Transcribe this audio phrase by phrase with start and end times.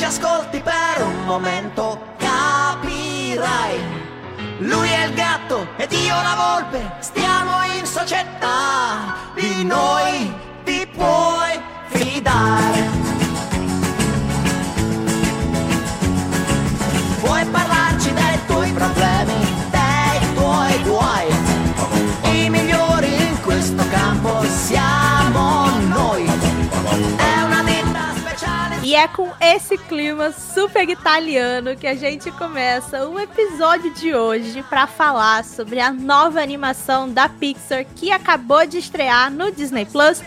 [0.00, 3.78] Ci ascolti per un momento capirai.
[4.60, 10.32] Lui è il gatto ed io la volpe, stiamo in società, di noi
[10.64, 12.89] ti puoi fidare.
[28.82, 34.62] E é com esse clima super italiano que a gente começa o episódio de hoje
[34.62, 40.22] para falar sobre a nova animação da Pixar que acabou de estrear no Disney Plus,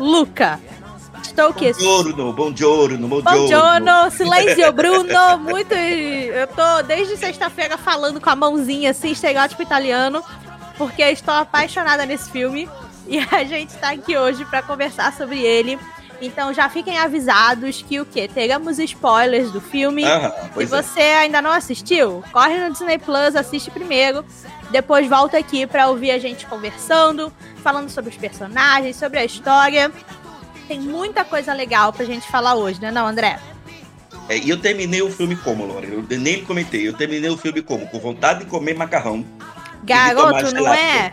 [0.00, 0.58] Luca.
[1.22, 1.72] Estou o quê?
[1.72, 4.10] Buongiorno, buongiorno, buongiorno.
[4.10, 5.38] silêncio, Bruno.
[5.38, 5.72] Muito.
[5.72, 10.24] Eu tô desde sexta-feira falando com a mãozinha assim, estereótipo italiano,
[10.76, 12.68] porque estou apaixonada nesse filme.
[13.06, 15.78] E a gente tá aqui hoje para conversar sobre ele.
[16.22, 18.28] Então já fiquem avisados que o quê?
[18.32, 20.04] Teremos spoilers do filme.
[20.56, 21.18] Se você é.
[21.18, 24.24] ainda não assistiu, corre no Disney Plus, assiste primeiro.
[24.70, 29.90] Depois volta aqui para ouvir a gente conversando, falando sobre os personagens, sobre a história.
[30.68, 33.40] Tem muita coisa legal pra gente falar hoje, né, não, André?
[34.28, 36.06] É, e eu terminei o filme como, Lore?
[36.08, 36.86] Eu nem comentei.
[36.86, 37.88] Eu terminei o filme como?
[37.88, 39.26] Com vontade de comer macarrão.
[39.82, 41.12] Garoto, não é?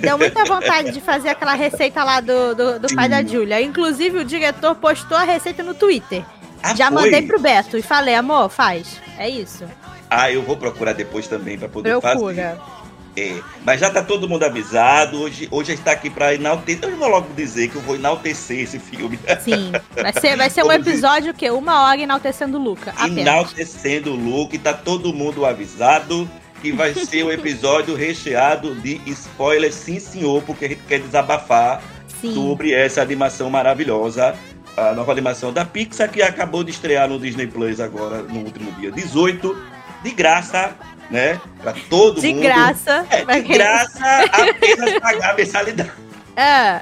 [0.00, 3.60] Deu muita vontade de fazer aquela receita lá do, do, do pai da Júlia.
[3.60, 6.24] Inclusive, o diretor postou a receita no Twitter.
[6.62, 7.02] Ah, Já foi?
[7.02, 9.00] mandei pro Beto e falei, amor, faz.
[9.18, 9.64] É isso.
[10.10, 12.34] Ah, eu vou procurar depois também para poder Procura.
[12.34, 12.76] fazer.
[13.18, 15.22] É, mas já tá todo mundo avisado.
[15.22, 16.84] Hoje, hoje está aqui para enaltecer.
[16.84, 19.18] Eu vou logo dizer que eu vou enaltecer esse filme.
[19.40, 22.90] Sim, vai ser, vai ser um episódio que uma hora enaltecendo o Luca.
[22.90, 23.18] Apenas.
[23.18, 26.28] Enaltecendo o Luca, e tá todo mundo avisado
[26.60, 31.82] que vai ser um episódio recheado de spoilers, sim senhor, porque a gente quer desabafar
[32.20, 32.34] sim.
[32.34, 34.34] sobre essa animação maravilhosa.
[34.76, 38.70] A nova animação da Pixar que acabou de estrear no Disney Plus agora no último
[38.72, 39.56] dia 18,
[40.02, 40.74] de graça
[41.10, 41.40] né?
[41.62, 42.42] Pra todo de mundo.
[42.42, 43.06] De graça.
[43.10, 45.92] É, de graça, apenas pagar a mensalidade.
[46.36, 46.80] É.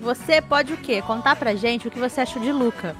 [0.00, 1.02] Você pode o quê?
[1.02, 2.94] Contar pra gente o que você achou de Luca.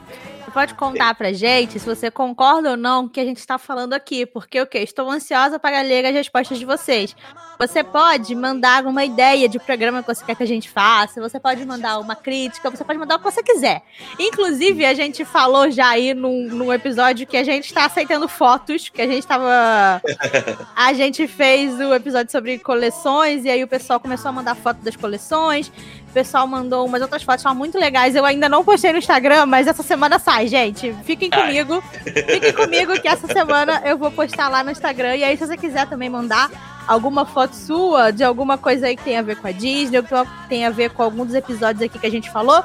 [0.58, 3.58] Pode contar pra gente se você concorda ou não com o que a gente está
[3.58, 4.78] falando aqui, porque o que?
[4.78, 7.14] Estou ansiosa para ler as respostas de vocês.
[7.58, 11.40] Você pode mandar uma ideia de programa que você quer que a gente faça, você
[11.40, 13.82] pode mandar uma crítica, você pode mandar o que você quiser.
[14.16, 18.88] Inclusive, a gente falou já aí num, num episódio que a gente está aceitando fotos,
[18.88, 20.00] que a gente estava.
[20.76, 24.78] a gente fez o episódio sobre coleções, e aí o pessoal começou a mandar foto
[24.78, 25.66] das coleções.
[26.08, 28.14] O pessoal mandou umas outras fotos são muito legais.
[28.14, 30.94] Eu ainda não postei no Instagram, mas essa semana sai, gente.
[31.04, 31.82] Fiquem comigo.
[32.04, 35.16] Fiquem comigo que essa semana eu vou postar lá no Instagram.
[35.16, 39.04] E aí, se você quiser também mandar alguma foto sua de alguma coisa aí que
[39.04, 41.82] tem a ver com a Disney, ou que tem a ver com algum dos episódios
[41.82, 42.64] aqui que a gente falou,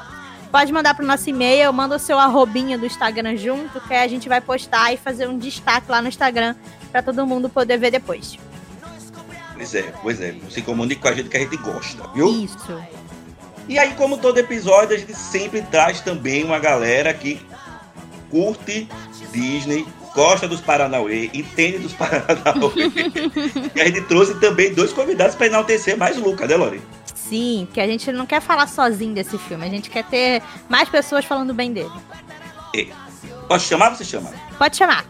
[0.50, 4.28] pode mandar pro nosso e-mail, manda o seu arrobinha do Instagram junto, que a gente
[4.28, 6.54] vai postar e fazer um destaque lá no Instagram
[6.90, 8.38] para todo mundo poder ver depois.
[9.54, 10.34] Pois é, pois é.
[10.50, 12.28] Se comunique com a gente que a gente gosta, viu?
[12.28, 12.82] Isso.
[13.68, 17.40] E aí, como todo episódio, a gente sempre traz também uma galera que
[18.30, 18.88] curte
[19.32, 22.90] Disney, gosta dos Paranauê, entende dos Paranauê.
[23.74, 26.80] e a gente trouxe também dois convidados para enaltecer mais o Luca, né, Lori?
[27.14, 30.88] Sim, que a gente não quer falar sozinho desse filme, a gente quer ter mais
[30.88, 31.90] pessoas falando bem dele.
[32.74, 32.86] É.
[33.48, 34.32] Posso chamar ou você chama?
[34.58, 35.04] Pode chamar.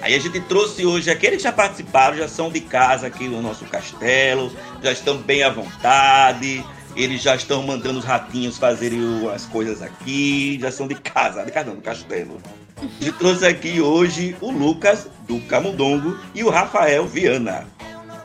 [0.00, 3.40] Aí a gente trouxe hoje aqueles que já participaram, já são de casa aqui no
[3.40, 4.52] nosso castelo,
[4.82, 6.62] já estão bem à vontade,
[6.94, 9.00] eles já estão mandando os ratinhos fazerem
[9.34, 12.38] as coisas aqui, já são de casa, de casa não, do castelo.
[13.00, 17.66] E trouxe aqui hoje o Lucas do Camundongo e o Rafael Viana.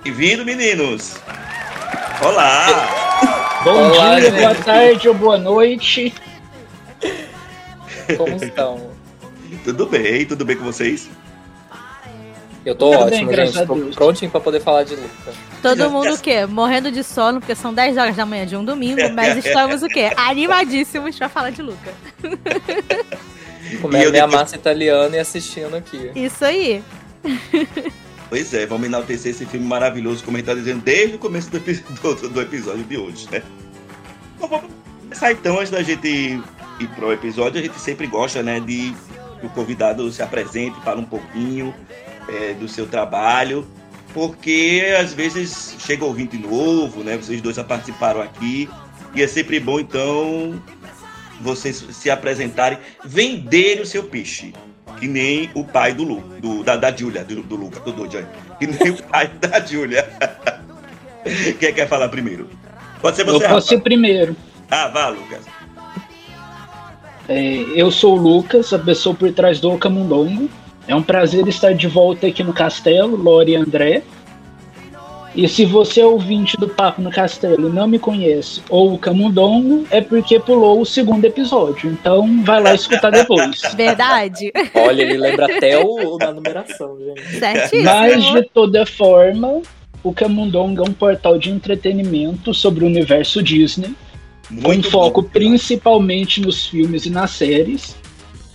[0.03, 1.15] Bem-vindo, meninos!
[2.21, 3.61] Olá!
[3.63, 6.13] Bom Olá, dia, boa tarde ou boa noite.
[8.17, 8.89] Como estão?
[9.63, 11.09] Tudo bem, tudo bem com vocês?
[12.65, 13.65] Eu tô Tudo ótimo, bem, gente.
[13.65, 15.33] Tô prontinho pra poder falar de Luca.
[15.61, 16.45] Todo mundo o quê?
[16.45, 19.87] Morrendo de sono, porque são 10 horas da manhã de um domingo, mas estamos o
[19.87, 20.11] quê?
[20.17, 21.93] Animadíssimos pra falar de Luca.
[23.77, 26.11] Comendo eu minha depois- massa italiana e assistindo aqui.
[26.15, 26.83] Isso aí.
[28.29, 31.49] Pois é, vamos enaltecer esse filme maravilhoso, como a gente tá dizendo desde o começo
[31.49, 33.41] do, do- do episódio de hoje, né?
[34.39, 34.69] Bom, vamos
[35.01, 36.07] começar então, antes da gente
[36.79, 38.93] ir pro episódio, a gente sempre gosta, né, de
[39.39, 41.73] que o convidado se apresente, fale um pouquinho
[42.27, 43.67] é, do seu trabalho,
[44.13, 47.17] porque às vezes chega ouvinte novo, né?
[47.17, 48.69] Vocês dois já participaram aqui,
[49.15, 50.61] e é sempre bom, então,
[51.39, 54.53] vocês se apresentarem, venderem o seu peixe.
[54.99, 58.25] Que nem o pai do Lu, do, da, da Júlia, do, do Luca, do aí.
[58.59, 60.07] Que nem o pai da Júlia.
[61.59, 62.49] Quem quer falar primeiro?
[63.01, 63.75] Pode ser Eu você, posso Rafa.
[63.75, 64.35] ir primeiro.
[64.69, 65.45] Ah, vá, Lucas.
[67.27, 70.49] É, eu sou o Lucas, a pessoa por trás do Camundongo.
[70.87, 74.01] É um prazer estar de volta aqui no Castelo, Lore e André.
[75.35, 78.97] E se você é ouvinte do Papo no Castelo e não me conhece, ou o
[78.97, 81.91] Camundongo, é porque pulou o segundo episódio.
[81.91, 83.61] Então vai lá escutar depois.
[83.75, 84.51] Verdade?
[84.73, 87.39] Olha, ele lembra até o, o da numeração, gente.
[87.39, 87.83] Certíssimo.
[87.83, 89.61] Mas de toda forma,
[90.03, 93.93] o Camundongo é um portal de entretenimento sobre o universo Disney.
[94.47, 95.29] com Muito foco bom.
[95.29, 97.95] principalmente nos filmes e nas séries.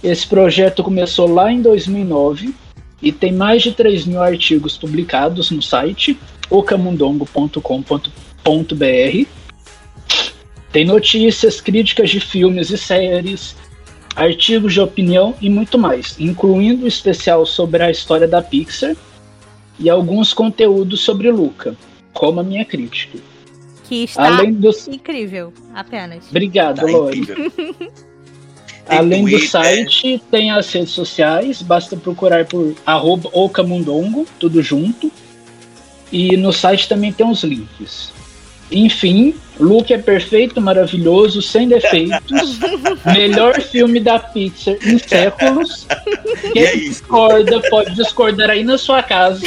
[0.02, 2.52] Esse projeto começou lá em 2009
[3.00, 6.18] e tem mais de 3 mil artigos publicados no site
[6.54, 9.28] ocamundongo.com.br.
[10.72, 13.56] Tem notícias, críticas de filmes e séries,
[14.16, 18.96] artigos de opinião e muito mais, incluindo o especial sobre a história da Pixar
[19.78, 21.76] e alguns conteúdos sobre Luca,
[22.12, 23.18] como a minha crítica.
[23.84, 24.88] Que está Além dos.
[24.88, 26.28] incrível, apenas.
[26.30, 26.86] Obrigado, Tá.
[27.10, 27.88] Tem
[28.98, 35.10] Além do site, tem as redes sociais, basta procurar por arroba ocamundongo, tudo junto.
[36.16, 38.12] E no site também tem os links.
[38.70, 42.58] Enfim, Luke é perfeito, maravilhoso, sem defeitos.
[43.04, 45.86] melhor filme da Pixar em séculos.
[46.44, 49.44] E Quem é discorda pode discordar aí na sua casa.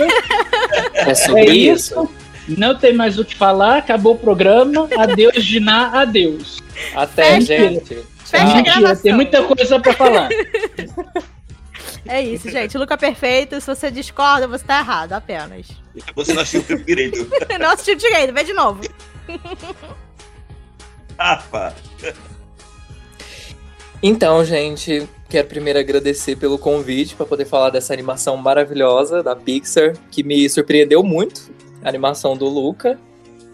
[0.93, 1.93] É É sobre isso.
[1.93, 2.09] isso.
[2.57, 4.89] Não tem mais o que falar, acabou o programa.
[4.97, 6.57] Adeus, Diná, adeus.
[6.93, 7.45] Até, Fecha.
[7.69, 7.97] gente.
[8.25, 9.03] Fecha a Mentira, gravação.
[9.03, 10.29] tem muita coisa pra falar.
[12.07, 12.77] É isso, gente.
[12.77, 13.59] Luca perfeito.
[13.59, 15.67] Se você discorda, você tá errado, apenas.
[16.15, 17.27] Você não assistiu o filme direito.
[17.59, 18.81] Não assistiu direito, vê de novo.
[21.17, 21.75] Rafa.
[24.01, 29.93] Então, gente, quero primeiro agradecer pelo convite para poder falar dessa animação maravilhosa da Pixar,
[30.11, 31.49] que me surpreendeu muito.
[31.83, 32.99] A animação do Luca.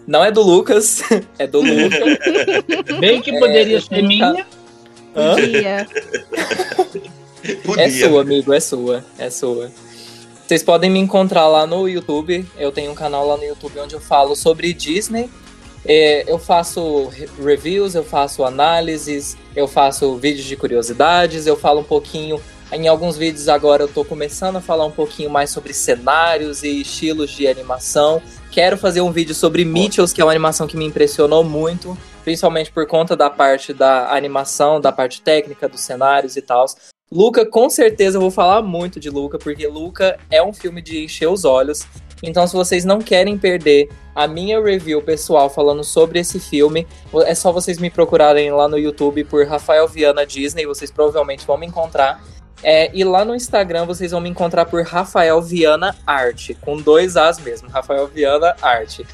[0.06, 1.02] Não é do Lucas,
[1.38, 2.98] é do Luca.
[3.00, 4.46] Bem que poderia eu ser minha.
[5.16, 5.36] Hã?
[5.36, 5.86] Dia.
[7.64, 7.84] Podia.
[7.84, 9.70] É sua, amigo, é sua, é sua.
[10.46, 12.46] Vocês podem me encontrar lá no YouTube.
[12.58, 15.30] Eu tenho um canal lá no YouTube onde eu falo sobre Disney.
[15.86, 21.80] É, eu faço re- reviews, eu faço análises, eu faço vídeos de curiosidades, eu falo
[21.80, 22.40] um pouquinho.
[22.72, 26.80] Em alguns vídeos agora eu tô começando a falar um pouquinho mais sobre cenários e
[26.80, 28.22] estilos de animação.
[28.50, 32.72] Quero fazer um vídeo sobre Mitchells, que é uma animação que me impressionou muito, principalmente
[32.72, 36.64] por conta da parte da animação, da parte técnica dos cenários e tal.
[37.14, 41.04] Luca, com certeza eu vou falar muito de Luca, porque Luca é um filme de
[41.04, 41.86] encher os olhos.
[42.24, 46.88] Então, se vocês não querem perder a minha review pessoal falando sobre esse filme,
[47.24, 51.56] é só vocês me procurarem lá no YouTube por Rafael Viana Disney, vocês provavelmente vão
[51.56, 52.20] me encontrar.
[52.64, 57.16] É, e lá no Instagram vocês vão me encontrar por Rafael Viana Arte, com dois
[57.16, 59.06] As mesmo, Rafael Viana Arte.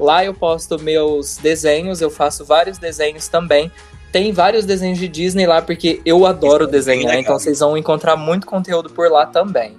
[0.00, 3.70] Lá eu posto meus desenhos, eu faço vários desenhos também.
[4.14, 7.20] Tem vários desenhos de Disney lá, porque eu adoro é desenhar, legal.
[7.20, 9.76] então vocês vão encontrar muito conteúdo por lá também.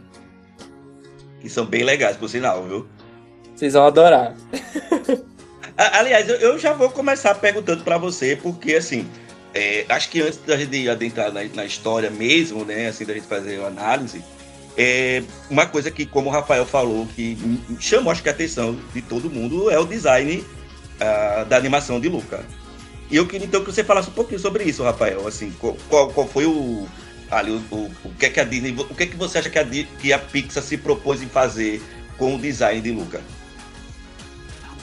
[1.39, 2.85] Que são bem legais, por sinal, viu?
[3.55, 4.35] Vocês vão adorar.
[5.77, 9.07] Aliás, eu, já vou começar perguntando pra você, porque assim,
[9.53, 13.27] é, acho que antes da gente adentrar na, na história mesmo, né, assim, da gente
[13.27, 14.21] fazer a análise,
[14.75, 17.37] é, uma coisa que, como o Rafael falou, que
[17.79, 20.43] chamou acho que a atenção de todo mundo é o design
[20.99, 22.43] ah, da animação de Luca.
[23.09, 25.27] E eu queria então que você falasse um pouquinho sobre isso, Rafael.
[25.27, 26.87] Assim, qual, qual, qual foi o,
[27.29, 29.49] ali, o, o, o que é que a Disney, o que é que você acha
[29.49, 31.81] que a, que a Pixar se propôs em fazer
[32.17, 33.21] com o design de Luca?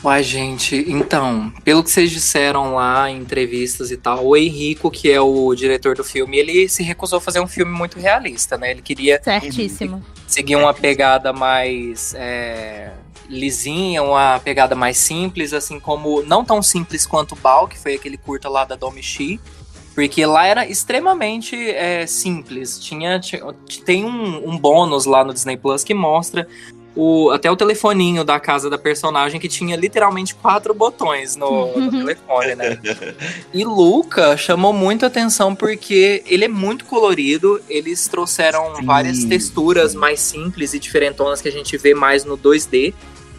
[0.04, 5.08] Uai, gente, então, pelo que vocês disseram lá em entrevistas e tal, o Henrico, que
[5.08, 8.72] é o diretor do filme, ele se recusou a fazer um filme muito realista, né?
[8.72, 10.04] Ele queria Certíssimo.
[10.26, 12.90] seguir uma pegada mais é,
[13.28, 17.94] lisinha, uma pegada mais simples, assim como não tão simples quanto o Bal, que foi
[17.94, 19.40] aquele curta lá da Domichi,
[19.94, 22.78] Porque lá era extremamente é, simples.
[22.78, 23.42] Tinha, tinha
[23.84, 26.48] tem um, um bônus lá no Disney Plus que mostra
[26.94, 31.90] o, até o telefoninho da casa da personagem que tinha literalmente quatro botões no, no
[31.90, 32.78] telefone, né?
[33.52, 37.60] E Luca chamou muito atenção porque ele é muito colorido.
[37.68, 38.84] Eles trouxeram Sim.
[38.84, 42.94] várias texturas mais simples e diferentonas que a gente vê mais no 2D.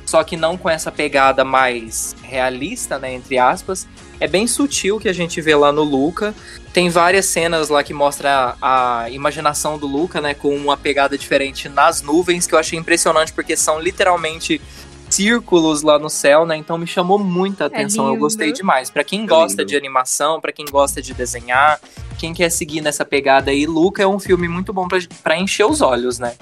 [0.06, 3.14] Só que não com essa pegada mais realista, né?
[3.14, 3.88] Entre aspas.
[4.20, 6.34] É bem sutil que a gente vê lá no Luca.
[6.72, 10.34] Tem várias cenas lá que mostra a, a imaginação do Luca, né?
[10.34, 14.62] Com uma pegada diferente nas nuvens, que eu achei impressionante, porque são literalmente
[15.10, 16.56] círculos lá no céu, né?
[16.58, 18.06] Então me chamou muita atenção.
[18.06, 18.22] eu lindo.
[18.22, 18.90] gostei demais.
[18.90, 19.70] Pra quem gosta lindo.
[19.70, 21.80] de animação, pra quem gosta de desenhar,
[22.18, 25.66] quem quer seguir nessa pegada aí, Luca é um filme muito bom pra- pra encher
[25.66, 26.34] os olhos, né?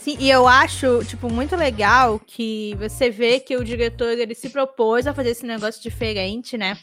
[0.00, 4.48] Sim, e eu acho, tipo, muito legal que você vê que o diretor, ele se
[4.48, 6.78] propôs a fazer esse negócio diferente, né?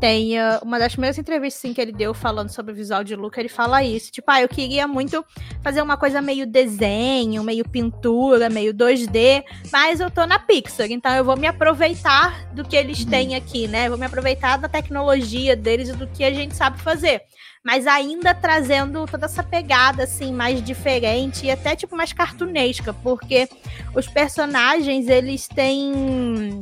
[0.00, 3.14] Tem ah, uma das primeiras entrevistas assim, que ele deu falando sobre o visual de
[3.14, 4.10] Luca, ele fala isso.
[4.10, 5.22] Tipo, ah, eu queria muito
[5.62, 11.14] fazer uma coisa meio desenho, meio pintura, meio 2D, mas eu tô na Pixar, então
[11.14, 13.90] eu vou me aproveitar do que eles têm aqui, né?
[13.90, 17.20] Vou me aproveitar da tecnologia deles e do que a gente sabe fazer.
[17.64, 23.48] Mas ainda trazendo toda essa pegada, assim, mais diferente e até, tipo, mais cartunesca, porque
[23.94, 26.60] os personagens, eles têm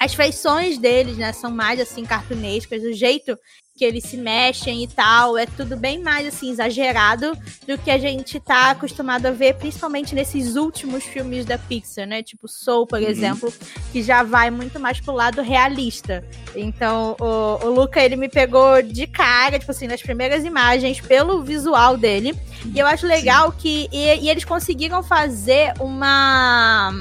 [0.00, 3.38] as feições deles, né, são mais assim cartunescas, o jeito
[3.82, 7.36] que eles se mexem e tal, é tudo bem mais assim exagerado
[7.66, 12.22] do que a gente tá acostumado a ver, principalmente nesses últimos filmes da Pixar, né?
[12.22, 13.08] Tipo Soul, por Uhum.
[13.08, 13.52] exemplo,
[13.90, 16.24] que já vai muito mais pro lado realista.
[16.54, 21.42] Então, o, o Luca, ele me pegou de cara, tipo assim, nas primeiras imagens, pelo
[21.42, 22.38] visual dele.
[22.72, 23.88] E eu acho legal que.
[23.90, 26.92] E, e eles conseguiram fazer uma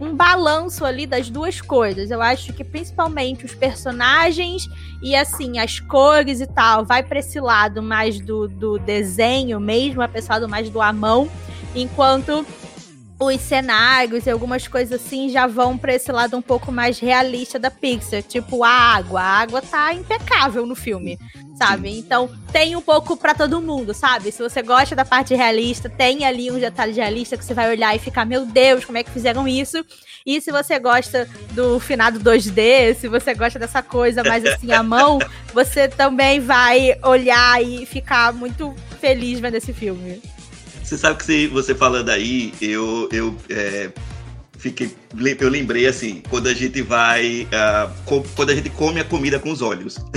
[0.00, 2.10] um balanço ali das duas coisas.
[2.10, 4.68] Eu acho que principalmente os personagens
[5.02, 10.02] e assim, as cores e tal, vai para esse lado mais do, do desenho mesmo,
[10.02, 11.28] a pessoa do mais do à mão,
[11.74, 12.46] enquanto
[13.20, 17.58] os cenários e algumas coisas assim já vão para esse lado um pouco mais realista
[17.58, 19.20] da Pixar, tipo a água.
[19.20, 21.18] A água tá impecável no filme,
[21.56, 21.98] sabe?
[21.98, 24.30] Então tem um pouco para todo mundo, sabe?
[24.30, 27.94] Se você gosta da parte realista, tem ali uns detalhes realistas que você vai olhar
[27.96, 29.84] e ficar, meu Deus, como é que fizeram isso?
[30.24, 34.82] E se você gosta do finado 2D, se você gosta dessa coisa mais assim à
[34.82, 35.18] mão,
[35.52, 40.22] você também vai olhar e ficar muito feliz vendo esse filme.
[40.88, 43.90] Você sabe que você falando aí, eu, eu é,
[44.58, 44.90] fiquei.
[45.38, 47.46] Eu lembrei assim, quando a gente vai.
[47.52, 49.98] ah, co- quando a gente come a comida com os olhos.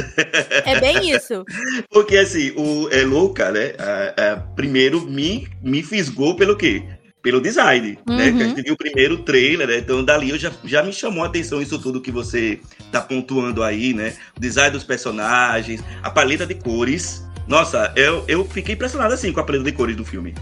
[0.63, 1.44] É bem isso.
[1.90, 3.74] Porque assim, o é Luca, né?
[3.80, 6.84] ah, ah, primeiro me, me fisgou pelo quê?
[7.22, 8.30] Pelo design, né?
[8.30, 8.38] Uhum.
[8.38, 9.78] Que a gente viu o primeiro trailer, né?
[9.80, 12.60] Então dali eu já, já me chamou a atenção isso tudo que você
[12.92, 14.13] tá pontuando aí, né?
[14.38, 17.24] O design dos personagens, a paleta de cores.
[17.48, 20.34] Nossa, eu, eu fiquei impressionado assim com a paleta de cores do filme.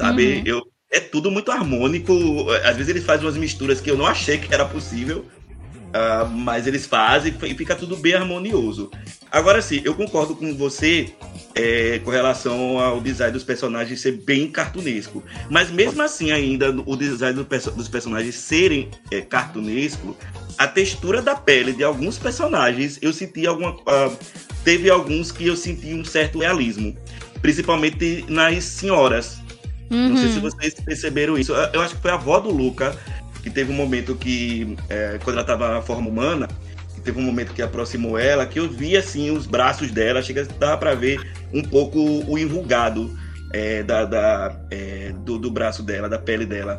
[0.00, 0.36] Sabe?
[0.36, 0.42] Uhum.
[0.46, 2.12] Eu, é tudo muito harmônico.
[2.64, 5.26] Às vezes eles fazem umas misturas que eu não achei que era possível.
[5.92, 8.90] ah, mas eles fazem e fica tudo bem harmonioso.
[9.30, 11.12] Agora sim, eu concordo com você
[11.54, 15.22] é, com relação ao design dos personagens ser bem cartunesco.
[15.50, 20.16] Mas mesmo assim, ainda, o design do perso- dos personagens serem é, cartunesco,
[20.56, 23.76] a textura da pele de alguns personagens, eu senti alguma.
[23.86, 24.10] ah,
[24.64, 26.96] teve alguns que eu senti um certo realismo.
[27.42, 29.38] Principalmente nas senhoras.
[29.90, 30.42] Não sei se Uhum.
[30.42, 31.52] vocês perceberam isso.
[31.52, 32.96] Eu- acho que foi a avó do Luca
[33.42, 36.46] que teve um momento que, é, quando ela estava na forma humana,
[37.02, 40.76] teve um momento que aproximou ela, que eu vi assim os braços dela, chega dava
[40.76, 41.18] para ver
[41.52, 43.18] um pouco o enrugado
[43.52, 46.76] é, da, da, é, do, do braço dela, da pele dela.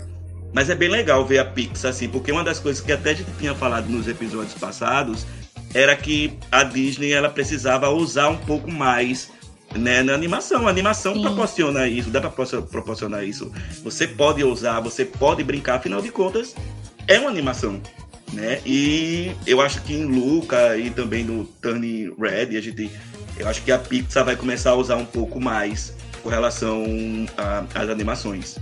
[0.53, 3.13] Mas é bem legal ver a Pixar assim, porque uma das coisas que até a
[3.15, 5.25] gente tinha falado nos episódios passados
[5.73, 9.29] era que a Disney ela precisava usar um pouco mais
[9.75, 10.67] né, na animação.
[10.67, 11.21] A animação Sim.
[11.21, 12.29] proporciona isso, dá para
[12.61, 13.51] proporcionar isso.
[13.83, 16.55] Você pode usar, você pode brincar, afinal de contas,
[17.07, 17.81] é uma animação.
[18.33, 18.61] Né?
[18.65, 22.89] E eu acho que em Luca e também no Turning Red, a gente,
[23.37, 26.85] eu acho que a Pixar vai começar a usar um pouco mais com relação
[27.73, 28.57] às animações.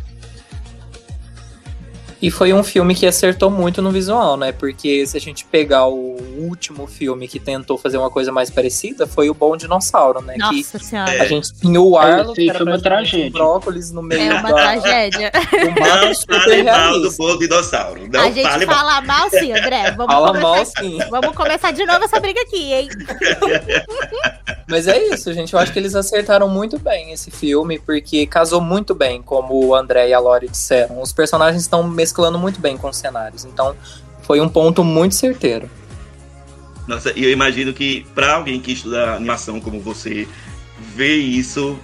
[2.22, 4.52] E foi um filme que acertou muito no visual, né?
[4.52, 9.08] Porque se a gente pegar o último filme que tentou fazer uma coisa mais parecida,
[9.08, 10.34] foi o Bom Dinossauro, né?
[10.34, 11.24] Que Nossa senhora.
[11.24, 13.32] a gente tinha o Arlo, Esse que era foi uma tragédia.
[13.32, 15.32] brócolis no meio É uma da, tragédia.
[15.80, 18.02] mato Não super fale mal do bom dinossauro.
[18.12, 18.76] Não a gente fale mal.
[18.76, 19.92] fala mal sim, André.
[19.96, 20.98] Vamos Fala começar, mal sim.
[21.10, 22.90] Vamos começar de novo essa briga aqui, hein?
[24.68, 25.54] Mas é isso, gente.
[25.54, 29.74] Eu acho que eles acertaram muito bem esse filme, porque casou muito bem, como o
[29.74, 31.02] André e a Lori disseram.
[31.02, 33.46] Os personagens estão mesclando muito bem com os cenários.
[33.46, 33.76] Então,
[34.24, 35.70] foi um ponto muito certeiro.
[36.88, 40.28] Nossa, e eu imagino que para alguém que estuda animação como você,
[40.96, 41.78] ver isso,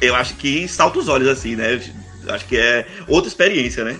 [0.00, 1.80] eu acho que salta os olhos assim, né?
[2.28, 3.98] Acho que é outra experiência, né?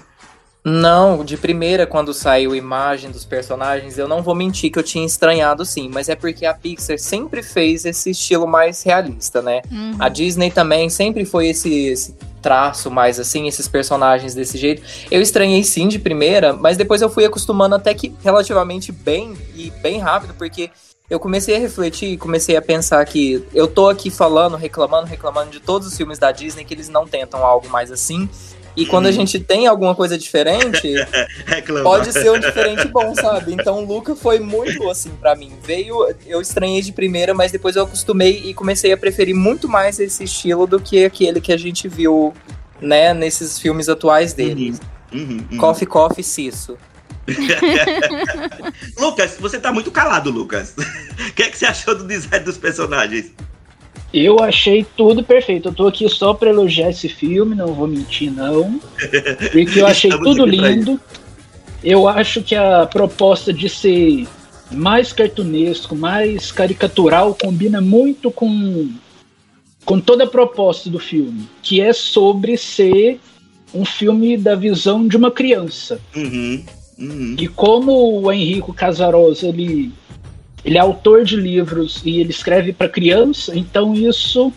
[0.64, 4.82] Não, de primeira, quando saiu a imagem dos personagens, eu não vou mentir que eu
[4.82, 9.60] tinha estranhado sim, mas é porque a Pixar sempre fez esse estilo mais realista, né?
[9.70, 9.96] Uhum.
[9.98, 14.82] A Disney também sempre foi esse, esse traço mais assim, esses personagens desse jeito.
[15.10, 19.70] Eu estranhei sim de primeira, mas depois eu fui acostumando até que relativamente bem e
[19.82, 20.70] bem rápido, porque
[21.10, 25.50] eu comecei a refletir e comecei a pensar que eu tô aqui falando, reclamando, reclamando
[25.50, 28.30] de todos os filmes da Disney que eles não tentam algo mais assim.
[28.76, 30.94] E quando a gente tem alguma coisa diferente,
[31.82, 33.52] pode ser um diferente bom, sabe?
[33.52, 35.52] Então o Luca foi muito assim pra mim.
[35.62, 40.00] Veio, eu estranhei de primeira, mas depois eu acostumei e comecei a preferir muito mais
[40.00, 42.32] esse estilo do que aquele que a gente viu,
[42.80, 44.74] né, nesses filmes atuais dele.
[45.12, 45.58] Uhum, uhum.
[45.58, 46.76] Coffee, coffee, cisso.
[48.98, 50.74] Lucas, você tá muito calado, Lucas.
[51.14, 53.32] O que, é que você achou do design dos personagens?
[54.14, 55.70] Eu achei tudo perfeito.
[55.70, 58.78] Eu tô aqui só pra elogiar esse filme, não vou mentir, não.
[59.50, 61.00] Porque eu achei tudo lindo.
[61.82, 64.28] Eu acho que a proposta de ser
[64.70, 68.88] mais cartunesco, mais caricatural, combina muito com,
[69.84, 73.18] com toda a proposta do filme, que é sobre ser
[73.74, 76.00] um filme da visão de uma criança.
[76.14, 76.64] Uhum,
[76.96, 77.36] uhum.
[77.36, 79.92] E como o Henrico Casarosa ele,
[80.64, 84.52] ele é autor de livros e ele escreve para criança, então isso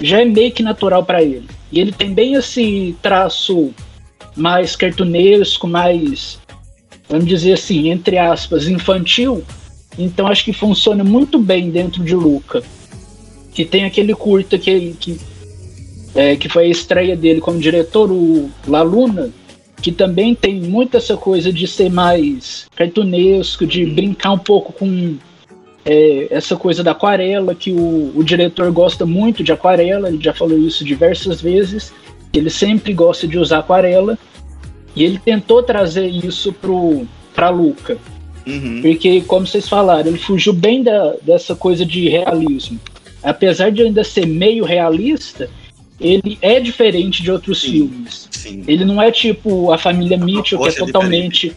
[0.00, 1.46] já é meio que natural para ele.
[1.70, 3.70] E ele tem bem esse traço
[4.34, 6.38] mais cartunesco, mais,
[7.08, 9.44] vamos dizer assim, entre aspas, infantil.
[9.98, 12.62] Então acho que funciona muito bem dentro de Luca.
[13.52, 15.20] Que tem aquele curta que, que,
[16.14, 19.30] é, que foi a estreia dele como diretor, o La Luna,
[19.82, 25.16] que também tem muito essa coisa de ser mais cartunesco, de brincar um pouco com
[25.84, 30.32] é, essa coisa da aquarela, que o, o diretor gosta muito de aquarela, ele já
[30.32, 31.92] falou isso diversas vezes,
[32.32, 34.18] ele sempre gosta de usar aquarela,
[34.94, 36.54] e ele tentou trazer isso
[37.34, 37.96] para Luca.
[38.46, 38.80] Uhum.
[38.82, 42.78] Porque, como vocês falaram, ele fugiu bem da, dessa coisa de realismo.
[43.22, 45.48] Apesar de ainda ser meio realista,
[46.00, 47.70] ele é diferente de outros Sim.
[47.70, 48.28] filmes.
[48.30, 48.64] Sim.
[48.66, 51.52] Ele não é tipo a família Mitchell, que é é totalmente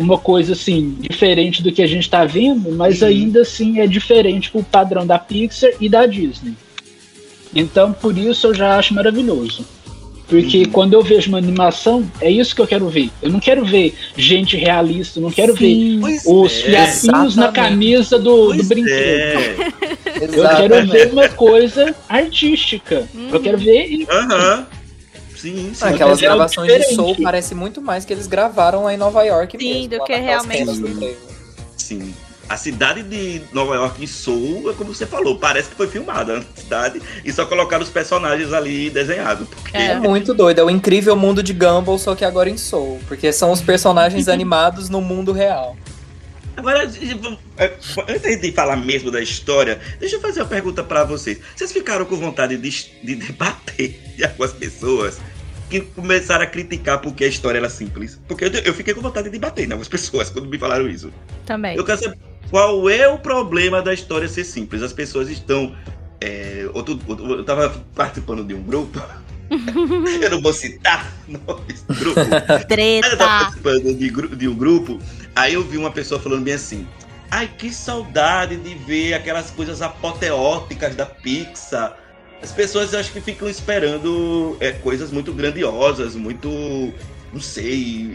[0.00, 3.08] uma coisa assim, diferente do que a gente tá vendo, mas Uhum.
[3.08, 6.54] ainda assim é diferente pro padrão da Pixar e da Disney.
[7.54, 9.64] Então, por isso eu já acho maravilhoso.
[10.28, 10.70] Porque Uhum.
[10.70, 13.10] quando eu vejo uma animação, é isso que eu quero ver.
[13.20, 16.86] Eu não quero ver gente realista, eu não quero ver Pois os é.
[16.86, 18.90] fiapinhos na camisa do, do brinquedo.
[18.92, 19.56] é.
[20.20, 23.08] Eu quero ver uma coisa artística.
[23.32, 24.06] Eu quero ver.
[24.08, 24.66] Aham.
[25.40, 25.84] Sim, sim.
[25.84, 26.94] Aquelas é gravações de.
[26.94, 29.98] Soul parece muito mais que eles gravaram lá em Nova York Sim, mesmo.
[29.98, 31.16] do que realmente.
[31.76, 32.14] Sim.
[32.46, 36.38] A cidade de Nova York em Soul, é como você falou, parece que foi filmada
[36.38, 39.48] na cidade e só colocaram os personagens ali desenhados.
[39.48, 39.92] Porque É.
[39.92, 43.00] É muito doido, é o incrível mundo de Gumball, só que agora em Soul.
[43.06, 45.76] Porque são os personagens animados no mundo real.
[46.60, 51.38] Agora, antes de falar mesmo da história, deixa eu fazer uma pergunta pra vocês.
[51.56, 52.70] Vocês ficaram com vontade de,
[53.02, 55.18] de debater de algumas pessoas
[55.70, 58.20] que começaram a criticar porque a história era simples?
[58.28, 61.12] Porque eu, eu fiquei com vontade de debater em algumas pessoas quando me falaram isso.
[61.46, 61.76] Também.
[61.76, 62.18] Eu quero saber
[62.50, 64.82] qual é o problema da história ser simples.
[64.82, 65.74] As pessoas estão.
[66.20, 69.00] é, outro, outro- eu tava participando de um grupo.
[70.22, 72.20] eu não vou citar nomes do grupo.
[72.20, 73.16] Mas eu tava Treta.
[73.16, 74.98] participando de, de um grupo,
[75.40, 76.86] aí eu vi uma pessoa falando bem assim.
[77.30, 81.96] Ai, que saudade de ver aquelas coisas apoteóticas da Pixar.
[82.42, 86.48] As pessoas acho que ficam esperando é, coisas muito grandiosas, muito.
[87.32, 88.12] não sei.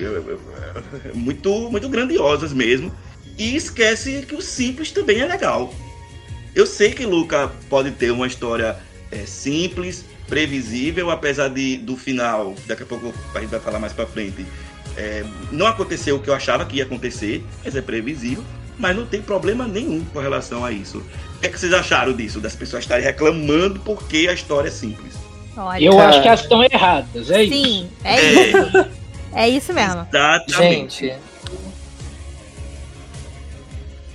[1.13, 2.91] muito, muito grandiosas mesmo.
[3.37, 5.73] E esquece que o simples também é legal.
[6.53, 8.77] Eu sei que Luca pode ter uma história
[9.11, 13.93] é, simples, previsível, apesar de do final, daqui a pouco a gente vai falar mais
[13.93, 14.45] pra frente,
[14.97, 18.43] é, não aconteceu o que eu achava que ia acontecer, mas é previsível,
[18.77, 20.99] mas não tem problema nenhum com relação a isso.
[20.99, 22.39] O que, é que vocês acharam disso?
[22.39, 25.13] Das pessoas estarem reclamando porque a história é simples.
[25.57, 25.83] Olha.
[25.83, 26.09] Eu Cara.
[26.09, 27.53] acho que elas estão erradas, é isso.
[27.53, 28.85] Sim, é isso.
[29.35, 30.07] É isso mesmo.
[30.11, 31.07] Exatamente.
[31.07, 31.19] Gente,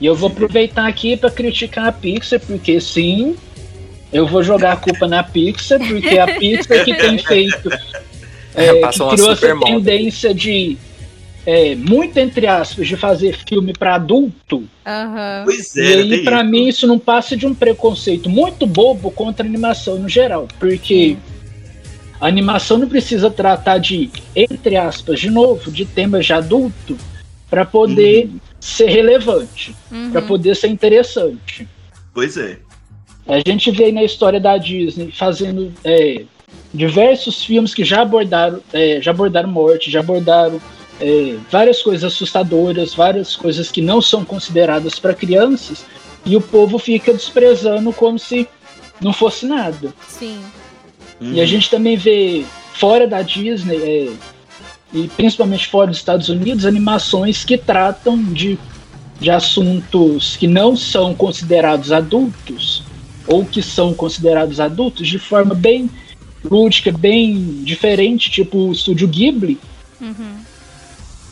[0.00, 3.36] E eu vou aproveitar aqui para criticar a Pixar, porque sim,
[4.10, 7.68] eu vou jogar a culpa na Pixar, porque a Pixar que tem feito,
[8.54, 9.66] é, que Passou uma criou essa supermoda.
[9.72, 10.76] tendência de,
[11.46, 14.64] é, muito entre aspas, de fazer filme para adulto.
[14.86, 15.42] Aham.
[15.44, 16.50] Pois é, e aí, tem pra isso.
[16.50, 21.16] mim, isso não passa de um preconceito muito bobo contra a animação no geral, porque
[22.20, 26.96] a animação não precisa tratar de, entre aspas, de novo, de temas de adulto,
[27.48, 28.28] para poder
[28.60, 30.10] ser relevante, Uhum.
[30.12, 31.66] para poder ser interessante.
[32.14, 32.58] Pois é.
[33.26, 36.22] A gente vê aí na história da Disney fazendo é,
[36.72, 40.60] diversos filmes que já abordaram, é, já abordaram morte, já abordaram
[41.00, 45.84] é, várias coisas assustadoras, várias coisas que não são consideradas para crianças,
[46.24, 48.46] e o povo fica desprezando como se
[49.00, 49.92] não fosse nada.
[50.06, 50.40] Sim.
[51.20, 51.32] Uhum.
[51.32, 54.12] E a gente também vê fora da Disney, é,
[54.92, 58.58] e principalmente fora dos Estados Unidos, animações que tratam de,
[59.18, 62.82] de assuntos que não são considerados adultos,
[63.26, 65.88] ou que são considerados adultos de forma bem
[66.44, 69.58] lúdica, bem diferente, tipo o Estúdio Ghibli,
[70.00, 70.36] Uhum.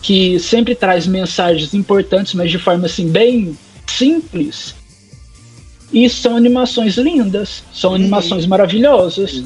[0.03, 4.75] que sempre traz mensagens importantes, mas de forma assim bem simples.
[5.93, 7.97] E são animações lindas, são Uhum.
[7.97, 9.43] animações maravilhosas.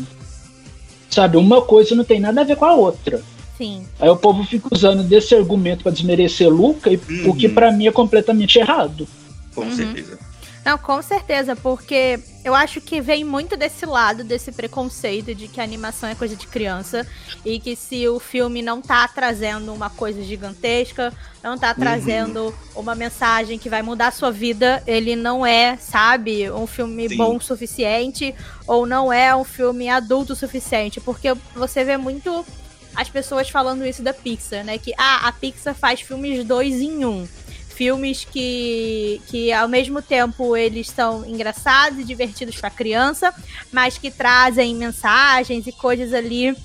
[1.08, 3.22] Sabe, uma coisa não tem nada a ver com a outra.
[3.56, 3.84] Sim.
[4.00, 7.30] Aí o povo fica usando desse argumento para desmerecer Luca, e- Uhum.
[7.30, 9.06] o que pra mim é completamente errado.
[9.54, 9.76] Com Uhum.
[9.76, 10.18] certeza.
[10.64, 15.60] Não, com certeza, porque eu acho que vem muito desse lado, desse preconceito de que
[15.60, 17.06] a animação é coisa de criança
[17.44, 22.94] e que se o filme não tá trazendo uma coisa gigantesca, não tá trazendo uma
[22.94, 27.16] mensagem que vai mudar a sua vida, ele não é, sabe, um filme Sim.
[27.16, 28.32] bom o suficiente
[28.64, 32.46] ou não é um filme adulto o suficiente, porque você vê muito
[32.94, 34.78] as pessoas falando isso da Pixar, né?
[34.78, 37.26] Que ah, a Pixar faz filmes dois em um
[37.72, 43.34] filmes que, que ao mesmo tempo eles são engraçados e divertidos para criança,
[43.72, 46.56] mas que trazem mensagens e coisas ali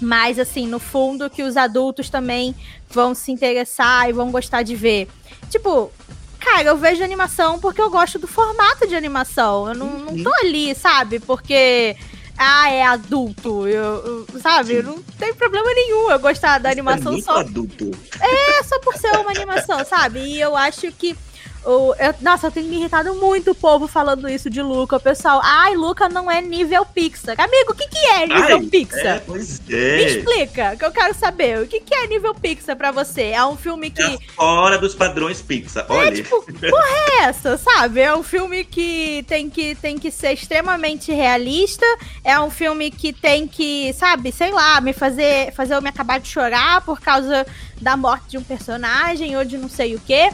[0.00, 2.54] mais assim no fundo que os adultos também
[2.90, 5.08] vão se interessar e vão gostar de ver.
[5.50, 5.90] Tipo,
[6.38, 9.68] cara, eu vejo animação porque eu gosto do formato de animação.
[9.68, 11.18] Eu não, não tô ali, sabe?
[11.20, 11.96] Porque
[12.36, 14.82] ah, é adulto, eu, eu- sabe?
[14.82, 17.90] Não tem problema nenhum eu gostar da é animação muito só adulto.
[18.20, 20.20] é só por ser uma animação, sabe?
[20.20, 21.16] E eu acho que.
[21.64, 24.96] O, eu- nossa, eu tenho me irritado muito o povo falando isso de Luca.
[24.96, 27.34] O pessoal, ai, Luca não é nível Pixar.
[27.38, 29.16] Amigo, o que, que é nível Ai, Pixar?
[29.16, 30.02] É, pois Me é.
[30.02, 31.60] explica, que eu quero saber.
[31.60, 33.30] O que, que é nível Pixar pra você?
[33.30, 34.02] É um filme que.
[34.02, 35.86] É fora dos padrões Pixar.
[35.88, 36.12] Olha.
[36.12, 36.88] Tipo, porra
[37.20, 38.00] é essa, sabe?
[38.00, 41.86] É um filme que tem que, tem que ser extremamente realista.
[42.22, 46.20] É um filme que tem que, sabe, sei lá, me fazer, fazer eu me acabar
[46.20, 47.46] de chorar por causa
[47.80, 50.30] da morte de um personagem ou de não sei o quê.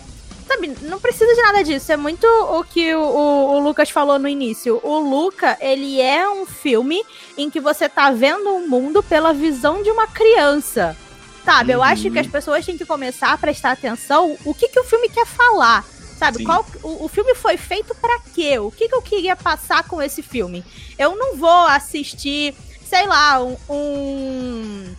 [0.52, 1.92] Sabe, não precisa de nada disso.
[1.92, 4.80] É muito o que o, o- o Lucas falou no início.
[4.82, 7.04] O Luca, ele é um filme
[7.38, 10.96] em que você tá vendo o mundo pela visão de uma criança.
[11.44, 11.84] Sabe, eu Uhum.
[11.84, 15.08] acho que as pessoas têm que começar a prestar atenção o que, que o filme
[15.08, 15.84] quer falar.
[16.18, 16.44] Sabe, Sim.
[16.44, 18.58] qual, o, o filme foi feito pra quê?
[18.58, 20.64] O que, que eu queria passar com esse filme?
[20.98, 22.54] Eu não vou assistir,
[22.88, 24.94] sei lá, um, um,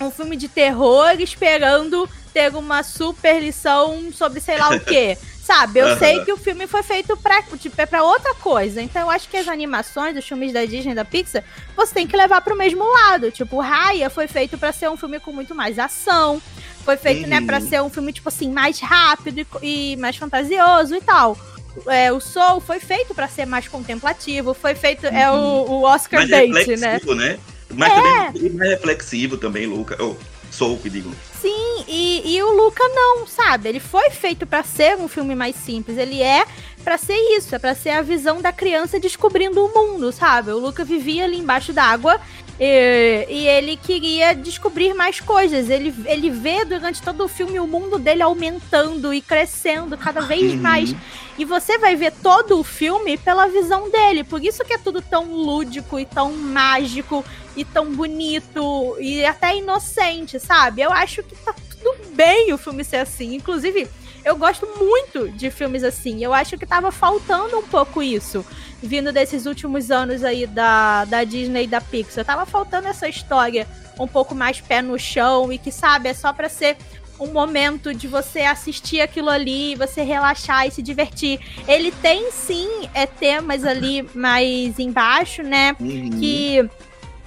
[0.00, 5.16] um filme de terror esperando ter uma super lição sobre sei lá o quê.
[5.42, 8.82] Sabe, eu sei que o filme foi feito pra, tipo, é pra outra coisa.
[8.82, 11.44] Então eu acho que as animações, os filmes da Disney e da Pixar,
[11.76, 13.30] você tem que levar pro mesmo lado.
[13.30, 16.42] Tipo, Raya foi feito pra ser um filme com muito mais ação.
[16.84, 17.46] Foi feito, né, Uhum.
[17.46, 21.38] pra ser um filme, tipo assim, mais rápido e e, mais fantasioso e tal.
[21.86, 24.52] É, o Soul foi feito pra ser mais contemplativo.
[24.52, 25.06] Foi feito.
[25.06, 26.64] É o, o Oscar mais né?
[26.64, 27.38] reflexivo, né?
[27.72, 29.96] Mas também mais reflexivo também, Luca.
[30.02, 30.16] Oh,
[30.50, 31.12] sou que digo.
[31.40, 33.68] Sim, e, e o Luca não, sabe?
[33.68, 35.98] Ele foi feito pra ser um filme mais simples.
[35.98, 36.44] Ele é
[36.82, 40.50] pra ser isso, é pra ser a visão da criança descobrindo o mundo, sabe?
[40.50, 42.18] O Luca vivia ali embaixo d'água
[42.58, 45.68] e, e ele queria descobrir mais coisas.
[45.68, 50.52] Ele, ele vê durante todo o filme o mundo dele aumentando e crescendo cada vez
[50.52, 50.60] Uhum.
[50.60, 50.94] mais.
[51.38, 54.24] E você vai ver todo o filme pela visão dele.
[54.24, 57.22] Por isso que é tudo tão lúdico e tão mágico
[57.56, 60.82] e tão bonito e até inocente, sabe?
[60.82, 63.34] Eu acho que tá tudo bem o filme ser assim.
[63.34, 63.88] Inclusive,
[64.24, 66.22] eu gosto muito de filmes assim.
[66.22, 68.44] Eu acho que tava faltando um pouco isso.
[68.82, 72.24] Vindo desses últimos anos aí da, da Disney e da Pixar.
[72.24, 73.66] Tava faltando essa história
[73.98, 76.76] um pouco mais pé no chão e que, sabe, é só pra ser
[77.18, 81.40] um momento de você assistir aquilo ali, você relaxar e se divertir.
[81.66, 85.74] Ele tem sim é, temas ali mais embaixo, né?
[85.80, 86.10] Uhum.
[86.10, 86.68] que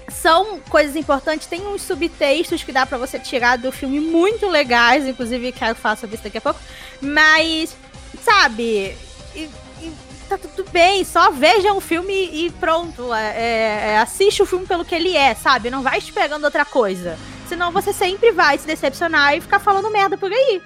[0.10, 1.48] são coisas importantes.
[1.48, 5.96] Tem uns subtextos que dá pra você tirar do filme muito legais, inclusive quero falar
[5.98, 6.60] sobre isso daqui a pouco.
[7.02, 7.76] Mas,
[8.24, 8.96] sabe,
[9.36, 9.50] e-
[9.82, 9.92] e
[10.28, 13.14] tá tudo bem, só veja o filme e pronto.
[13.14, 15.70] é- é- assiste o filme pelo que ele é, sabe?
[15.70, 17.18] Não vai esperando outra coisa.
[17.48, 20.62] Senão você sempre vai se decepcionar e ficar falando merda por aí.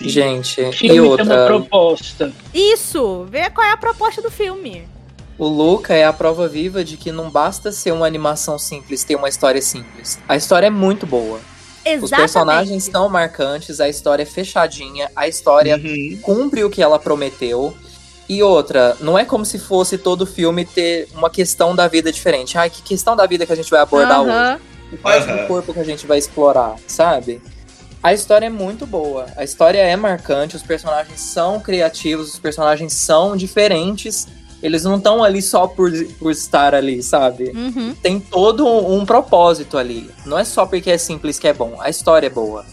[0.00, 2.32] Gente, O e filme tem uma outra, proposta.
[2.54, 4.88] Isso, vê qual é a proposta do filme.
[5.40, 9.16] O Luca é a prova viva de que não basta ser uma animação simples, ter
[9.16, 10.18] uma história simples.
[10.28, 11.40] A história é muito boa.
[11.82, 12.04] Exatamente.
[12.04, 16.18] Os personagens são marcantes, a história é fechadinha, a história Uhum.
[16.20, 17.74] cumpre o que ela prometeu.
[18.28, 22.58] E outra, não é como se fosse todo filme ter uma questão da vida diferente.
[22.58, 24.30] Ai, que questão da vida que a gente vai abordar hoje?
[24.30, 24.60] Aham.
[24.90, 25.36] Que parte Aham.
[25.42, 27.40] do corpo que a gente vai explorar, sabe?
[28.02, 29.26] A história é muito boa.
[29.36, 34.28] A história é marcante, os personagens são criativos, os personagens são diferentes.
[34.62, 37.50] Eles não estão ali só por, por estar ali, sabe?
[37.54, 37.94] Uhum.
[37.94, 40.10] Tem todo um propósito ali.
[40.26, 41.76] Não é só porque é simples que é bom.
[41.80, 42.64] A história é boa.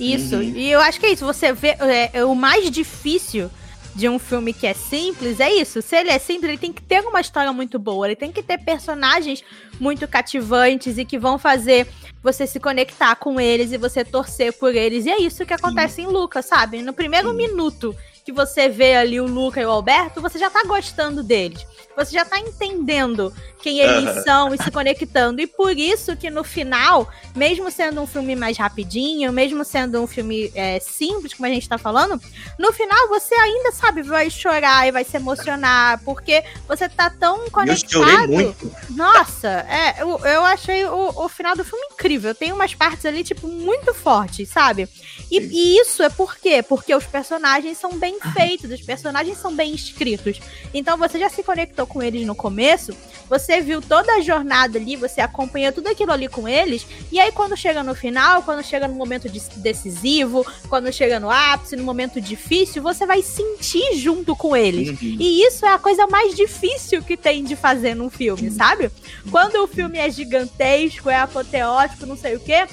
[0.00, 0.36] Isso.
[0.36, 0.42] Uhum.
[0.42, 1.24] E eu acho que é isso.
[1.24, 1.76] Você vê.
[1.80, 3.50] é, é o mais difícil
[3.94, 5.80] de um filme que é simples é isso.
[5.80, 8.06] Se ele é simples, ele tem que ter uma história muito boa.
[8.06, 9.44] Ele tem que ter personagens
[9.78, 11.86] muito cativantes e que vão fazer
[12.22, 15.06] você se conectar com eles e você torcer por eles.
[15.06, 16.82] E é isso que acontece em Luca, sabe?
[16.82, 17.36] No primeiro Sim.
[17.36, 21.66] minuto que você vê ali o Luca e o Alberto, você já tá gostando deles.
[21.96, 24.22] Você já tá entendendo quem eles Aham.
[24.22, 25.40] são e se conectando.
[25.40, 30.06] E por isso que no final, mesmo sendo um filme mais rapidinho, mesmo sendo um
[30.06, 32.20] filme é, simples, como a gente tá falando,
[32.58, 37.44] no final você ainda, sabe, vai chorar e vai se emocionar, porque você tá tão
[37.44, 37.90] Eu conectado.
[37.90, 38.70] chorei muito.
[38.90, 42.34] Nossa, é, eu, eu achei o, o final do filme incrível.
[42.34, 44.88] Tem umas partes ali, tipo, muito fortes, sabe?
[45.30, 46.62] E, e isso é por quê?
[46.62, 50.38] Porque os personagens são bem feitos, os personagens são bem escritos.
[50.72, 52.92] Então você já se conectou com eles no começo,
[53.28, 57.32] você viu toda a jornada ali, você acompanhou tudo aquilo ali com eles, e aí
[57.32, 61.84] quando chega no final, quando chega no momento de- decisivo, quando chega no ápice, no
[61.84, 64.90] momento difícil, você vai sentir junto com eles.
[64.90, 65.16] Uhum.
[65.18, 68.90] E isso é a coisa mais difícil que tem de fazer num filme, sabe?
[69.30, 72.66] Quando o filme é gigantesco, é apoteótico, não sei o quê.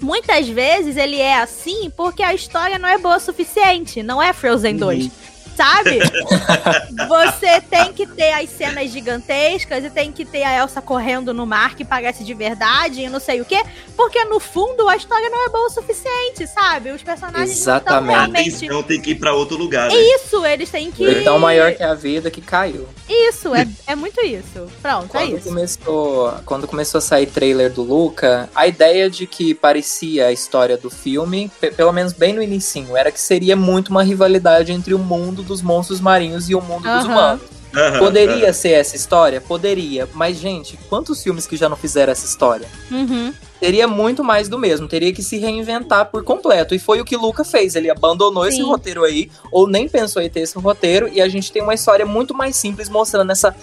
[0.00, 4.02] Muitas vezes ele é assim porque a história não é boa o suficiente.
[4.02, 5.10] Não é Frozen 2.
[5.56, 5.98] Sabe?
[7.08, 11.46] Você tem que ter as cenas gigantescas e tem que ter a Elsa correndo no
[11.46, 13.62] mar que parece de verdade e não sei o quê.
[13.96, 16.90] Porque no fundo a história não é boa o suficiente, sabe?
[16.92, 17.90] Os personagens Exatamente.
[17.90, 18.48] não estão realmente.
[18.64, 19.94] atenção tem que ir pra outro lugar, né?
[19.96, 21.02] Isso, eles têm que.
[21.02, 22.86] Ele é tão maior que a vida que caiu.
[23.08, 24.66] Isso, é, é muito isso.
[24.80, 25.48] Pronto, é Quando isso.
[25.48, 30.76] começou, quando começou a sair trailer do Luca, a ideia de que parecia a história
[30.76, 34.94] do filme, pe- pelo menos bem no inicinho, era que seria muito uma rivalidade entre
[34.94, 37.08] o mundo dos monstros marinhos e o mundo dos Aham.
[37.08, 37.42] humanos.
[37.74, 38.52] Aham, Poderia aham.
[38.52, 39.40] ser essa história?
[39.40, 40.08] Poderia.
[40.14, 42.66] Mas, gente, quantos filmes que já não fizeram essa história?
[42.90, 43.32] Uhum.
[43.60, 46.74] Teria muito mais do mesmo, teria que se reinventar por completo.
[46.74, 47.74] E foi o que Luca fez.
[47.74, 48.62] Ele abandonou esse Sim.
[48.64, 52.06] roteiro aí, ou nem pensou em ter esse roteiro, e a gente tem uma história
[52.06, 53.54] muito mais simples mostrando essa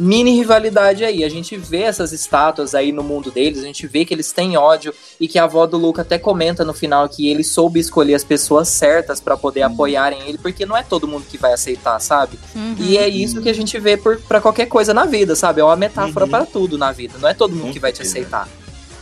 [0.00, 1.22] mini rivalidade aí.
[1.22, 4.56] A gente vê essas estátuas aí no mundo deles, a gente vê que eles têm
[4.56, 8.14] ódio e que a avó do Luca até comenta no final que ele soube escolher
[8.14, 12.00] as pessoas certas pra poder apoiarem ele, porque não é todo mundo que vai aceitar,
[12.00, 12.38] sabe?
[12.56, 12.74] Uhum.
[12.78, 15.60] E é isso que a gente vê por, pra qualquer coisa na vida, sabe?
[15.60, 16.30] É uma metáfora Uhum.
[16.30, 17.14] pra tudo na vida.
[17.20, 18.48] Não é todo mundo que vai te aceitar.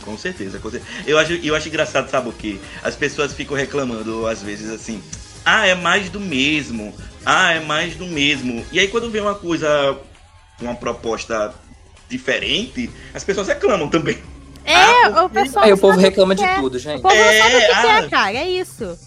[0.03, 0.91] Com certeza, com certeza.
[1.05, 2.57] Eu acho, eu acho engraçado, sabe o quê?
[2.83, 5.01] As pessoas ficam reclamando, às vezes, assim,
[5.45, 6.93] ah, é mais do mesmo.
[7.25, 8.65] Ah, é mais do mesmo.
[8.71, 9.97] E aí quando vem uma coisa,
[10.59, 11.53] uma proposta
[12.09, 14.17] diferente, as pessoas reclamam também.
[14.63, 15.65] É, Ah, o pessoal.
[15.65, 16.59] Aí o povo o reclama que de quer.
[16.59, 17.01] tudo, O gente.
[17.01, 18.09] povo não sabe o que É, quer, ah.
[18.09, 18.37] cara.
[18.37, 18.97] É isso.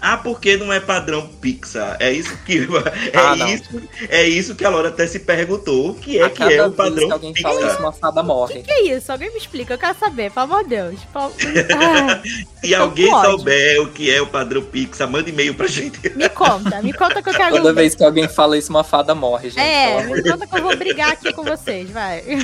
[0.00, 1.96] Ah, porque não é padrão Pixar?
[1.98, 2.58] É isso que
[3.12, 6.30] é Ah, isso, é isso que a Laura até se perguntou, o que é a
[6.30, 7.52] que é o vez padrão que alguém Pixar?
[7.52, 8.62] fala isso, uma fada morre.
[8.62, 9.10] Que é isso?
[9.10, 9.74] Alguém me explica.
[9.74, 11.00] Eu quero saber, pelo amor de Deus.
[11.12, 11.32] Pelo-
[11.74, 12.22] Ah,
[12.64, 15.98] Se alguém souber o que é o padrão Pixar, manda e-mail pra gente.
[16.16, 17.56] me conta, me conta que eu quero.
[17.56, 19.60] Toda vez que alguém fala isso, uma fada morre, gente.
[19.60, 22.22] É, me conta que eu vou brigar aqui com vocês, vai.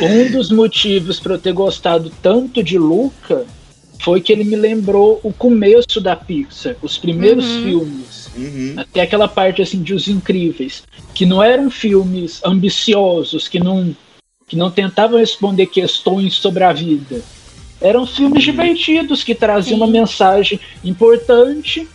[0.00, 3.44] Um dos motivos para eu ter gostado tanto de Luca
[4.02, 7.62] foi que ele me lembrou o começo da Pixar, os primeiros Uhum.
[7.62, 8.30] filmes.
[8.36, 8.74] Uhum.
[8.76, 10.82] Até aquela parte assim de Os Incríveis,
[11.14, 13.94] que não eram filmes ambiciosos, que não,
[14.48, 17.22] que não tentavam responder questões sobre a vida.
[17.80, 21.86] Eram filmes divertidos que traziam uma mensagem importante,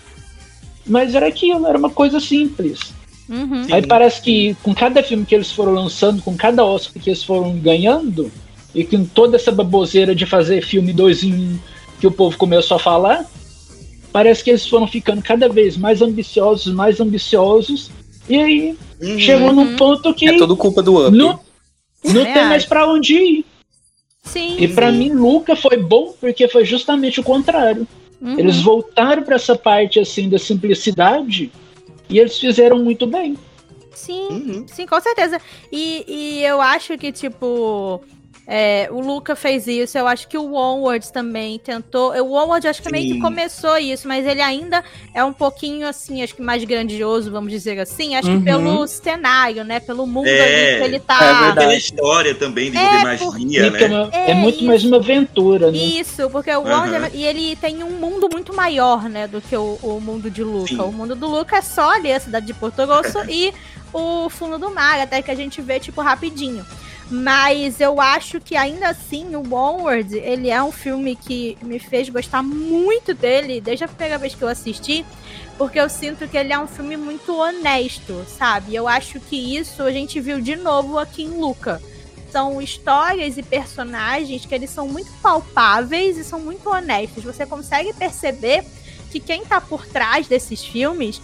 [0.86, 2.80] mas era aquilo, era uma coisa simples.
[3.28, 3.66] Uhum.
[3.66, 3.74] Sim.
[3.74, 7.24] Aí parece que com cada filme que eles foram lançando, com cada Oscar que eles
[7.24, 8.32] foram ganhando,
[8.74, 11.60] e com toda essa baboseira de fazer filme dois em um
[12.00, 13.26] que o povo começou a falar,
[14.12, 17.92] parece que eles foram ficando cada vez mais ambiciosos, mais ambiciosos,
[18.30, 19.20] e aí Uhum.
[19.20, 21.16] chegou num ponto que É tudo culpa do Up.
[21.16, 21.40] não,
[22.04, 23.46] não É, tem mais pra onde ir.
[24.24, 24.58] Sim.
[24.60, 27.88] E pra mim, Luca foi bom porque foi justamente o contrário.
[28.20, 28.38] Uhum.
[28.40, 31.52] Eles voltaram pra essa parte assim da simplicidade
[32.10, 33.38] e eles fizeram muito bem.
[33.94, 34.28] Sim.
[34.30, 34.66] Uhum.
[34.68, 35.40] Sim, com certeza.
[35.72, 38.02] E, e eu acho que, tipo,
[38.50, 42.14] É, o Luca fez isso, eu acho que o Onwards também tentou.
[42.14, 44.82] O Onwards acho que meio que começou isso, mas ele ainda
[45.14, 48.16] é um pouquinho assim, acho que mais grandioso, vamos dizer assim.
[48.16, 48.40] Acho Uhum.
[48.40, 49.82] que pelo cenário, né?
[49.82, 50.40] Pelo mundo É,
[50.76, 51.18] ali que ele é tá.
[51.20, 51.56] verdade.
[51.60, 53.86] Pela história também de É, porque- magia, é, né?
[53.88, 54.66] uma- É é muito isso.
[54.66, 55.78] mais uma aventura, né?
[55.78, 56.62] Isso, porque o.
[56.62, 60.32] Onwards é- e ele tem um mundo muito maior, né, do que o, o mundo
[60.32, 60.68] de Luca.
[60.70, 60.80] Sim.
[60.80, 63.54] O mundo do Luca é só ali a cidade de Porto Grosso e
[63.94, 66.66] o fundo do mar, até que a gente vê tipo rapidinho.
[67.10, 72.10] Mas eu acho que ainda assim o Onward, ele é um filme que me fez
[72.10, 75.06] gostar muito dele desde a primeira vez que eu assisti,
[75.58, 78.76] porque eu sinto que ele é um filme muito honesto, sabe?
[78.76, 81.82] Eu acho que isso a gente viu de novo aqui em Luca.
[82.30, 87.24] São histórias e personagens que eles são muito palpáveis e são muito honestos.
[87.24, 88.66] Você consegue perceber
[89.10, 91.22] que quem tá por trás desses filmes,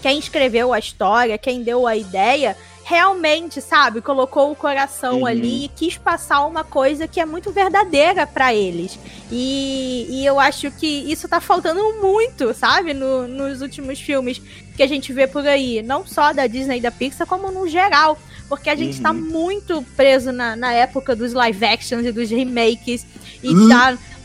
[0.00, 5.26] quem escreveu a história, quem deu a ideia, realmente, sabe, colocou o coração Uhum.
[5.26, 8.98] ali e quis passar uma coisa que é muito verdadeira pra eles.
[9.30, 14.40] E, e eu acho que isso tá faltando muito, sabe, no- nos últimos filmes
[14.76, 15.82] que a gente vê por aí.
[15.82, 18.18] Não só da Disney e da Pixar, como no geral.
[18.48, 19.02] Porque a gente Uhum.
[19.02, 23.06] tá muito preso na, na época dos live actions e dos remakes
[23.42, 23.68] e, Uhum.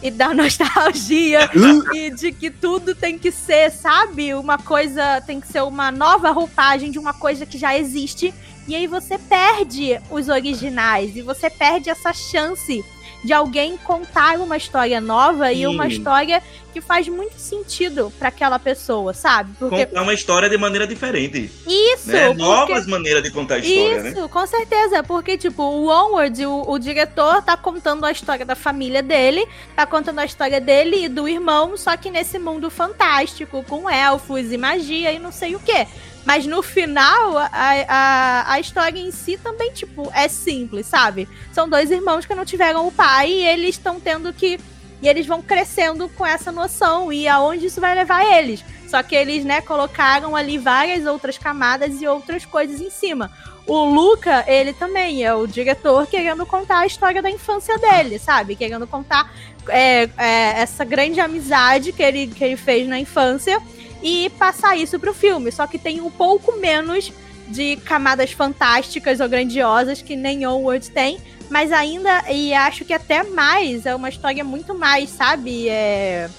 [0.02, 1.50] E da nostalgia
[1.94, 4.34] e de que tudo tem que ser, sabe?
[4.34, 8.34] Uma coisa tem que ser uma nova roupagem de uma coisa que já existe.
[8.68, 12.84] E aí você perde os originais e você perde essa chance
[13.24, 15.66] de alguém contar uma história nova e Sim.
[15.68, 16.42] uma história
[16.74, 19.52] que faz muito sentido pra aquela pessoa, sabe?
[19.58, 21.50] Porque Contar uma história de maneira diferente.
[21.68, 22.28] isso, Né?
[22.28, 24.10] porque- Novas maneiras de contar a história, né?
[24.12, 28.56] isso, com certeza, porque, tipo, o Onward, o, o diretor tá contando a história da
[28.56, 33.64] família dele, tá contando a história dele e do irmão, só que nesse mundo fantástico,
[33.68, 35.88] com elfos e magia e não sei o quê.
[36.28, 41.26] Mas no final, a, a, a história em si também, tipo, é simples, sabe?
[41.54, 44.60] São dois irmãos que não tiveram o pai e eles estão tendo que.
[45.02, 48.62] E eles vão crescendo com essa noção e aonde isso vai levar eles.
[48.90, 53.32] Só que eles, né, colocaram ali várias outras camadas e outras coisas em cima.
[53.66, 58.58] O Luca, ele também é o diretor querendo contar a história da infância dele, sabe?
[58.58, 59.34] Querendo contar
[59.70, 63.62] é, é, essa grande amizade que ele, que ele fez na infância
[64.02, 65.52] e passar isso pro filme.
[65.52, 67.12] Só que tem um pouco menos
[67.48, 71.20] de camadas fantásticas ou grandiosas que nem Onward tem.
[71.50, 75.70] Mas ainda, e acho que até mais, é uma história muito mais, sabe?
[75.70, 76.30] É,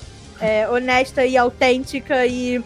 [0.40, 2.62] é, honesta e autêntica e.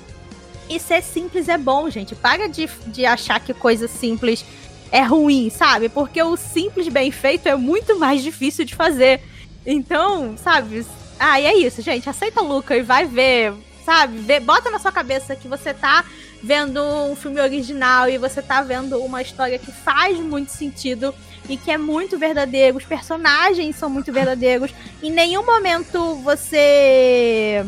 [0.68, 2.14] E ser simples é bom, gente.
[2.14, 4.44] Para de, de achar que coisa simples
[4.90, 5.88] é ruim, sabe?
[5.88, 9.20] Porque o simples bem feito é muito mais difícil de fazer.
[9.66, 10.86] Então, sabe?
[11.18, 12.08] Ah, e é isso, gente.
[12.08, 13.52] Aceita o Luca e vai ver,
[13.84, 14.18] sabe?
[14.18, 16.04] Vê, bota na sua cabeça que você tá
[16.42, 21.14] vendo um filme original e você tá vendo uma história que faz muito sentido
[21.48, 22.78] e que é muito verdadeiro.
[22.78, 24.72] Os personagens são muito verdadeiros.
[25.02, 27.64] Em nenhum momento você.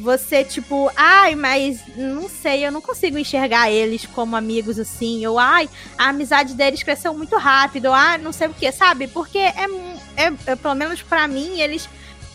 [0.00, 5.26] Você, tipo, ai, mas não sei, eu não consigo enxergar eles como amigos assim.
[5.26, 7.92] Ou, ai, a amizade deles cresceu muito rápido.
[7.92, 9.08] Ah, não sei o que, sabe?
[9.08, 9.66] Porque é,
[10.16, 11.86] é, é pelo menos pra mim, eles.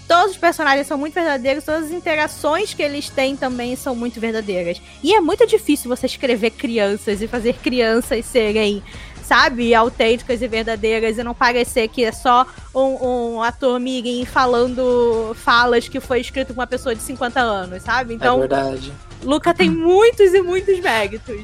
[0.08, 4.20] Todos os personagens são muito verdadeiros, todas as interações que eles têm também são muito
[4.20, 4.80] verdadeiras.
[5.04, 8.84] E é muito difícil você escrever crianças e fazer crianças serem,
[9.24, 15.36] sabe, autênticas e verdadeiras e não parecer que é só um, um ator mirim falando
[15.44, 18.13] falas que foi escrito por uma pessoa de 50 anos, sabe?
[18.13, 18.94] é Então, verdade.
[19.24, 21.41] Luca tem muitos e muitos méritos.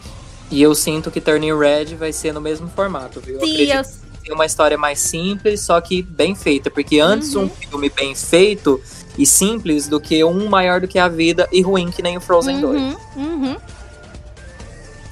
[0.51, 3.39] E eu sinto que Turning Red vai ser no mesmo formato, viu?
[3.39, 6.71] Eu Sim, eu, que tem uma história mais simples, só que bem feita.
[6.71, 7.43] Porque antes Uhum.
[7.43, 8.81] um filme bem feito
[9.17, 12.21] e simples do que um maior do que a vida e ruim que nem o
[12.21, 12.81] Frozen 2.
[12.81, 13.57] uhum, uhum.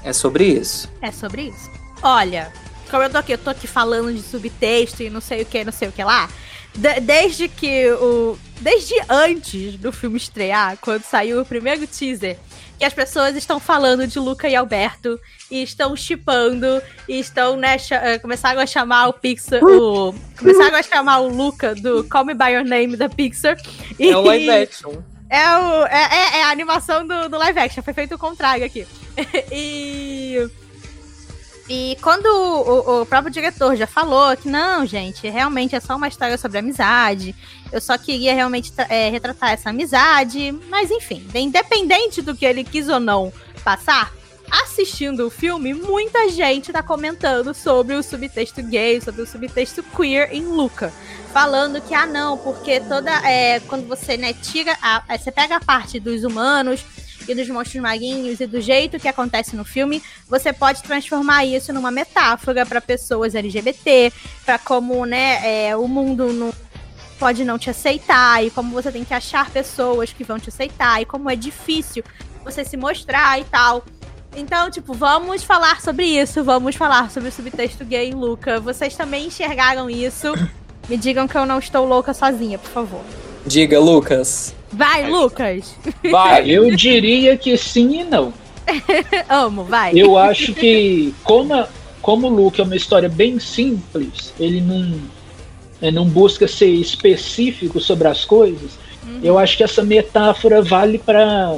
[0.04, 0.90] É sobre isso.
[1.02, 1.70] É sobre isso.
[2.02, 2.52] Olha,
[2.90, 5.66] como eu tô aqui, eu tô aqui falando de subtexto e não sei o que,
[5.66, 6.30] não sei o que lá.
[6.74, 8.38] de- desde que o.
[8.62, 12.38] Desde antes do filme estrear, quando saiu o primeiro teaser,
[12.80, 15.20] que as pessoas estão falando de Luca e Alberto
[15.52, 20.82] e estão chipando e estão, né, eh, começaram a chamar o Pixar, o, começaram a
[20.82, 23.58] chamar o Luca do Call Me By Your Name da Pixar.
[24.00, 24.94] É o live action.
[25.30, 28.66] É, o, é, é- é a animação do, do live action, foi feito o contrário
[28.66, 28.88] aqui.
[29.52, 30.50] e.
[31.70, 36.08] E quando o, o próprio diretor já falou que não, gente, realmente é só uma
[36.08, 37.36] história sobre amizade.
[37.72, 40.52] Eu só queria realmente é, retratar essa amizade.
[40.68, 43.32] Mas enfim, independente do que ele quis ou não
[43.64, 44.12] passar,
[44.50, 50.34] assistindo o filme, muita gente tá comentando sobre o subtexto gay, sobre o subtexto queer
[50.34, 50.92] em Luca
[51.32, 53.12] falando que, ah, não, porque toda.
[53.30, 54.76] É, quando você, né, tira.
[54.82, 56.84] A, é, você pega a parte dos humanos
[57.32, 61.72] e dos monstros marinhos e do jeito que acontece no filme, você pode transformar isso
[61.72, 64.12] numa metáfora para pessoas LGBT,
[64.46, 66.54] para como, né, é, o mundo não
[67.20, 71.02] pode não te aceitar e como você tem que achar pessoas que vão te aceitar
[71.02, 72.02] e como é difícil
[72.44, 73.84] você se mostrar e tal.
[74.36, 78.60] Então, tipo, vamos falar sobre isso, vamos falar sobre o subtexto gay, Luca.
[78.60, 80.28] Vocês também enxergaram isso?
[80.88, 83.29] Me digam que eu não estou louca sozinha, por favor.
[83.50, 84.54] Diga, Lucas.
[84.72, 85.76] Vai, Lucas!
[86.12, 86.46] Vai!
[86.52, 88.32] Eu diria que sim e não.
[89.28, 89.92] Amo, vai.
[89.96, 91.68] Eu acho que, como, a-
[92.00, 94.94] como o Luke é uma história bem simples, ele não,
[95.82, 98.78] ele não busca ser específico sobre as coisas,
[99.08, 99.20] Uhum.
[99.24, 101.56] eu acho que essa metáfora vale para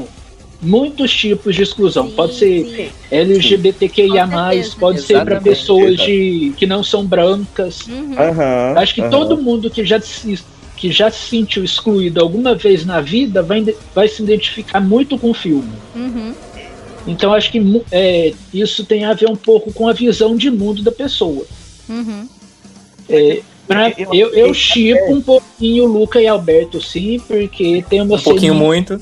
[0.62, 2.08] muitos tipos de exclusão.
[2.08, 2.90] Sim, pode ser sim.
[3.12, 4.76] LGBTQIA, certeza.
[4.80, 5.44] pode ser para Exatamente.
[5.44, 7.82] pessoas de, que não são brancas.
[7.88, 8.16] Uhum.
[8.18, 10.40] Aham, Acho que todo mundo que já se,
[10.82, 13.64] que já se sentiu excluído alguma vez na vida vai,
[13.94, 15.72] vai se identificar muito com o filme.
[15.96, 16.34] Uhum.
[17.06, 20.82] Então acho que é, isso tem a ver um pouco com a visão de mundo
[20.82, 21.46] da pessoa.
[21.88, 22.28] Uhum.
[23.08, 28.02] É, pra- Eu- eu, eu chipo um pouquinho o Luca e Alberto, sim, porque tem
[28.02, 29.00] uma Um pouquinho muito.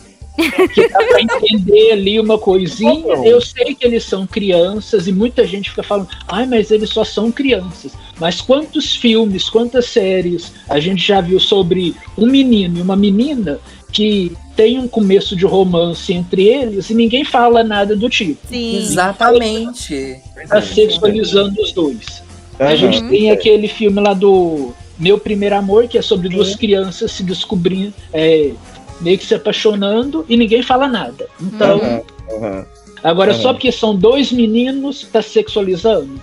[0.74, 3.16] que dá pra entender ali uma coisinha.
[3.26, 7.04] Eu sei que eles são crianças e muita gente fica falando, ai, mas eles só
[7.06, 7.94] são crianças.
[8.20, 13.60] Mas quantos filmes, quantas séries a gente já viu sobre um menino e uma menina
[13.92, 18.40] que tem um começo de romance entre eles e ninguém fala nada do tipo.
[18.48, 18.78] Sim.
[18.78, 20.20] Exatamente.
[20.48, 22.22] Tá sexualizando os dois.
[22.60, 22.76] A Aham.
[22.76, 27.24] gente tem aquele filme lá do Meu Primeiro Amor, que é sobre duas crianças se
[27.24, 28.52] descobrindo, é,
[29.00, 31.28] meio que se apaixonando e ninguém fala nada.
[31.42, 32.02] Então, Aham,
[32.32, 32.66] aham.
[33.02, 36.22] agora só porque são dois meninos, tá sexualizando?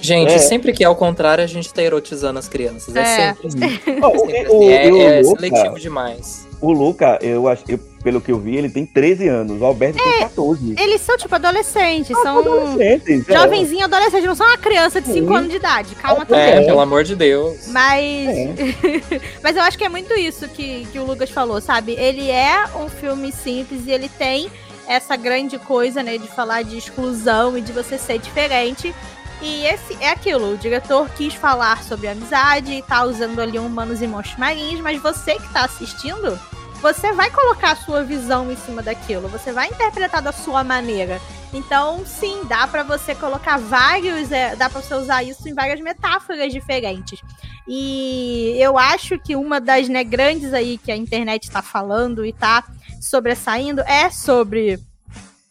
[0.00, 0.38] Gente, É.
[0.38, 2.94] sempre que é ao contrário, a gente tá erotizando as crianças.
[2.94, 3.34] É, É.
[3.34, 4.00] sempre assim.
[4.02, 4.68] Ó, o- Sempre o- assim.
[4.72, 6.46] É, o é Luca- seletivo demais.
[6.60, 9.60] O Luca, eu acho, eu- pelo que eu vi, ele tem 13 anos.
[9.60, 10.74] O Alberto tem 14.
[10.76, 13.28] Eles são, tipo, adolescentes, Ah, são adolescentes.
[13.28, 13.32] é.
[13.32, 15.36] jovenzinho adolescente, não são uma criança de 5 Sim.
[15.36, 15.94] anos de idade.
[15.94, 16.48] Calma É, também.
[16.54, 17.68] É, pelo amor de Deus.
[17.68, 18.28] Mas.
[18.28, 18.48] É.
[19.42, 21.92] Mas eu acho que é muito isso que, que o Lucas falou, sabe?
[21.92, 24.50] Ele é um filme simples e ele tem
[24.88, 28.94] essa grande coisa, né, de falar de exclusão e de você ser diferente.
[29.40, 34.02] E esse é aquilo, o diretor quis falar sobre amizade e tá usando ali humanos
[34.02, 36.38] e monstros marinhos, mas você que tá assistindo,
[36.80, 41.20] você vai colocar a sua visão em cima daquilo, você vai interpretar da sua maneira.
[41.52, 45.80] Então, sim, dá pra você colocar vários, é, dá pra você usar isso em várias
[45.80, 47.20] metáforas diferentes.
[47.66, 52.32] E eu acho que uma das né, grandes aí que a internet tá falando e
[52.32, 52.64] tá
[53.00, 54.78] sobressaindo é sobre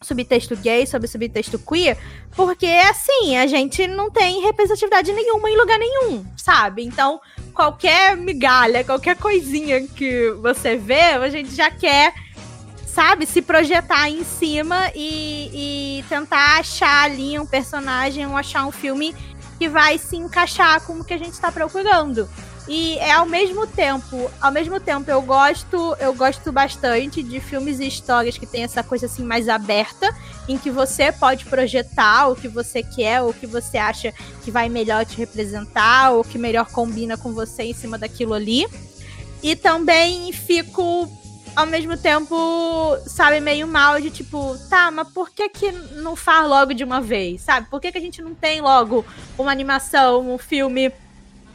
[0.07, 1.97] subtexto gay, sobre subtexto queer,
[2.35, 6.83] porque assim, a gente não tem representatividade nenhuma em lugar nenhum, sabe?
[6.83, 7.19] Então,
[7.53, 12.13] qualquer migalha, qualquer coisinha que você vê, a gente já quer,
[12.85, 18.71] sabe, se projetar em cima e, e tentar achar ali um personagem, ou achar um
[18.71, 19.13] filme
[19.59, 22.29] que vai se encaixar com o que a gente está procurando.
[22.67, 27.79] E é ao mesmo tempo, ao mesmo tempo eu gosto, eu gosto bastante de filmes
[27.79, 30.13] e histórias que tem essa coisa assim mais aberta,
[30.49, 34.13] em que você pode projetar o que você quer, o que você acha
[34.43, 38.67] que vai melhor te representar, ou que melhor combina com você em cima daquilo ali.
[39.41, 41.09] E também fico
[41.55, 46.47] ao mesmo tempo, sabe, meio mal de tipo, tá, mas por que que não faz
[46.47, 47.67] logo de uma vez, sabe?
[47.67, 49.03] Por que que a gente não tem logo
[49.37, 50.91] uma animação, um filme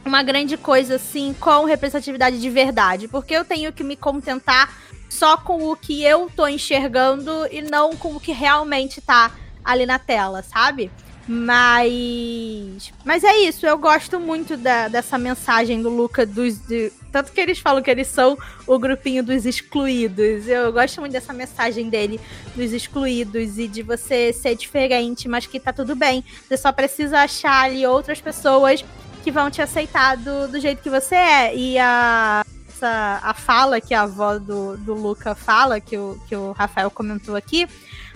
[0.05, 4.73] uma grande coisa assim com representatividade de verdade, porque eu tenho que me contentar
[5.09, 9.31] só com o que eu tô enxergando e não com o que realmente tá
[9.63, 10.91] ali na tela, sabe?
[11.25, 17.31] Mas mas é isso, eu gosto muito da, dessa mensagem do Luca dos de- tanto
[17.31, 18.37] que eles falam que eles são
[18.67, 20.47] o grupinho dos excluídos.
[20.47, 22.19] Eu gosto muito dessa mensagem dele
[22.55, 26.25] dos excluídos e de você ser diferente, mas que tá tudo bem.
[26.47, 28.83] Você só precisa achar ali outras pessoas
[29.23, 31.55] que vão te aceitar do, do jeito que você é.
[31.55, 32.43] E a,
[32.83, 36.91] essa, a fala que a avó do, do Luca fala, que o, que o Rafael
[36.91, 37.67] comentou aqui.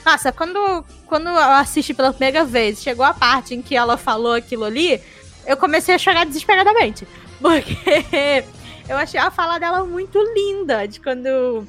[0.05, 4.33] Nossa, quando, quando eu assisti pela primeira vez, chegou a parte em que ela falou
[4.33, 5.01] aquilo ali,
[5.45, 7.07] eu comecei a chorar desesperadamente.
[7.41, 8.43] Porque
[8.89, 10.87] eu achei a fala dela muito linda.
[10.87, 11.65] De quando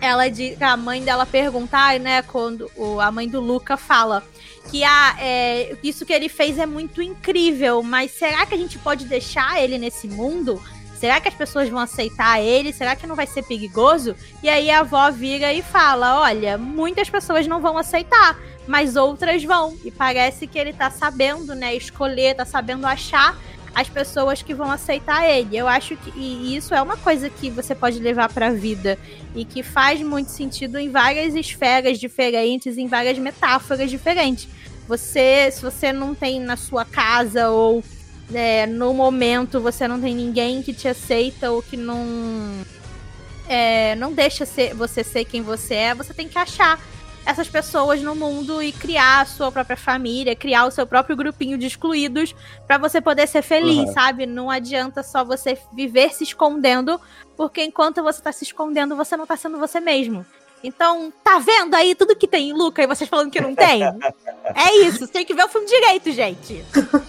[0.00, 4.22] ela diz, a mãe dela pergunta, ai, né, quando o, a mãe do Luca fala
[4.70, 9.04] que é, isso que ele fez é muito incrível, mas será que a gente pode
[9.04, 10.62] deixar ele nesse mundo?
[10.94, 12.72] Será que as pessoas vão aceitar ele?
[12.72, 14.14] Será que não vai ser perigoso?
[14.42, 19.42] E aí a avó vira e fala: Olha, muitas pessoas não vão aceitar, mas outras
[19.42, 19.76] vão.
[19.82, 23.34] E parece que ele tá sabendo, né, escolher, tá sabendo achar
[23.74, 25.56] as pessoas que vão aceitar ele.
[25.56, 28.98] Eu acho que e isso é uma coisa que você pode levar para a vida
[29.34, 34.48] e que faz muito sentido em várias esferas diferentes, em várias metáforas diferentes.
[35.00, 37.80] Você, se você não tem na sua casa ou
[38.34, 42.04] é, no momento você não tem ninguém que te aceita ou que não
[43.48, 46.76] é, não deixa ser, você ser quem você é, você tem que achar
[47.24, 51.56] essas pessoas no mundo e criar a sua própria família, criar o seu próprio grupinho
[51.56, 52.34] de excluídos
[52.66, 53.92] para você poder ser feliz, Uhum.
[53.92, 54.26] sabe?
[54.26, 57.00] Não adianta só você viver se escondendo,
[57.36, 60.26] porque enquanto você tá se escondendo, você não tá sendo você mesmo.
[60.62, 63.82] Então, tá vendo aí tudo que tem em Luca e vocês falando que não tem?
[63.82, 66.62] é isso, tem que ver o filme direito, gente.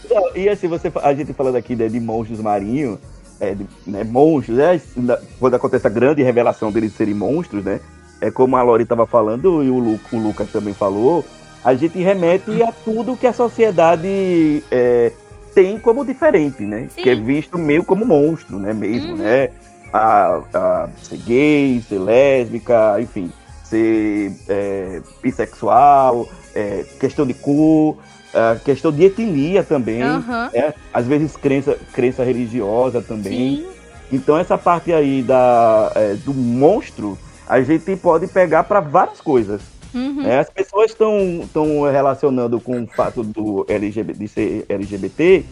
[0.10, 2.98] Não, E assim, você, a gente falando aqui né, de monstros marinhos,
[3.40, 4.80] é, de, né, monstros, né,
[5.40, 7.80] quando acontece a grande revelação deles serem monstros, né?
[8.22, 11.26] É como a Lori estava falando e o, Lu, o Lucas também falou,
[11.64, 15.12] a gente remete a tudo que a sociedade é,
[15.56, 16.88] tem como diferente, né?
[16.96, 17.02] Sim.
[17.02, 18.74] Que é visto meio como monstro, né?
[18.74, 19.18] Mesmo, Uhum.
[19.18, 19.50] né?
[19.92, 23.30] A, a ser gay, ser lésbica, enfim,
[23.72, 27.98] ser é, bissexual, é, questão de cor,
[28.34, 30.74] a questão de etnia também, né?
[30.94, 33.58] Às vezes crença, crença religiosa também.
[33.58, 33.68] Sim.
[34.12, 37.18] Então essa parte aí da, é, do monstro,
[37.48, 39.62] a gente pode pegar para várias coisas.
[39.94, 40.24] Uhum.
[40.24, 40.40] né?
[40.40, 45.44] As pessoas estão relacionando com o fato do LGBT, de ser LGBT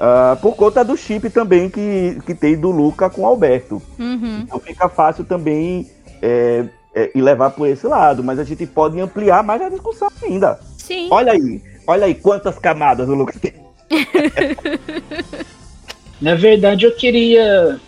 [0.00, 3.82] ah, por conta do chip também que, que tem do Luca com o Alberto.
[3.98, 4.40] Uhum.
[4.42, 5.90] Então fica fácil também
[6.22, 6.66] é,
[6.98, 10.58] é, e levar por esse lado, mas a gente pode ampliar mais a discussão ainda.
[10.76, 11.06] Sim.
[11.10, 13.52] Olha aí, olha aí quantas camadas o Lucas tem.
[16.20, 17.78] Na verdade, eu queria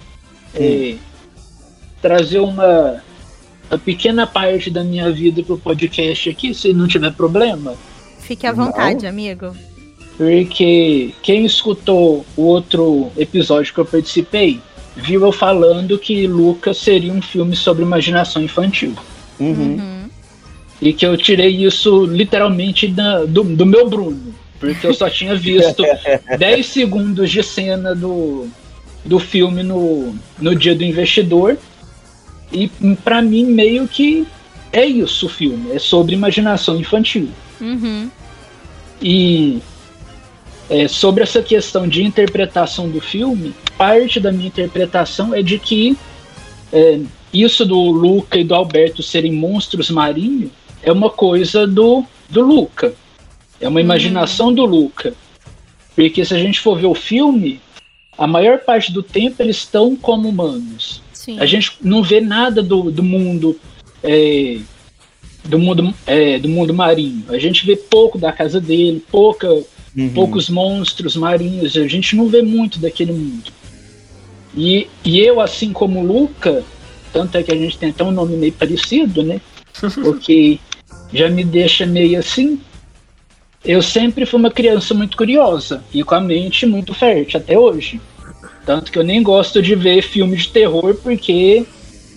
[0.54, 0.94] é,
[2.00, 3.02] trazer uma,
[3.68, 7.74] uma pequena parte da minha vida pro podcast aqui, se não tiver problema.
[8.20, 8.66] Fique à Não.
[8.66, 9.56] vontade, amigo.
[10.16, 14.60] Porque quem escutou o outro episódio que eu participei,
[14.96, 18.94] viu eu falando que Lucas seria um filme sobre imaginação infantil.
[19.38, 19.52] Uhum.
[19.76, 20.00] Uhum.
[20.82, 24.34] E que eu tirei isso literalmente da- do, do meu Bruno.
[24.58, 25.82] Porque eu só tinha visto
[26.38, 28.48] 10 segundos de cena do,
[29.04, 31.56] do filme no, no dia do investidor.
[32.52, 32.68] E
[33.04, 34.26] pra mim, meio que
[34.72, 35.72] é isso o filme.
[35.72, 37.28] É sobre imaginação infantil.
[37.60, 38.10] Uhum.
[39.02, 39.60] E
[40.70, 45.96] é, sobre essa questão de interpretação do filme, parte da minha interpretação é de que
[46.72, 47.00] é,
[47.32, 50.50] isso do Luca e do Alberto serem monstros marinhos
[50.82, 52.94] é uma coisa do, do Luca.
[53.60, 55.12] É uma imaginação do Luca.
[55.94, 57.60] Porque se a gente for ver o filme,
[58.16, 61.02] a maior parte do tempo eles estão como humanos.
[61.12, 61.38] Sim.
[61.38, 63.58] A gente não vê nada do, do mundo
[64.02, 64.58] é,
[65.44, 67.24] do mundo é, do mundo marinho.
[67.28, 69.48] A gente vê pouco da casa dele, pouca,
[69.96, 70.10] Uhum.
[70.10, 71.76] poucos monstros marinhos.
[71.76, 73.50] A gente não vê muito daquele mundo.
[74.54, 76.64] E, e eu, assim como Luca,
[77.12, 79.40] tanto é que a gente tem até um nome meio parecido, né?
[80.02, 80.58] Porque
[81.12, 82.60] já me deixa meio assim.
[83.64, 88.00] Eu sempre fui uma criança muito curiosa e com a mente muito fértil até hoje.
[88.64, 91.66] Tanto que eu nem gosto de ver filme de terror porque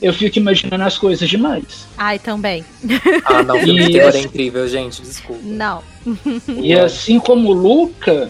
[0.03, 1.87] eu fico imaginando as coisas demais.
[1.97, 2.63] Ai, também.
[3.25, 5.41] Ah, não, filme de E terror é incrível, gente, desculpa.
[5.43, 5.81] Não.
[6.61, 8.29] E assim como o Luca,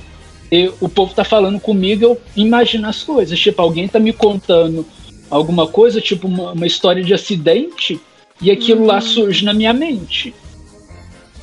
[0.51, 3.37] eu- o povo tá falando comigo, eu imagino as coisas.
[3.39, 4.85] Tipo, alguém tá me contando
[5.29, 7.99] alguma coisa, tipo uma, uma história de acidente,
[8.39, 10.33] e aquilo lá surge na minha mente.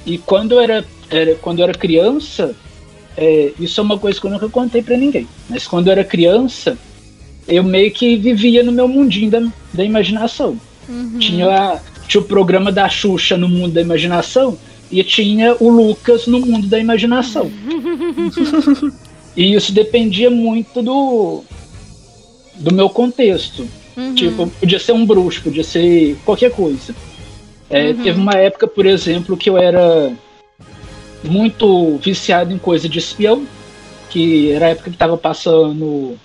[0.07, 2.55] E quando eu era, era- quando eu era criança,
[3.17, 5.27] é, isso é uma coisa que eu nunca contei pra ninguém.
[5.49, 6.79] Mas quando eu era criança,
[7.51, 10.57] eu meio que vivia no meu mundinho da, da imaginação.
[10.89, 11.19] Uhum.
[11.19, 14.57] Tinha, tinha o programa da Xuxa no mundo da imaginação
[14.91, 17.51] e tinha o Lucas no mundo da imaginação.
[19.37, 21.43] e isso dependia muito do,
[22.55, 23.67] do meu contexto.
[23.97, 24.15] Uhum.
[24.15, 26.95] Tipo, podia ser um bruxo, podia ser qualquer coisa.
[27.69, 28.03] É, Uhum.
[28.03, 30.13] Teve uma época, por exemplo, que eu era
[31.23, 33.47] muito viciado em coisa de espião,
[34.09, 36.17] que era a época que tava passando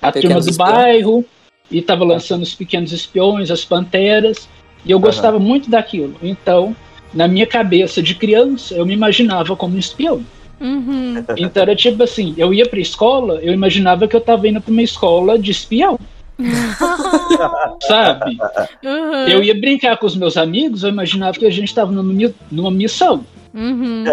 [0.00, 0.74] a Pequenos turma do Espiões.
[0.74, 1.24] bairro
[1.70, 4.48] e tava lançando os pequenos espiões, as panteras,
[4.84, 6.14] e eu gostava muito daquilo.
[6.22, 6.76] Então,
[7.12, 10.24] na minha cabeça de criança, eu me imaginava como um espião.
[10.60, 11.24] Uhum.
[11.36, 14.70] Então era tipo assim, eu ia pra escola, eu imaginava que eu tava indo pra
[14.70, 15.98] uma escola de espião,
[17.82, 18.38] sabe?
[18.84, 19.28] Uhum.
[19.28, 22.70] Eu ia brincar com os meus amigos, eu imaginava que a gente tava numa, numa
[22.70, 23.24] missão.
[23.52, 24.04] Uhum.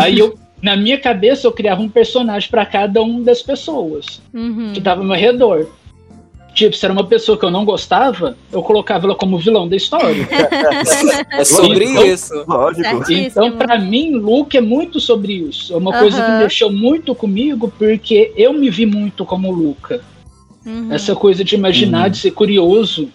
[0.00, 4.72] Aí eu, na minha cabeça, eu criava um personagem pra cada uma das pessoas Uhum.
[4.72, 5.66] que tava ao meu redor.
[6.54, 9.74] Tipo, se era uma pessoa que eu não gostava, eu colocava ela como vilão da
[9.74, 10.28] história.
[11.32, 12.44] É sobre Então, isso.
[12.46, 12.82] Lógico.
[13.06, 13.22] Certíssimo.
[13.46, 15.72] Então, pra mim, Luke é muito sobre isso.
[15.72, 16.38] É uma coisa que Aham.
[16.40, 20.02] mexeu muito comigo, porque eu me vi muito como Luca.
[20.64, 20.92] Uhum.
[20.92, 22.10] Essa coisa de imaginar, Uhum.
[22.10, 23.08] de ser curioso.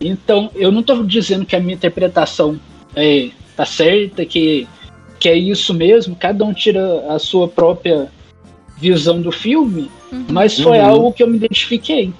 [0.00, 2.58] Então, eu não tô dizendo que a minha interpretação
[2.94, 4.68] é, tá certa, que,
[5.24, 6.14] que é isso mesmo.
[6.14, 8.08] Cada um tira a sua própria
[8.76, 10.26] visão do filme, Uhum.
[10.28, 10.84] mas foi Uhum.
[10.84, 12.12] algo que eu me identifiquei.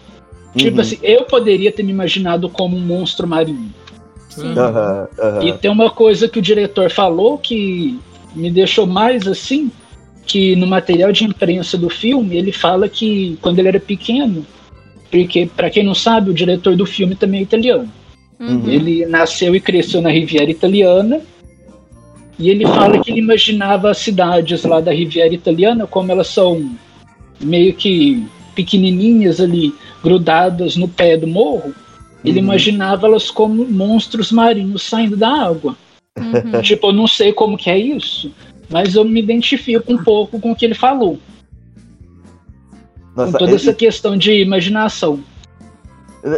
[0.56, 0.80] Tipo Uhum.
[0.80, 3.70] assim, eu poderia ter me imaginado como um monstro marinho.
[5.42, 8.00] E tem uma coisa que o diretor falou que
[8.34, 9.70] me deixou mais assim,
[10.24, 14.46] que no material de imprensa do filme, ele fala que quando ele era pequeno,
[15.10, 17.92] porque pra quem não sabe, o diretor do filme também é italiano.
[18.40, 18.66] Uhum.
[18.66, 21.20] Ele nasceu e cresceu na Riviera Italiana.
[22.38, 26.70] E ele fala que ele imaginava as cidades lá da Riviera Italiana como elas são
[27.40, 29.72] meio que pequenininhas ali,
[30.02, 31.74] grudadas no pé do morro.
[32.24, 32.44] Ele Uhum.
[32.46, 35.76] imaginava elas como monstros marinhos saindo da água.
[36.18, 36.60] Uhum.
[36.62, 38.32] Tipo, eu não sei como que é isso,
[38.70, 41.18] mas eu me identifico um pouco com o que ele falou.
[43.16, 45.22] Nossa, com toda é- essa questão de imaginação.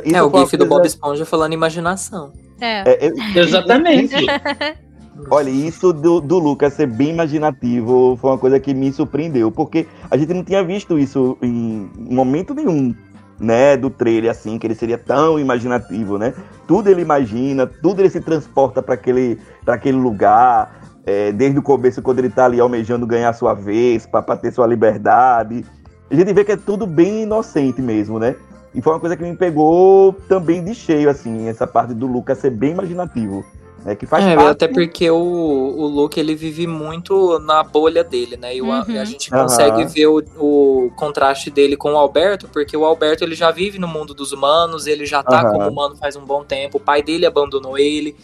[0.05, 2.32] isso É, o gif do Bob Esponja falando imaginação.
[2.61, 2.82] É.
[2.86, 4.14] é, é- Exatamente.
[5.30, 9.86] Olha, isso do, do Lucas ser bem imaginativo foi uma coisa que me surpreendeu, porque
[10.10, 12.94] a gente não tinha visto isso em momento nenhum,
[13.38, 16.32] né, do trailer, assim, que ele seria tão imaginativo, né?
[16.66, 22.02] Tudo ele imagina, tudo ele se transporta para aquele, aquele lugar, é, desde o começo,
[22.02, 25.64] quando ele tá ali almejando ganhar sua vez, para ter sua liberdade.
[26.10, 28.36] A gente vê que é tudo bem inocente mesmo, né?
[28.74, 32.38] E foi uma coisa que me pegou também de cheio, assim, essa parte do Lucas
[32.38, 33.44] ser bem imaginativo.
[33.87, 38.03] Né, que faz É, parte até porque o, o Luke ele vive muito na bolha
[38.03, 38.57] dele, né?
[38.57, 39.01] E o- Uhum.
[39.01, 43.37] a gente consegue ver o, o contraste dele com o Alberto, porque o Alberto ele
[43.37, 45.53] já vive no mundo dos humanos, ele já tá Aham.
[45.53, 48.16] como humano faz um bom tempo, o pai dele abandonou ele.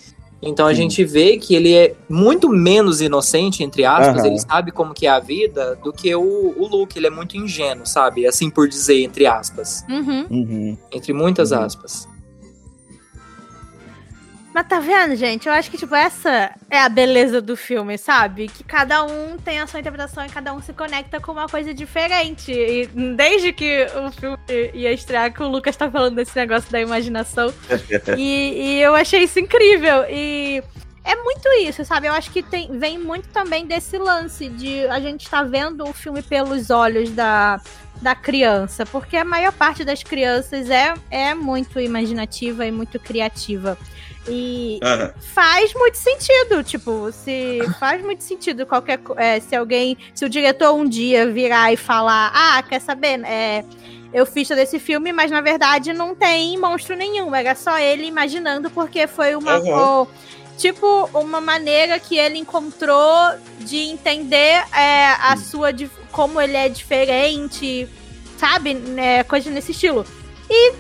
[0.45, 0.83] Então a Sim.
[0.83, 5.11] gente vê que ele é muito menos inocente, entre aspas, ele sabe como que é
[5.11, 6.21] a vida, do que o,
[6.59, 8.27] o Luke, ele é muito ingênuo, sabe?
[8.27, 9.85] Assim por dizer, entre aspas.
[9.89, 10.27] Uhum.
[10.29, 10.79] Uhum.
[10.91, 11.61] Entre muitas Uhum.
[11.61, 12.09] aspas.
[14.55, 15.49] Mas tá vendo, gente?
[15.49, 18.49] Eu acho que, tipo, essa é a beleza do filme, sabe?
[18.49, 21.73] Que cada um tem a sua interpretação e cada um se conecta com uma coisa
[21.73, 22.53] diferente.
[22.53, 22.87] E
[23.17, 24.39] desde que o filme
[24.75, 27.53] ia estrear, que o Lucas tá falando desse negócio da imaginação.
[28.19, 30.05] e, e eu achei isso incrível.
[30.11, 30.63] E
[31.03, 32.09] é muito isso, sabe?
[32.09, 35.95] Eu acho que tem, vem muito também desse lance de a gente tá vendo o
[35.95, 37.59] filme pelos olhos da,
[38.03, 38.85] da criança.
[38.85, 43.79] Porque a maior parte das crianças é, é muito imaginativa e muito criativa.
[44.29, 45.13] E Aham.
[45.35, 50.73] faz muito sentido, tipo, se faz muito sentido qualquer é, se alguém, se o diretor
[50.75, 53.65] um dia virar e falar, ah, quer saber, é,
[54.15, 58.05] eu fiz todo esse filme, mas na verdade não tem monstro nenhum, era só ele
[58.07, 60.07] imaginando porque foi uma Uhum.
[60.57, 66.69] tipo uma maneira que ele encontrou de entender é, a sua dif- como ele é
[66.69, 67.89] diferente,
[68.39, 70.07] sabe, né, coisa nesse estilo.
[70.49, 70.73] E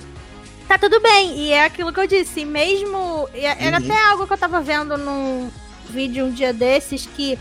[0.68, 1.36] tá tudo bem.
[1.38, 3.28] E é aquilo que eu disse, mesmo.
[3.34, 3.84] Era Uhum.
[3.84, 5.50] até algo que eu tava vendo num
[5.90, 7.38] vídeo um dia desses que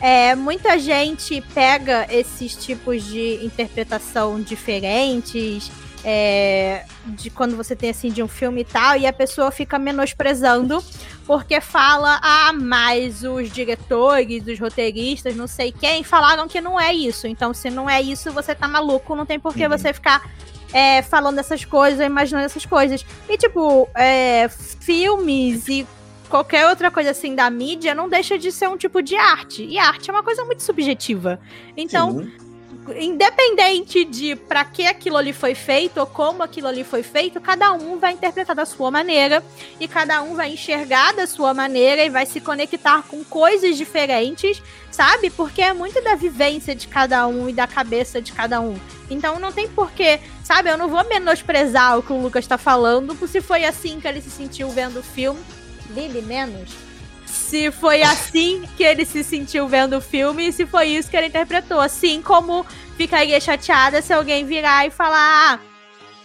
[0.00, 5.70] é, muita gente pega esses tipos de interpretação diferentes.
[6.08, 9.76] é, de quando você tem assim de um filme e tal, e a pessoa fica
[9.76, 10.80] menosprezando
[11.26, 16.92] porque fala, ah, mas os diretores, os roteiristas, não sei quem, falaram que não é
[16.94, 17.26] isso.
[17.26, 19.70] Então, se não é isso, você tá maluco, não tem por que Uhum.
[19.76, 20.22] você ficar
[20.72, 23.04] é, falando essas coisas, imaginando essas coisas.
[23.28, 25.86] E, tipo, é, filmes e
[26.28, 29.64] qualquer outra coisa assim da mídia não deixa de ser um tipo de arte.
[29.64, 31.40] E arte é uma coisa muito subjetiva.
[31.76, 32.32] Então, Sim.
[32.98, 37.72] independente de pra que aquilo ali foi feito ou como aquilo ali foi feito, cada
[37.72, 39.42] um vai interpretar da sua maneira
[39.80, 44.62] e cada um vai enxergar da sua maneira e vai se conectar com coisas diferentes,
[44.90, 45.30] sabe?
[45.30, 48.78] Porque é muito da vivência de cada um e da cabeça de cada um.
[49.08, 50.70] Então não tem porquê, sabe?
[50.70, 54.06] Eu não vou menosprezar o que o Lucas tá falando, por se foi assim que
[54.06, 55.40] ele se sentiu vendo o filme.
[55.90, 56.70] Lili, menos
[57.26, 61.16] se foi assim que ele se sentiu vendo o filme e se foi isso que
[61.16, 61.80] ele interpretou.
[61.80, 62.64] Assim como
[62.96, 65.54] ficaria chateada se alguém virar e falar.
[65.54, 65.58] Ah,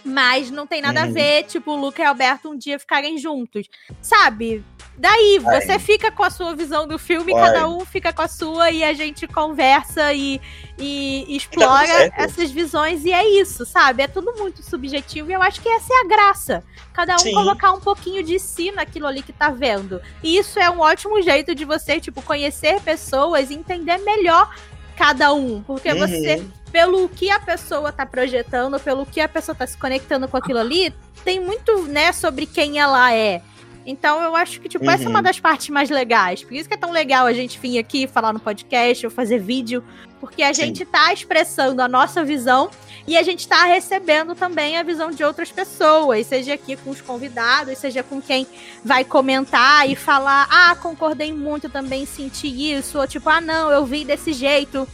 [0.04, 1.12] mas não tem nada a Uhum.
[1.12, 3.68] ver, tipo, o Luca e Alberto um dia ficarem juntos.
[4.00, 4.64] Sabe?
[4.96, 7.42] Daí, você fica com a sua visão do filme, Vai.
[7.42, 10.40] cada um fica com a sua e a gente conversa e,
[10.78, 12.18] e explora certo.
[12.18, 14.02] essas visões e é isso, sabe?
[14.02, 16.62] É tudo muito subjetivo e eu acho que essa é a graça.
[16.92, 17.32] Cada um Sim.
[17.32, 20.00] colocar um pouquinho de si naquilo ali que tá vendo.
[20.22, 24.54] E isso é um ótimo jeito de você, tipo, conhecer pessoas e entender melhor
[24.96, 25.62] cada um.
[25.62, 25.98] Porque Uhum.
[25.98, 30.38] você pelo que a pessoa tá projetando, pelo que a pessoa tá se conectando com
[30.38, 33.42] aquilo ali, tem muito, né, sobre quem ela é.
[33.84, 35.22] Então eu acho que, tipo, essa é uma Uhum.
[35.24, 36.42] das partes mais legais.
[36.44, 39.38] Por isso que é tão legal a gente vir aqui falar no podcast ou fazer
[39.38, 39.82] vídeo.
[40.20, 40.66] Porque a Sim.
[40.66, 42.70] gente tá expressando a nossa visão
[43.08, 46.26] e a gente tá recebendo também a visão de outras pessoas.
[46.28, 48.46] Seja aqui com os convidados, seja com quem
[48.84, 53.00] vai comentar e falar: ah, concordei muito, também senti isso.
[53.00, 54.86] Ou tipo, ah, não, eu vi desse jeito.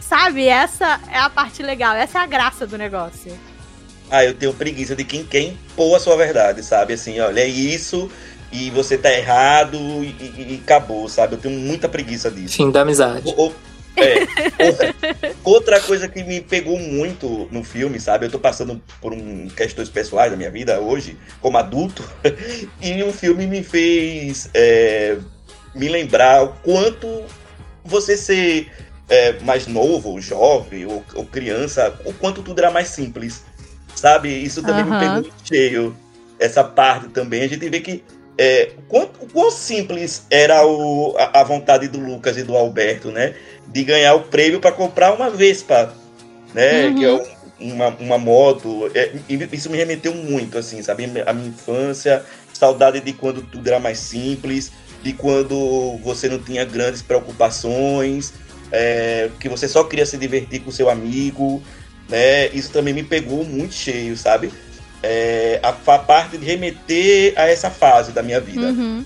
[0.00, 0.46] Sabe?
[0.46, 3.32] Essa é a parte legal, essa é a graça do negócio.
[4.10, 6.92] Ah, eu tenho preguiça de quem quer impor a sua verdade, sabe?
[6.94, 8.10] Assim, olha, é isso
[8.52, 11.34] e você tá errado e, e- e acabou, sabe?
[11.34, 12.56] Eu tenho muita preguiça disso.
[12.56, 13.22] Fim da amizade.
[13.36, 13.54] O- o-
[13.96, 14.26] é,
[15.44, 18.26] outra, coisa que me pegou muito no filme, sabe?
[18.26, 22.04] Eu tô passando por um, questões pessoais da minha vida hoje, como adulto,
[22.82, 25.16] e o filme me fez é,
[25.74, 27.24] me lembrar o quanto
[27.84, 28.68] você ser
[29.08, 33.42] é, mais novo, jovem ou, ou criança, o quanto tudo era mais simples,
[33.94, 34.28] sabe?
[34.28, 34.98] Isso também me Aham.
[34.98, 35.96] pegou muito cheio,
[36.38, 37.42] essa parte também.
[37.42, 38.02] A gente vê que
[38.36, 42.56] é, o quão, o quão simples era o, a, a vontade do Lucas e do
[42.56, 43.34] Alberto, né?
[43.68, 45.94] De ganhar o prêmio para comprar uma Vespa,
[46.52, 46.88] né?
[46.88, 46.94] Uhum.
[46.96, 48.90] Que é um- uma, uma moto.
[48.94, 49.12] É,
[49.52, 51.04] isso me remeteu muito, assim, sabe?
[51.24, 54.72] A minha infância, saudade de quando tudo era mais simples,
[55.02, 58.32] de quando você não tinha grandes preocupações,
[58.72, 61.62] é, que você só queria se divertir com seu amigo,
[62.08, 62.48] né?
[62.48, 64.52] Isso também me pegou muito cheio, sabe?
[65.02, 68.66] É, a, a parte de remeter a essa fase da minha vida.
[68.68, 69.04] Uhum.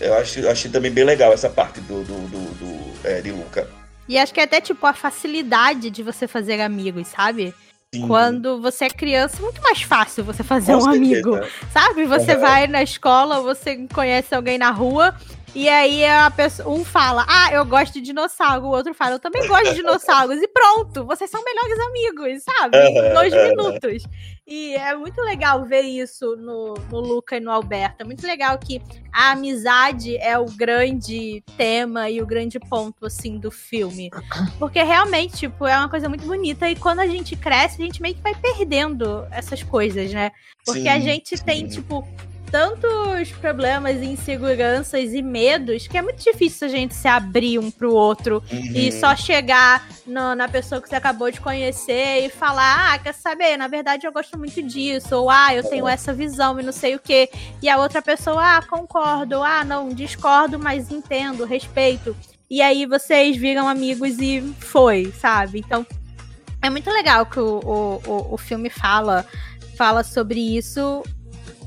[0.00, 3.68] Eu acho, achei também bem legal essa parte do, do, do, do, é, de Luca.
[4.08, 7.54] E acho que é até, tipo, a facilidade de você fazer amigos, sabe?
[7.92, 8.06] Sim.
[8.06, 11.28] Quando você é criança, é muito mais fácil você fazer Com um certeza.
[11.28, 11.40] amigo.
[11.72, 12.04] Sabe?
[12.06, 15.14] Você vai na escola, você conhece alguém na rua,
[15.54, 19.18] e aí a pessoa, um fala, ah, eu gosto de dinossauro, o outro fala, eu
[19.18, 22.78] também gosto de dinossauros, e pronto, vocês são melhores amigos, sabe?
[22.78, 24.04] Em dois minutos.
[24.46, 28.02] E é muito legal ver isso no, no Luca e no Alberto.
[28.02, 28.82] É muito legal que
[29.12, 34.10] a amizade é o grande tema e o grande ponto, assim, do filme.
[34.58, 36.68] Porque realmente, tipo, é uma coisa muito bonita.
[36.68, 40.32] E quando a gente cresce, a gente meio que vai perdendo essas coisas, né?
[40.66, 41.76] Porque Sim, a gente tem, sim.
[41.76, 42.04] tipo,
[42.50, 47.92] tantos problemas, inseguranças e medos que é muito difícil a gente se abrir um pro
[47.94, 49.00] outro e Uhum.
[49.00, 53.56] só chegar no- na pessoa que você acabou de conhecer e falar: Ah, quer saber?
[53.56, 55.14] Na verdade eu gosto muito disso.
[55.16, 57.28] Ou ah, eu tenho essa visão e não sei o quê.
[57.62, 59.42] E a outra pessoa, ah, concordo.
[59.42, 62.16] Ah, não, discordo, mas entendo, respeito.
[62.50, 65.60] E aí vocês viram amigos e foi, sabe?
[65.60, 65.86] Então
[66.60, 69.24] é muito legal que o, o, o, o filme fala,
[69.78, 71.02] fala sobre isso.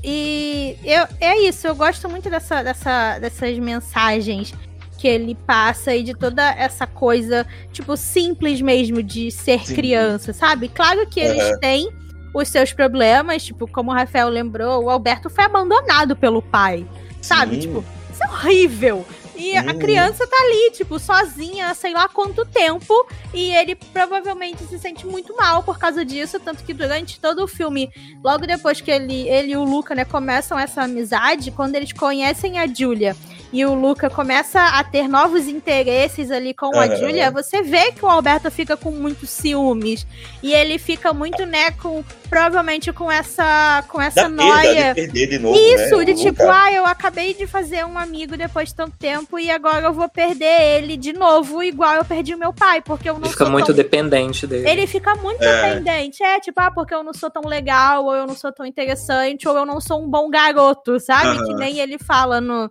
[0.06, 4.52] E eu, é isso, eu gosto muito dessa, dessa, dessas mensagens
[4.98, 9.74] que ele passa e de toda essa coisa, tipo, simples mesmo de ser Sim.
[9.74, 10.68] criança, sabe?
[10.68, 11.58] Claro que eles Aham.
[11.58, 11.88] têm
[12.34, 16.86] os seus problemas, tipo, como o Rafael lembrou, o Alberto foi abandonado pelo pai,
[17.22, 17.54] sabe?
[17.54, 17.60] Sim.
[17.62, 19.06] Tipo, isso é horrível.
[19.36, 19.78] E a Uhum.
[19.78, 25.34] criança tá ali, tipo, sozinha, sei lá quanto tempo, e ele provavelmente se sente muito
[25.36, 27.90] mal por causa disso, tanto que durante todo o filme,
[28.22, 32.58] logo depois que ele, ele e o Luca, né, começam essa amizade, quando eles conhecem
[32.58, 33.16] a Julia
[33.54, 36.88] e o Luca começa a ter novos interesses ali com a.
[36.96, 40.04] Julia, você vê que o Alberto fica com muitos ciúmes.
[40.42, 44.62] E ele fica muito, né, com provavelmente com essa com essa Da noia.
[44.74, 46.04] perda, de perder de novo, Isso, né?
[46.04, 46.62] de tipo, Luca.
[46.64, 50.08] ah, eu acabei de fazer um amigo depois de tanto tempo e agora eu vou
[50.08, 53.44] perder ele de novo, igual eu perdi o meu pai, porque eu não Ele fica
[53.44, 53.74] sou muito tão...
[53.76, 54.68] dependente dele.
[54.68, 55.74] Ele fica muito É.
[55.74, 56.22] dependente.
[56.24, 59.46] É, tipo, ah, porque eu não sou tão legal, ou eu não sou tão interessante,
[59.48, 61.28] ou eu não sou um bom garoto, sabe?
[61.38, 61.44] Aham.
[61.46, 62.68] Que nem ele fala no,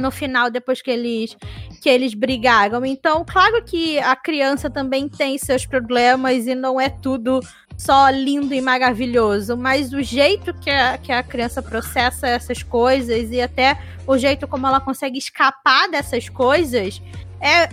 [0.00, 1.36] no final, depois que eles,
[1.80, 2.84] que eles brigaram.
[2.84, 7.40] Então, claro que a criança também tem seus problemas e não é tudo
[7.80, 13.30] só lindo e maravilhoso, mas o jeito que a, que a criança processa essas coisas
[13.30, 17.00] e até o jeito como ela consegue escapar dessas coisas
[17.40, 17.70] é,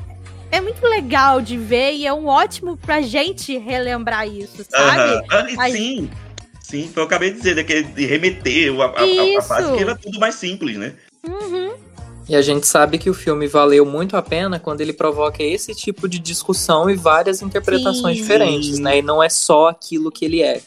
[0.50, 5.26] é muito legal de ver e é um ótimo pra gente relembrar isso, sabe?
[5.30, 5.56] Aham.
[5.60, 5.70] Ah.
[5.70, 6.10] Sim,
[6.62, 9.42] sim, foi o que eu acabei de dizer, né, que de remeter a, a, a,
[9.42, 10.94] fase que era tudo mais simples, né?
[11.28, 11.74] Uhum.
[12.30, 15.74] E a gente sabe que o filme valeu muito a pena quando ele provoca esse
[15.74, 18.22] tipo de discussão e várias interpretações Sim.
[18.22, 18.98] diferentes, né?
[18.98, 20.62] E não é só aquilo que ele é.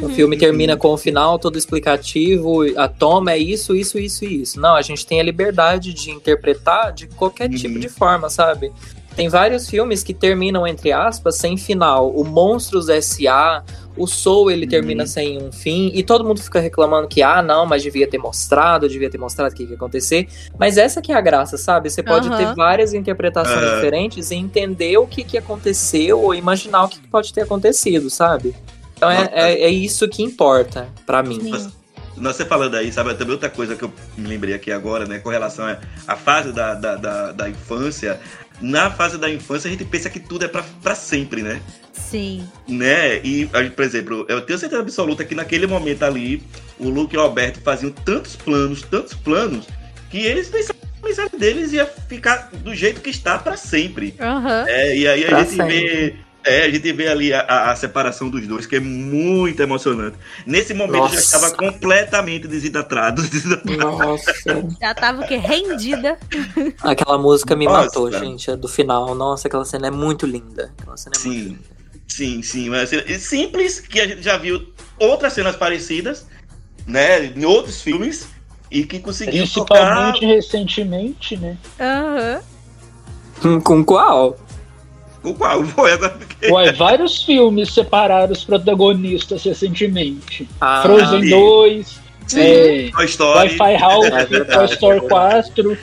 [0.00, 0.14] O Uhum.
[0.14, 4.58] filme termina com o final todo explicativo, a toma é isso, isso, isso e isso.
[4.60, 7.56] Não, a gente tem a liberdade de interpretar de qualquer Uhum.
[7.56, 8.72] tipo de forma, sabe?
[9.14, 12.10] Tem vários filmes que terminam, entre aspas, sem final.
[12.10, 13.62] O Monstros S.A.,
[13.96, 15.90] o Soul, ele termina sem um fim.
[15.94, 19.52] E todo mundo fica reclamando que, ah, não, mas devia ter mostrado, devia ter mostrado
[19.52, 20.28] o que, que ia acontecer.
[20.58, 21.90] Mas essa que é a graça, sabe?
[21.90, 23.74] Você pode ter várias interpretações Aham.
[23.74, 28.08] diferentes e entender o que, que aconteceu ou imaginar o que, que pode ter acontecido,
[28.08, 28.54] sabe?
[28.96, 31.40] Então é, é, é isso que importa pra mim.
[31.40, 31.70] Sim.
[32.16, 35.30] Você falando aí, sabe, também outra coisa que eu me lembrei aqui agora, né, com
[35.30, 38.20] relação à à fase da, da, da, da infância.
[38.62, 41.60] Na fase da infância, a gente pensa que tudo é pra, pra sempre, né?
[41.92, 42.46] Sim.
[42.68, 43.16] né?
[43.24, 46.42] E, por exemplo, eu tenho certeza absoluta que naquele momento ali,
[46.78, 49.66] o Luke e o Alberto faziam tantos planos, tantos planos,
[50.10, 54.14] que eles pensavam que a amizade deles ia ficar do jeito que está pra sempre.
[54.20, 54.64] Aham.
[54.68, 55.80] É, e aí a Pra gente sempre.
[55.80, 56.14] vê.
[56.44, 60.16] É, a gente vê ali a, a- a separação dos dois, que é muito emocionante.
[60.44, 61.36] Nesse momento eu já Nossa.
[61.36, 63.22] estava completamente desidrado.
[63.78, 64.32] Nossa.
[64.80, 65.36] Já tava o quê?
[65.36, 66.18] Rendida.
[66.82, 67.84] Aquela música me Nossa.
[67.84, 69.14] matou, gente, a do final.
[69.14, 70.72] Nossa, aquela cena é muito linda.
[70.80, 71.60] Aquela cena é muito Sim, linda.
[72.08, 72.70] sim, sim.
[72.70, 76.26] Mas é simples que a gente já viu outras cenas parecidas,
[76.86, 77.26] né?
[77.26, 78.26] Em outros filmes.
[78.68, 79.74] E que conseguiu tocar
[80.12, 81.56] Principalmente recentemente, né?
[81.78, 82.40] Aham.
[83.44, 84.38] Hum, Com qual?
[85.22, 85.64] O qual?
[85.66, 86.50] Foi agora porque.
[86.50, 90.48] Ué, vários filmes separaram os protagonistas recentemente.
[90.60, 91.30] Ah, Frozen sim.
[91.30, 92.00] 2,
[92.34, 93.38] é, Toy Story.
[93.38, 95.52] Wi-Fi House, É verdade, Toy Story é verdade.
[95.52, 95.78] 4.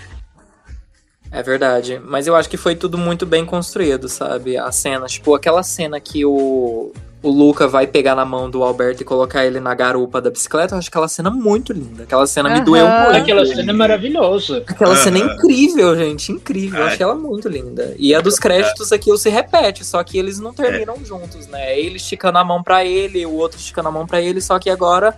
[1.31, 2.01] É verdade.
[2.03, 4.57] Mas eu acho que foi tudo muito bem construído, sabe?
[4.57, 9.01] A cena, tipo, aquela cena que o, o Luca vai pegar na mão do Alberto
[9.01, 12.03] e colocar ele na garupa da bicicleta, eu acho aquela cena muito linda.
[12.03, 12.63] Aquela cena me Aham.
[12.63, 13.17] doeu muito.
[13.17, 14.63] Aquela cena é maravilhosa.
[14.65, 16.31] Aquela cena é incrível, gente.
[16.31, 16.79] Incrível.
[16.79, 16.93] Eu Ai.
[16.93, 17.93] achei ela muito linda.
[17.97, 21.77] E a dos créditos aqui se repete, só que eles não terminam juntos, né?
[21.77, 24.69] Ele esticando a mão pra ele, o outro esticando a mão pra ele, só que
[24.69, 25.13] agora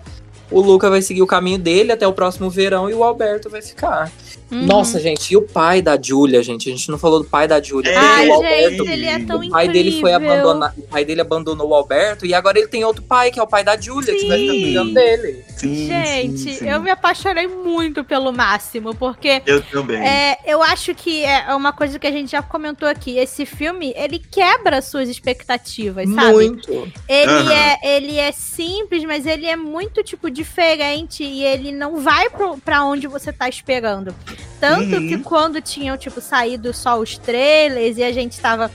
[0.49, 3.61] o Luca vai seguir o caminho dele até o próximo verão e o Alberto vai
[3.61, 4.11] ficar.
[4.51, 4.65] Uhum.
[4.65, 6.67] Nossa, gente, e o pai da Julia, gente?
[6.69, 7.91] A gente não falou do pai da Julia.
[7.91, 9.71] É, Ai, o Alberto, gente, ele é tão o pai incrível.
[9.91, 13.31] dele foi abandonar, o pai dele abandonou o Alberto e agora ele tem outro pai,
[13.31, 14.61] que é o pai da Julia, que vai ficar Sim.
[14.63, 15.45] cuidando dele.
[15.55, 16.69] Sim, Gente, sim, sim.
[16.69, 19.97] eu me apaixonei muito pelo Máximo, porque Eu também.
[20.05, 23.17] é, eu acho que é uma coisa que a gente já comentou aqui.
[23.17, 26.31] Esse filme, ele quebra suas expectativas, sabe?
[26.33, 26.91] Muito.
[27.07, 27.53] Ele, Aham.
[27.53, 32.57] é, ele é simples, mas ele é muito, tipo, diferente e ele não vai pro,
[32.57, 34.13] pra onde você tá esperando.
[34.61, 35.07] Tanto Uhum.
[35.09, 38.71] que quando tinham, tipo, saído só os trailers e a gente tava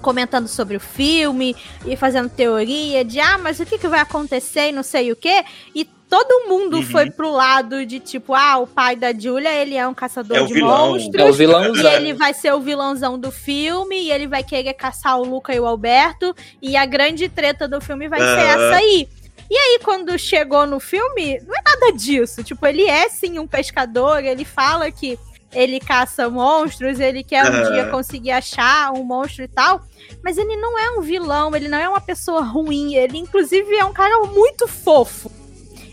[0.00, 4.68] comentando sobre o filme e fazendo teoria de, ah, mas o que, que vai acontecer
[4.68, 5.42] e não sei o quê,
[5.74, 6.82] e todo mundo Uhum.
[6.84, 10.42] foi pro lado de, tipo, ah, o pai da Julia, ele é um caçador É
[10.44, 10.92] de vilão.
[10.92, 11.20] monstros.
[11.20, 11.92] É o E vilãozão.
[11.92, 15.58] ele vai ser o vilãozão do filme, e ele vai querer caçar o Luca e
[15.58, 18.40] o Alberto, e a grande treta do filme vai ser Aham.
[18.66, 19.08] essa aí.
[19.50, 22.42] E aí, quando chegou no filme, não é nada disso.
[22.44, 25.18] Tipo, ele é sim um pescador, ele fala que
[25.52, 27.72] ele caça monstros, ele quer um Aham.
[27.72, 29.82] dia conseguir achar um monstro e tal.
[30.22, 33.84] Mas ele não é um vilão, ele não é uma pessoa ruim, ele inclusive é
[33.84, 35.30] um cara muito fofo.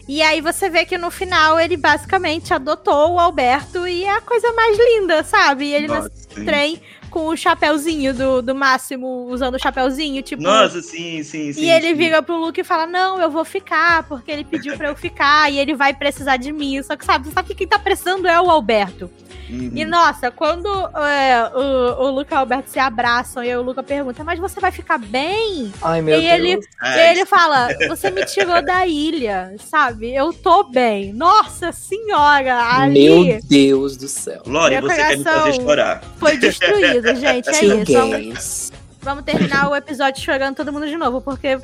[0.08, 4.22] E aí você vê que no final ele basicamente adotou o Alberto e é a
[4.22, 5.66] coisa mais linda, sabe?
[5.66, 6.80] E ele Nossa, no trem
[7.16, 10.44] com o chapéuzinho do, do Máximo, usando o chapéuzinho, tipo.
[10.44, 11.62] Nossa, sim, sim, sim.
[11.62, 11.94] e ele sim.
[11.96, 15.50] vira pro Luke e fala: Não, eu vou ficar, porque ele pediu pra eu ficar
[15.50, 16.84] e ele vai precisar de mim.
[16.84, 19.10] Só que sabe, sabe que quem tá precisando é o Alberto.
[19.48, 19.72] Uhum.
[19.76, 23.82] E nossa, quando é, o, o Luca e o Alberto se abraçam e o Luca
[23.84, 25.72] pergunta: Mas você vai ficar bem?
[25.82, 26.34] Ai, meu E Deus.
[26.34, 30.14] ele- Ai, E ele fala: Você me tirou da ilha, sabe?
[30.14, 31.14] Eu tô bem.
[31.14, 34.42] Nossa senhora, ali Meu Deus do céu.
[34.48, 36.02] Lore, Meu você quer me fazer chorar.
[36.18, 37.50] foi destruído, gente.
[37.50, 37.94] É Two isso.
[37.94, 41.58] Vamos, vamos terminar o episódio chorando todo mundo de novo, porque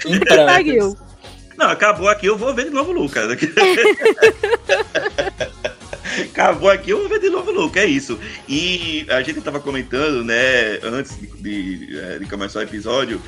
[0.45, 0.95] pariu.
[1.57, 3.29] Não, acabou aqui, eu vou ver de novo o Lucas.
[6.31, 8.19] acabou aqui, eu vou ver de novo o Lucas, é isso.
[8.47, 13.21] E a gente tava comentando, né, antes de, de, eh, de começar o episódio,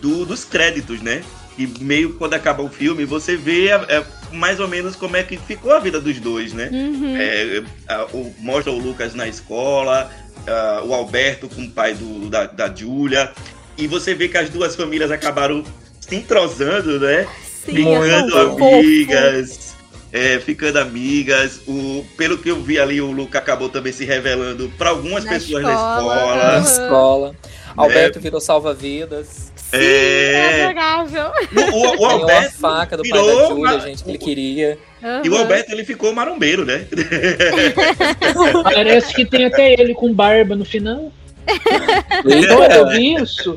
[0.00, 1.22] do- dos créditos, né?
[1.56, 5.24] E meio quando acaba o filme, você vê é, é, mais ou menos como é
[5.24, 6.68] que ficou a vida dos dois, né?
[6.70, 7.16] Uhum.
[7.16, 10.08] É, a- o- mostra o Lucas na escola,
[10.46, 13.30] a- o Alberto com o pai do, da, da Júlia,
[13.76, 15.62] e você vê que as duas famílias acabaram
[16.00, 17.26] se entrosando, né?
[17.64, 19.74] Sim, é ficando amigas,
[20.12, 21.60] é, ficando amigas.
[21.66, 25.32] O, pelo que eu vi ali, o Luca acabou também se revelando para algumas Na
[25.32, 26.62] pessoas escola, na Na Aham.
[26.62, 26.84] escola.
[26.84, 27.36] escola.
[27.76, 29.52] Alberto virou salva-vidas.
[29.70, 30.32] Sim, É.
[30.32, 31.30] é adorável.
[31.52, 34.10] O, o- o Ganhou a Alberto faca do pai da virou Júlia, uma- gente, que
[34.10, 34.78] ele queria.
[35.24, 35.38] E o Uhum.
[35.40, 36.86] Alberto ele ficou marombeiro, né?
[38.64, 41.12] Parece que tem até ele com barba no final.
[41.46, 43.56] Eita, Então, eu vi isso.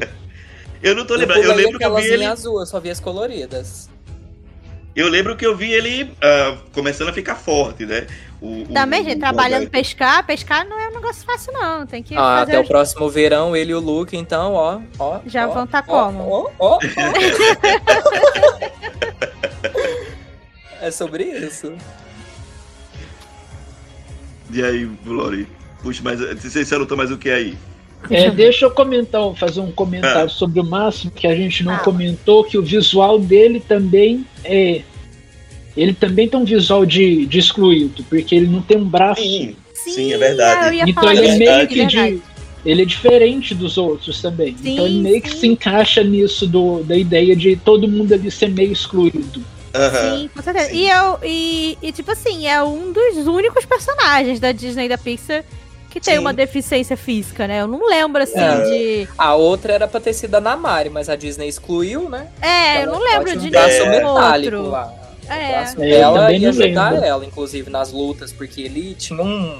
[0.82, 1.44] Eu não tô eu lembrando.
[1.44, 2.26] Eu pulei lembro que eu vi ele.
[2.26, 3.90] azul, eu só vi as coloridas.
[4.96, 8.08] Eu lembro que eu vi ele ah, começando a ficar forte, né?
[8.42, 11.86] O, Também, o- gente, o trabalhando pescar, pescar não é um negócio fácil, não.
[11.86, 15.20] Tem que Ah, fazer até o próximo verão, ele e o Luke, então, ó, ó.
[15.28, 16.24] Já ó, vão tá ó, como?
[16.30, 16.80] Ó, ó, ó.
[20.82, 21.74] É sobre isso.
[24.52, 25.48] E aí, Lori?
[25.84, 27.56] Puxa, mas você você anotou mais o que aí?
[28.10, 30.30] É, deixa eu comentar, fazer um comentário Ah.
[30.30, 31.80] sobre o Máximo, que a gente não Ah.
[31.80, 34.82] comentou, que o visual dele também é.
[35.76, 39.22] Ele também tem um visual de, de excluído, porque ele não tem um braço.
[39.22, 40.82] Sim, sim, é verdade.
[40.88, 42.22] Então ele é meio de que de.
[42.64, 44.56] Ele é diferente dos outros também.
[44.62, 45.38] Sim, então ele meio que sim.
[45.40, 49.42] se encaixa nisso do, da ideia de todo mundo ali ser meio excluído.
[49.74, 50.18] Aham.
[50.18, 50.70] Sim, com certeza.
[50.70, 50.76] Sim.
[50.78, 54.98] E, eu, e, e, tipo assim, é um dos únicos personagens da Disney e da
[54.98, 55.44] Pixar
[55.90, 56.20] que tem Sim.
[56.20, 57.62] uma deficiência física, né?
[57.62, 58.64] Eu não lembro, assim, É.
[58.64, 59.08] de...
[59.18, 62.28] A outra era pra ter sido a Namari, mas a Disney excluiu, né?
[62.42, 64.72] É, eu não lembro de um braço nenhum metálico outro.
[64.72, 64.94] lá.
[65.30, 65.52] É.
[65.54, 67.06] É, também ia ajudar lembro.
[67.06, 69.60] ela, inclusive, nas lutas, porque ele tinha um.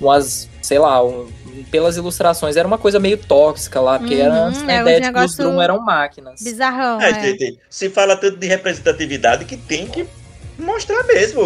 [0.00, 1.28] umas, sei lá, um-
[1.70, 5.00] pelas ilustrações, era uma coisa meio tóxica lá, porque era Uhum, antes da é ideia
[5.00, 6.40] de que os negócio Drum eram máquinas.
[6.40, 7.14] Bizarrão, É, é.
[7.14, 10.06] tem- tem- se fala tanto de representatividade que tem que
[10.58, 11.42] mostrar mesmo.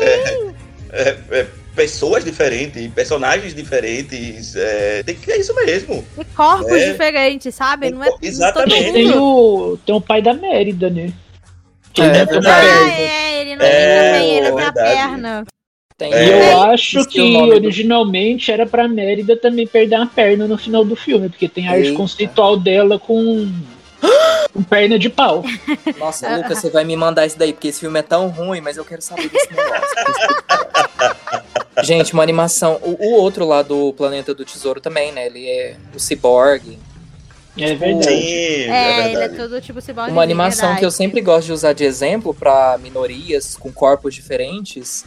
[0.00, 0.52] É,
[0.92, 4.54] é, é, pessoas diferentes, personagens diferentes.
[4.54, 6.04] é, tem que ser isso mesmo.
[6.18, 6.92] E corpos É.
[6.92, 7.90] diferentes, sabe?
[7.90, 8.92] Não é Exatamente.
[8.92, 11.12] Tem o, tem o pai da Mérida, né?
[11.96, 12.66] Que É, ele é não tem verdade.
[12.66, 12.84] perna.
[12.84, 14.96] Ah, é, ele não É, tem também, ele não tem a verdade.
[14.96, 15.44] perna.
[15.98, 16.28] Tem E É.
[16.28, 16.52] eu É.
[16.74, 20.58] acho Esqueci que o nome do- originalmente era pra Mérida também perder uma perna no
[20.58, 21.96] final do filme, porque tem a arte Eita.
[21.96, 23.50] conceitual dela com,
[24.52, 25.42] com perna de pau.
[25.98, 28.76] Nossa, Lucas, você vai me mandar isso daí, porque esse filme é tão ruim, mas
[28.76, 29.86] eu quero saber desse negócio.
[31.82, 32.78] Gente, uma animação.
[32.82, 35.26] O, o outro lá do Planeta do Tesouro também, né?
[35.26, 36.78] Ele é o Cyborg.
[37.58, 38.08] É Sim, verdade.
[38.08, 39.36] é, É, ele é verdade.
[39.36, 40.12] todo tipo ciborgue.
[40.12, 40.80] Uma animação verdade.
[40.80, 45.04] que eu sempre gosto de usar de exemplo pra minorias com corpos diferentes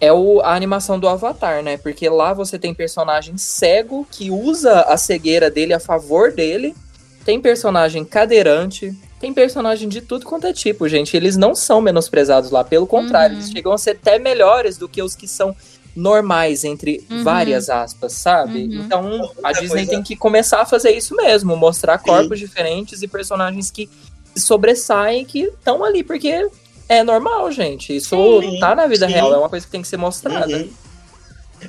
[0.00, 1.76] é o, a animação do Avatar, né?
[1.76, 6.74] Porque lá você tem personagem cego que usa a cegueira dele a favor dele,
[7.22, 11.14] tem personagem cadeirante, tem personagem de tudo quanto é tipo, gente.
[11.14, 13.42] Eles não são menosprezados lá, pelo contrário, Uhum.
[13.42, 15.54] eles chegam a ser até melhores do que os que são
[15.96, 17.24] normais, entre Uhum.
[17.24, 18.60] várias aspas, sabe?
[18.64, 18.82] Uhum.
[18.84, 23.08] Então a Disney coisa- tem que começar a fazer isso mesmo, mostrar corpos diferentes e
[23.08, 23.88] personagens que
[24.34, 26.48] se sobressaem que estão ali, porque
[26.88, 27.94] é normal, gente.
[27.96, 29.12] Isso Sim, tá na vida sim.
[29.14, 30.56] real, é uma coisa que tem que ser mostrada.
[30.56, 30.70] Uhum.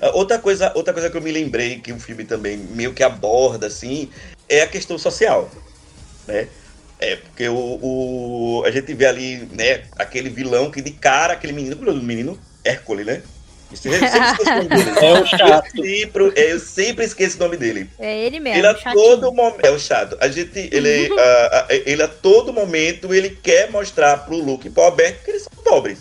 [0.01, 3.03] Ah, Outra coisa, outra coisa que eu me lembrei que o filme também meio que
[3.03, 4.09] aborda assim
[4.47, 5.49] é a questão social,
[6.27, 6.47] né?
[6.99, 11.51] É porque o, o- a gente vê ali, né, aquele vilão que de cara, aquele
[11.51, 13.23] menino, é o menino Hércules, né?
[13.71, 14.99] Eu sempre esqueço o nome dele.
[15.01, 15.65] É o chato.
[15.77, 17.89] Eu sempre, eu sempre esqueço o nome dele.
[17.99, 18.93] É ele mesmo, Ele a chatinho.
[19.03, 19.65] todo momento.
[19.65, 20.17] É o chato.
[20.19, 20.69] A gente.
[20.71, 25.23] Ele, a- a- ele a todo momento ele quer mostrar pro Luke e pro Alberto
[25.23, 25.99] que eles são pobres.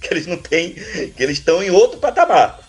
[0.00, 0.74] Que eles não têm.
[1.16, 2.60] Que eles estão em outro patamar.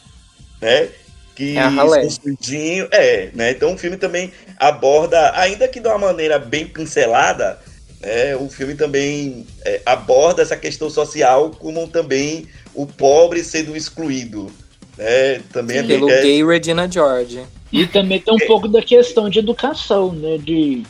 [0.61, 0.89] Né?
[1.35, 2.87] Que É sujinho.
[2.91, 3.51] É, né?
[3.51, 7.57] Então o filme também aborda, ainda que de uma maneira bem pincelada,
[8.01, 8.35] né?
[8.35, 14.51] O filme também é, aborda essa questão social como também o pobre sendo excluído.
[14.97, 15.41] Né?
[15.51, 17.41] Também é, Pelo é, gay Regina George.
[17.71, 20.37] E também tem um pouco da questão de educação, né?
[20.37, 20.83] De,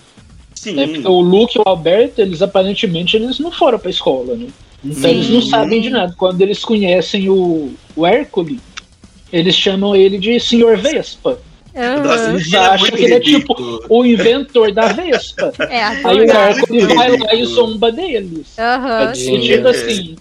[0.55, 0.73] Sim.
[0.73, 4.47] né, porque o Luke e o Alberto, eles aparentemente eles não foram pra escola, né?
[4.83, 5.09] Então Sim.
[5.09, 6.13] eles não sabem de nada.
[6.17, 8.59] Quando eles conhecem o, o Hércules,
[9.31, 11.39] eles chamam ele de Senhor Vespa.
[12.03, 13.85] Nossa, Eles ele é acham que ele é ridículo.
[13.87, 15.53] O inventor da Vespa.
[15.69, 16.31] É, Aí o.
[16.31, 18.47] Hércules vai lá e zomba deles.
[18.57, 19.39] E sim.
[19.39, 20.15] tipo assim,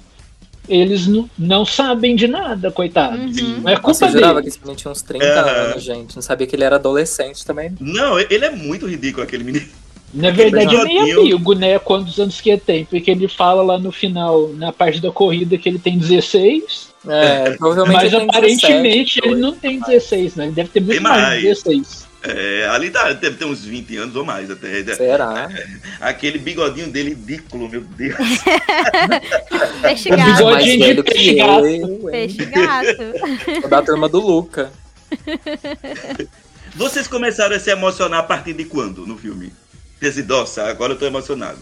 [0.68, 1.06] eles
[1.38, 3.36] não, sabem de nada, coitados.
[3.38, 3.60] Uhum.
[3.62, 4.48] Não é Nossa, culpa eu jurava que dele.
[4.48, 5.50] esse menino tinha uns 30 Aham.
[5.50, 6.14] anos, gente.
[6.16, 7.74] Não sabia que ele era adolescente também.
[7.80, 9.66] Não, ele é muito ridículo, aquele menino.
[10.14, 11.78] Na verdade, é meio amigo, né?
[11.78, 12.84] Quantos anos que ele tem?
[12.86, 17.50] Porque ele fala lá no final, na parte da corrida, que ele tem 16, É,
[17.58, 20.44] provavelmente mas ele tem aparentemente 17, ele não tem 16, né?
[20.46, 21.40] Ele deve ter muito Tem mais, mais.
[21.40, 22.07] de 16.
[22.22, 24.82] É, ali tá, deve ter uns 20 anos ou mais até.
[24.94, 25.48] Será?
[26.00, 28.16] Aquele bigodinho dele ridículo, meu Deus.
[29.80, 30.32] Peixe O gato.
[30.36, 31.66] bigode- Mais de peixe gato.
[31.66, 31.98] eu?
[32.10, 33.68] Peixe gato.
[33.68, 34.72] Da turma do Luca.
[36.74, 39.52] Vocês começaram a se emocionar a partir de quando no filme?
[40.00, 41.58] Desse, nossa, agora eu tô emocionado.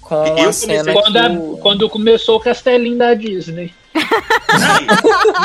[0.00, 3.72] Com Eu a comecei cena Quando, que a- o- quando começou o castelinho da Disney.
[3.94, 4.86] Aí,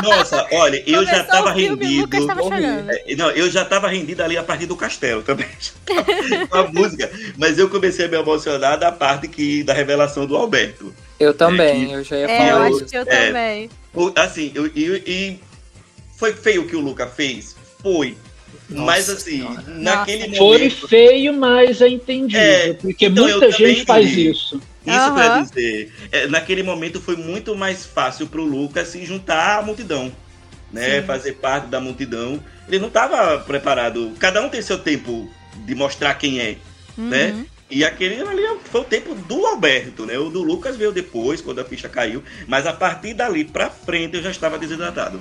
[0.03, 2.27] nossa, olha, eu já Começou tava o filme, rendido.
[2.27, 2.41] Tava.
[2.55, 5.47] É, Não, eu já tava rendido ali a partir do castelo também.
[6.49, 7.09] Com a música.
[7.37, 10.93] Mas eu comecei a me emocionar da parte que, da revelação do Alberto.
[11.19, 12.85] Eu também, eu já ia É, eu falar acho isso.
[12.85, 13.27] que eu É.
[13.27, 13.69] também.
[14.15, 15.39] Assim, eu, eu- e
[16.17, 17.55] foi feio o que o Luca fez?
[17.81, 18.17] Foi.
[18.67, 19.63] Mas Nossa assim, Senhora.
[19.67, 20.87] naquele Foi momento.
[20.87, 22.41] feio, mas é entendível.
[22.41, 24.29] É, porque então eu muita gente faz entendi.
[24.31, 24.61] isso.
[24.85, 25.13] Isso Aham.
[25.15, 25.93] pra dizer.
[26.11, 30.11] é, naquele momento foi muito mais fácil pro Lucas se juntar à multidão.
[30.71, 31.01] né?
[31.01, 31.07] Sim.
[31.07, 32.41] Fazer parte da multidão.
[32.67, 34.13] Ele não estava preparado.
[34.19, 35.29] Cada um tem seu tempo
[35.65, 36.57] de mostrar quem é,
[36.97, 37.31] né?
[37.31, 37.45] Uhum.
[37.69, 40.17] E aquele ali foi o tempo do Alberto, né?
[40.19, 42.23] O do Lucas veio depois, quando a ficha caiu.
[42.47, 45.19] Mas a partir dali pra frente eu já estava desidratado.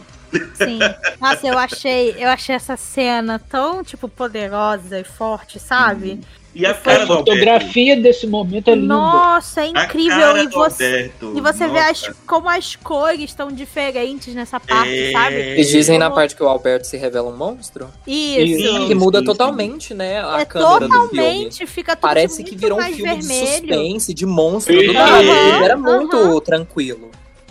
[0.54, 0.78] Sim.
[1.20, 6.20] Nossa, eu achei, eu achei essa cena tão, tipo, poderosa e forte, sabe?
[6.54, 8.86] E a E cara do fotografia desse momento é linda.
[8.94, 10.36] Nossa, é incrível.
[10.36, 15.10] E você, e você vê as, como as cores estão diferentes nessa parte, É.
[15.12, 15.34] sabe?
[15.34, 17.88] Eles dizem na parte que o Alberto se revela um monstro.
[18.06, 18.62] Isso.
[18.62, 20.24] Sim, Que muda sim, totalmente, né?
[20.24, 21.08] A É câmera do filme.
[21.08, 23.46] totalmente, fica tudo Parece que virou um filme de vermelho.
[23.48, 24.74] suspense, de monstro.
[24.80, 25.22] Do nada.
[25.22, 27.10] Ele era muito tranquilo.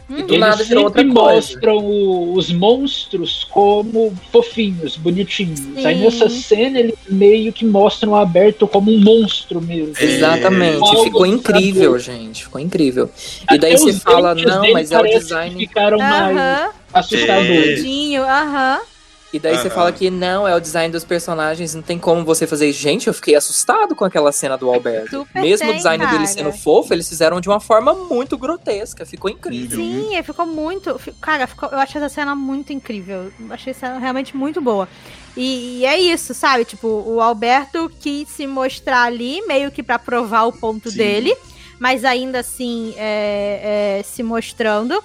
[0.10, 0.20] Uhum.
[0.20, 1.34] E do Eles nada virou outra sempre coisa.
[1.36, 5.62] mostram o- os monstros como fofinhos, bonitinhos.
[5.86, 6.01] Aí Sim.
[6.04, 9.93] nessa cena eles meio que mostram o Aberto como um monstro mesmo.
[9.97, 10.04] É.
[10.04, 11.99] Exatamente, ficou incrível, assustador.
[11.99, 12.43] gente.
[12.43, 13.10] Ficou incrível.
[13.41, 15.56] E Até daí você fala, não, mas é o design.
[15.58, 16.70] Ficaram mais Aham.
[16.93, 17.47] assustadores.
[17.82, 18.80] Verdinho, aham.
[19.34, 19.75] E daí você Aham.
[19.75, 22.71] fala que não, é o design dos personagens, não tem como você fazer.
[22.71, 25.09] Gente, eu fiquei assustado com aquela cena do Alberto.
[25.09, 26.27] Super Mesmo o design dele cara.
[26.27, 29.07] sendo fofo, eles fizeram de uma forma muito grotesca.
[29.07, 29.77] Ficou incrível.
[29.79, 31.01] Sim, ficou muito.
[31.19, 33.31] Cara, ficou- eu achei essa cena muito incrível.
[33.39, 34.88] Eu Achei essa realmente muito boa.
[35.36, 36.63] E, e é isso, sabe?
[36.63, 40.97] Tipo, o Alberto quis se mostrar ali, meio que pra provar o ponto Sim.
[40.97, 41.36] dele,
[41.79, 45.03] mas ainda assim é, é, se mostrando.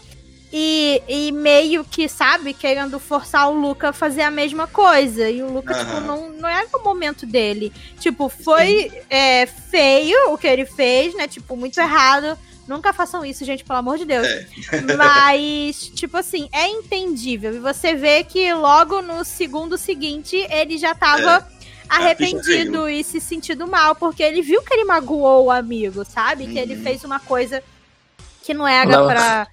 [0.52, 5.28] E, e meio que, sabe, querendo forçar o Luca a fazer a mesma coisa.
[5.28, 6.00] E o Luca, tipo, Aham.
[6.00, 7.70] não, não era o momento dele.
[8.00, 11.28] Tipo, foi é, feio o que ele fez, né?
[11.28, 12.38] Tipo, muito errado.
[12.66, 14.26] Nunca façam isso, gente, pelo amor de Deus.
[14.26, 14.46] É.
[14.96, 17.54] Mas, tipo assim, é entendível.
[17.54, 21.46] E você vê que logo no segundo seguinte ele já tava
[21.88, 26.46] arrependido e se sentindo mal, porque ele viu que ele magoou o amigo, sabe?
[26.46, 26.82] Que ele Uhum.
[26.82, 27.62] fez uma coisa
[28.42, 29.06] que não era Não.
[29.06, 29.46] pra.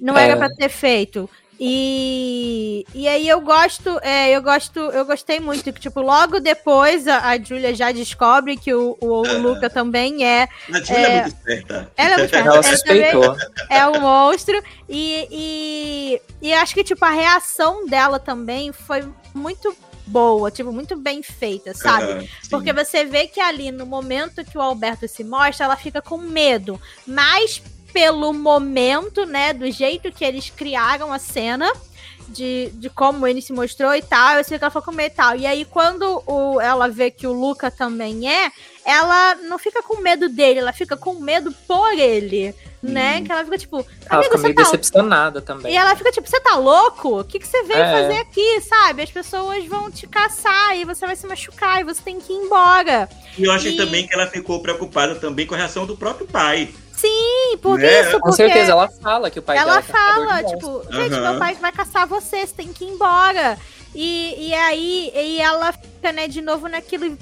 [0.00, 0.24] Não É.
[0.28, 1.28] era pra ter feito.
[1.62, 7.06] E, e aí eu gosto, é, eu gosto, eu gostei muito que, tipo, logo depois
[7.06, 11.20] a, a Julia já descobre que o, o, o Luca também é A Julia é,
[11.20, 11.92] muito esperta.
[11.98, 12.48] ela é muito esperta.
[12.48, 13.36] Ela suspeitou.
[13.68, 14.62] é um monstro.
[14.88, 19.76] E, e, e acho que, tipo, a reação dela também foi muito
[20.06, 22.22] boa, tipo, muito bem feita, sabe?
[22.22, 22.28] Sim.
[22.48, 26.16] Porque você vê que ali, no momento que o Alberto se mostra, ela fica com
[26.16, 26.80] medo.
[27.06, 27.62] Mas
[27.92, 31.70] pelo momento, né, do jeito que eles criaram a cena,
[32.28, 35.12] de, de como ele se mostrou e tal, eu sei que ela ficou com medo
[35.12, 35.36] e tal.
[35.36, 38.52] E aí, quando o, ela vê que o Luca também é,
[38.84, 43.16] ela não fica com medo dele, ela fica com medo por ele, né?
[43.18, 43.24] Hum.
[43.24, 45.72] Que ela fica tipo, Ela amigo, fica você meio tá decepcionada também.
[45.72, 47.18] e ela fica tipo, você tá louco?
[47.20, 48.00] O que, que você veio É.
[48.02, 49.02] fazer aqui, sabe?
[49.02, 52.36] As pessoas vão te caçar e você vai se machucar e você tem que ir
[52.36, 53.08] embora.
[53.36, 56.28] E eu achei E- também que ela ficou preocupada também com a reação do próprio
[56.28, 56.72] pai.
[57.00, 58.00] Sim, por Né?
[58.02, 60.68] isso, Com porque certeza, ela fala que o pai dela ela é caçador fala, tipo,
[60.70, 60.96] monstros.
[60.96, 63.58] gente, meu pai vai caçar você, você tem que ir embora.
[63.94, 67.16] E, e aí, e ela fica, né, de novo naquilo.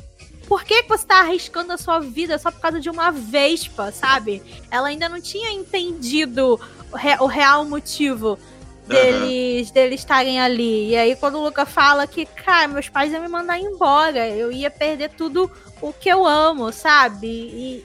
[0.47, 4.43] Por que, você tá arriscando a sua vida só por causa de uma vespa, sabe?
[4.71, 6.59] Ela ainda não tinha entendido
[6.91, 8.39] o, re- o real motivo
[8.87, 10.91] deles, deles estarem ali.
[10.91, 14.51] E aí, quando o Luca fala que, cara, meus pais iam me mandar embora, eu
[14.51, 15.51] ia perder tudo
[15.81, 17.27] o que eu amo, sabe?
[17.29, 17.85] E,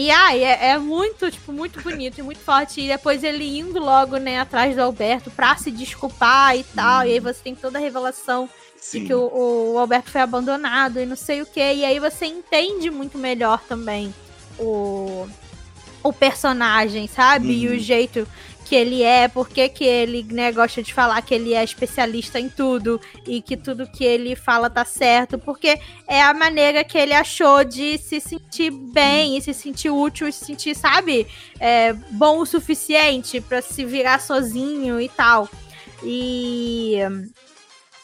[0.00, 2.80] e ai, é, é muito, tipo, muito bonito e muito forte.
[2.80, 7.04] E depois ele indo logo, né, atrás do Alberto pra se desculpar e tal.
[7.04, 9.00] E aí você tem toda a revelação Sim.
[9.00, 11.58] de que o, o Alberto foi abandonado e não sei o que.
[11.60, 14.14] E aí você entende muito melhor também
[14.58, 15.26] o,
[16.02, 17.52] o personagem, sabe?
[17.52, 17.78] E o Uhum.
[17.78, 18.28] jeito
[18.68, 22.50] que ele é, porque que ele né, gosta de falar que ele é especialista em
[22.50, 27.14] tudo e que tudo que ele fala tá certo, porque é a maneira que ele
[27.14, 31.26] achou de se sentir bem e se sentir útil, se sentir, sabe,
[31.58, 35.48] é, bom o suficiente pra se virar sozinho e tal.
[36.02, 36.98] E,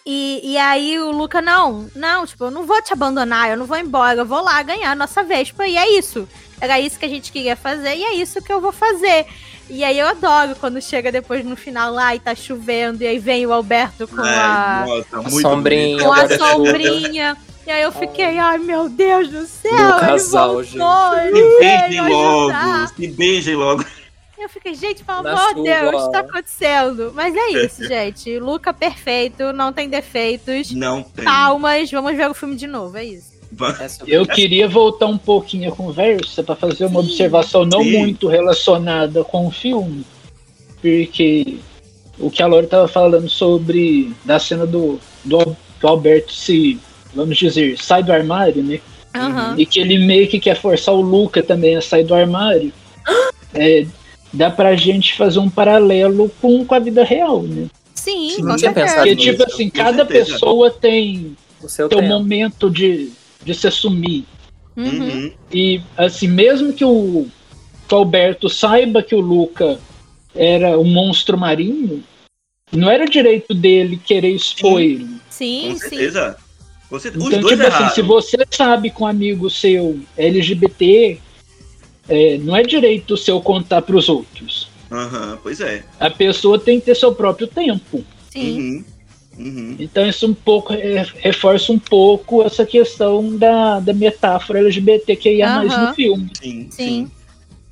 [0.06, 3.66] e, e aí o Luca, não, não, tipo, eu não vou te abandonar, eu não
[3.66, 6.26] vou embora, eu vou lá ganhar a nossa Vespa, e é isso.
[6.58, 9.26] Era isso que a gente queria fazer, e é isso que eu vou fazer.
[9.68, 13.18] E aí eu adoro quando chega depois no final lá e tá chovendo, e aí
[13.18, 17.36] vem o Alberto com a, Ai, nossa, muito sombrinha, com a sombrinha.
[17.66, 22.00] E aí eu fiquei, ai meu Deus do céu, ele casal, voltou, Se ele beijem
[22.08, 22.88] logo, ajudar.
[22.88, 23.84] se beijem logo.
[24.36, 27.12] Eu fiquei, gente, pelo amor de Deus, o que tá acontecendo?
[27.14, 28.38] Mas é isso, gente.
[28.38, 30.72] Luca perfeito, não tem defeitos.
[30.72, 31.24] Não tem.
[31.24, 33.32] Palmas, vamos ver o filme de novo, é isso.
[33.80, 37.08] É Eu queria voltar um pouquinho a conversa para fazer uma Sim.
[37.08, 37.98] observação não Sim.
[37.98, 40.04] muito relacionada com o filme,
[40.80, 41.56] porque
[42.18, 46.78] o que a Laura estava falando sobre da cena do, do, do Alberto se,
[47.14, 48.80] vamos dizer, sai do armário, né?
[49.14, 49.54] Aham.
[49.56, 52.72] E que ele meio que quer forçar o Luca também a sair do armário.
[53.56, 53.86] É,
[54.32, 57.68] dá pra gente fazer um paralelo com, com a vida real, né?
[57.94, 62.02] Sim, Sim, pensado Porque, tipo assim, cada pessoa tem O seu tempo.
[62.02, 63.12] momento de,
[63.44, 64.24] de se assumir.
[64.76, 64.86] Uhum.
[64.86, 65.32] Uhum.
[65.52, 67.26] E, assim, mesmo que o,
[67.88, 69.78] que o Alberto saiba que o Luca
[70.34, 72.02] era um monstro marinho,
[72.72, 74.84] não era direito dele querer expor Sim.
[74.84, 75.08] ele.
[75.30, 75.88] Sim, Com sim.
[75.88, 76.36] certeza.
[76.90, 77.86] Você, os Então, dois tipo erraram.
[77.86, 81.18] assim, se você sabe que um amigo seu é LGBT,
[82.08, 84.68] é, não é direito seu contar pros outros.
[84.90, 85.84] Aham, pois é.
[85.98, 88.04] A pessoa tem que ter seu próprio tempo.
[88.30, 88.58] Sim.
[88.58, 88.84] Uhum.
[89.38, 89.76] Uhum.
[89.78, 95.72] Então isso um pouco é, reforça um pouco essa questão da, da metáfora LGBTQIA mais
[95.72, 95.88] Aham.
[95.88, 96.30] no filme.
[96.40, 96.70] Sim, Sim.
[96.70, 97.10] sim.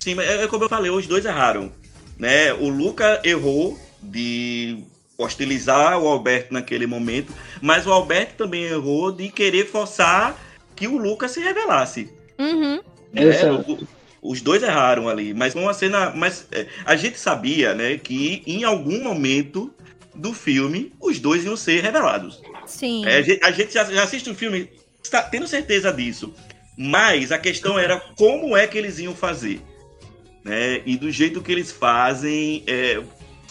[0.01, 1.71] Sim, mas é, é como eu falei, os dois erraram.
[2.19, 2.53] Né?
[2.53, 4.79] O Luca errou de
[5.17, 10.37] hostilizar o Alberto naquele momento, mas o Alberto também errou de querer forçar
[10.75, 12.11] que o Luca se revelasse.
[12.39, 12.81] Uhum.
[13.15, 13.73] Exato.
[13.73, 16.13] O- os dois erraram ali, mas foi uma cena.
[16.15, 19.73] Mas é, a gente sabia, né, que em algum momento
[20.15, 22.41] do filme os dois iam ser revelados.
[22.67, 23.05] Sim.
[23.07, 24.69] É, a gente, já, já assiste o filme
[25.03, 26.35] está tendo certeza disso.
[26.77, 29.61] Mas a questão era como é que eles iam fazer.
[30.43, 30.81] Né?
[30.87, 33.03] E do jeito que eles fazem, é,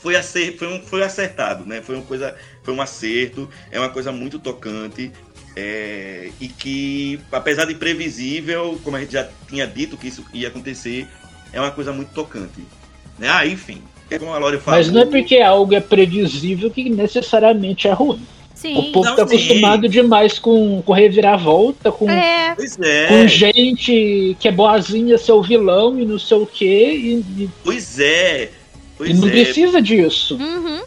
[0.01, 1.81] foi, acer, foi, um, foi acertado, né?
[1.81, 5.11] Foi uma coisa, foi um acerto, é uma coisa muito tocante.
[5.55, 10.47] é, e que, apesar de imprevisível, como a gente já tinha dito que isso ia
[10.47, 11.07] acontecer,
[11.53, 12.65] é uma coisa muito tocante.
[13.19, 13.29] Né?
[13.29, 14.61] Ah, enfim, é como a falou.
[14.65, 18.19] Mas não é porque algo é previsível que necessariamente é ruim.
[18.53, 18.77] Sim.
[18.77, 19.35] O povo Não, tá sim.
[19.35, 23.07] acostumado demais com, com reviravolta, com, É, é.
[23.07, 27.49] com gente que é boazinha ser o vilão e não sei o quê, e, e-
[27.63, 28.43] Pois é.
[28.43, 28.49] e
[28.97, 29.31] Pois não é.
[29.31, 30.35] precisa disso.
[30.35, 30.81] uhum.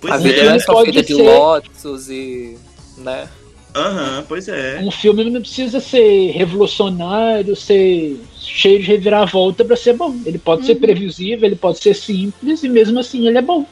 [0.00, 0.18] Pois A é.
[0.20, 1.22] vida não é só feita de ser.
[1.22, 2.56] lotos e.
[2.96, 3.28] né?
[3.74, 4.78] Aham, pois é.
[4.80, 10.16] Um filme não precisa ser revolucionário, ser cheio de reviravolta pra ser bom.
[10.26, 10.80] Ele pode ser Uhum.
[10.80, 13.64] previsível, ele pode ser simples e mesmo assim ele é bom.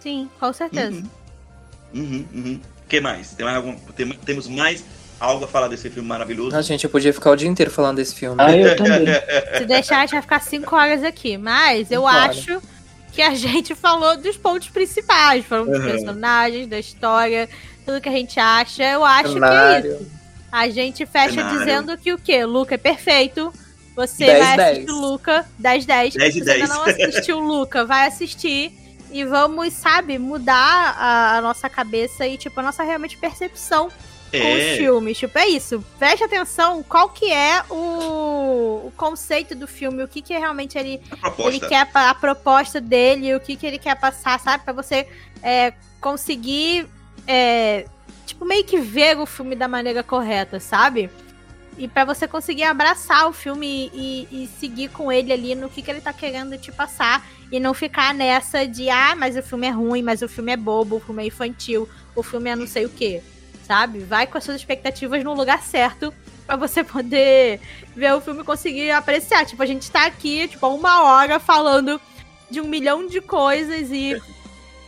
[0.00, 1.02] Sim, com certeza.
[1.94, 2.02] Uhum.
[2.02, 2.60] Uhum, uhum.
[2.84, 3.32] O que mais?
[3.32, 4.84] Tem mais algum, tem- temos mais
[5.20, 6.54] algo a falar desse filme maravilhoso?
[6.56, 8.36] A gente, eu podia ficar o dia inteiro falando desse filme.
[8.38, 9.06] Ah, eu também.
[9.56, 11.36] Se deixar, a gente vai ficar cinco horas aqui.
[11.38, 12.30] Mas eu Claro.
[12.30, 12.60] acho
[13.12, 15.44] que a gente falou dos pontos principais.
[15.44, 15.90] Falamos dos Uhum.
[15.90, 17.48] personagens, da história,
[17.88, 18.82] tudo que a gente acha.
[18.84, 19.92] Eu acho que é Cenário.
[20.02, 20.10] isso.
[20.52, 21.58] A gente fecha Cenário.
[21.58, 22.44] dizendo que o quê?
[22.44, 23.52] Luca é perfeito.
[23.96, 24.70] Você 10, vai 10.
[24.76, 26.14] assistir o Luca 10 10.
[26.14, 26.78] 10 de Se você ainda 10.
[26.78, 28.72] não assistiu o Luca, vai assistir.
[29.10, 33.88] E vamos, sabe, mudar a, a nossa cabeça e, tipo, a nossa realmente percepção
[34.30, 35.16] com os É, filmes.
[35.16, 35.82] Tipo, é isso.
[35.98, 41.00] Preste atenção qual que é o, o conceito do filme, o que que realmente ele,
[41.38, 44.62] ele quer, a proposta dele, o que que ele quer passar, sabe?
[44.62, 45.08] Pra você
[45.42, 46.86] é, conseguir,
[47.30, 47.84] é,
[48.24, 51.10] tipo, meio que ver o filme da maneira correta, sabe?
[51.76, 55.82] E pra você conseguir abraçar o filme e, e seguir com ele ali no que,
[55.82, 57.24] que ele tá querendo te passar.
[57.52, 60.56] E não ficar nessa de, ah, mas o filme é ruim, mas o filme é
[60.56, 63.22] bobo, o filme é infantil, o filme é não sei o quê.
[63.66, 64.00] Sabe?
[64.00, 66.12] Vai com as suas expectativas no lugar certo
[66.46, 67.60] pra você poder
[67.94, 69.44] ver o filme e conseguir apreciar.
[69.44, 72.00] Tipo, a gente tá aqui, tipo, uma hora falando
[72.50, 74.20] de um milhão de coisas e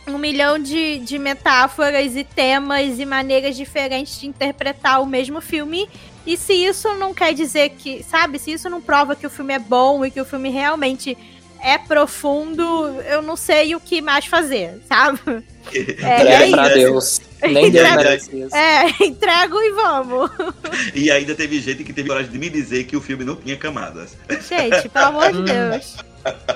[0.07, 5.87] um milhão de, de metáforas e temas e maneiras diferentes de interpretar o mesmo filme.
[6.25, 9.53] E se isso não quer dizer que, sabe, se isso não prova que o filme
[9.53, 11.17] é bom e que o filme realmente
[11.63, 12.63] é profundo,
[13.07, 15.19] eu não sei o que mais fazer, sabe?
[15.73, 16.69] É, Entrega é pra.
[16.69, 17.21] Deus.
[17.43, 18.55] Nem Deus Entrega- merece isso.
[18.55, 20.31] É, entrego e vamos.
[20.95, 23.55] E ainda teve gente que teve coragem de me dizer que o filme não tinha
[23.55, 24.17] camadas.
[24.49, 25.43] Gente, pelo amor de.
[25.43, 25.97] Deus.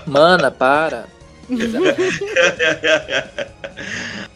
[0.08, 1.06] Mana, para.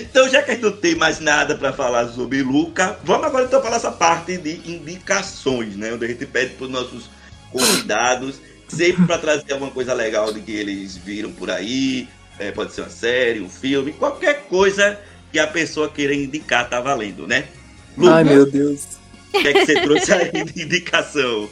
[0.00, 3.44] Então, já que a gente não tem mais nada para falar sobre Luca, vamos agora
[3.44, 5.92] então falar essa parte de indicações, né?
[5.92, 7.10] Onde a gente pede para os nossos
[7.50, 8.36] convidados,
[8.68, 12.08] sempre para trazer alguma coisa legal de que eles viram por aí.
[12.38, 14.98] É, pode ser uma série, um filme, qualquer coisa
[15.30, 17.44] que a pessoa queira indicar tá valendo, né?
[17.98, 18.98] Ai, meu Deus.
[19.34, 21.50] o que é que você trouxe aí de indicação?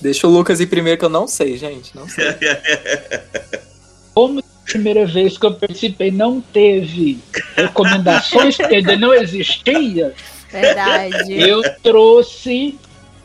[0.00, 1.94] Deixa o Lucas ir primeiro que eu não sei, gente.
[1.94, 2.24] Não sei.
[4.16, 7.18] Como a primeira vez que eu participei não teve
[7.54, 10.14] recomendações, porque ainda não existia,
[10.50, 11.34] Verdade.
[11.34, 12.78] eu trouxe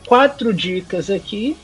[0.06, 1.56] quatro dicas aqui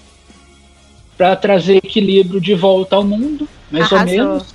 [1.14, 4.16] para trazer equilíbrio de volta ao mundo, mais ou Arrasou.
[4.16, 4.55] menos.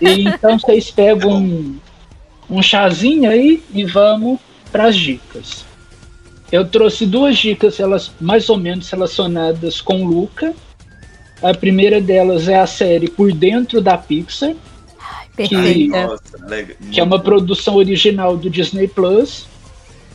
[0.00, 1.78] E então vocês pegam um,
[2.48, 4.40] um chazinho aí e vamos
[4.72, 5.62] para as dicas.
[6.50, 10.54] Eu trouxe duas dicas elas mais ou menos relacionadas com o Luca.
[11.44, 14.54] A primeira delas é a série Por Dentro da Pixar,
[16.48, 16.76] legal.
[16.90, 19.46] que é uma produção original do Disney Plus,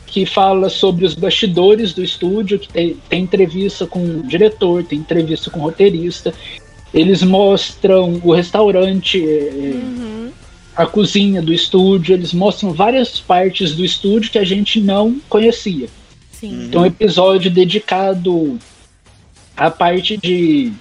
[0.07, 4.97] que fala sobre os bastidores do estúdio, que tem, tem entrevista com o diretor, tem
[4.97, 6.33] entrevista com o roteirista.
[6.91, 10.31] Eles mostram o restaurante, é, Uhum.
[10.75, 15.87] a cozinha do estúdio, eles mostram várias partes do estúdio que a gente não conhecia.
[16.31, 16.69] Sim.
[16.71, 18.57] Tem um episódio dedicado
[19.55, 20.71] à parte de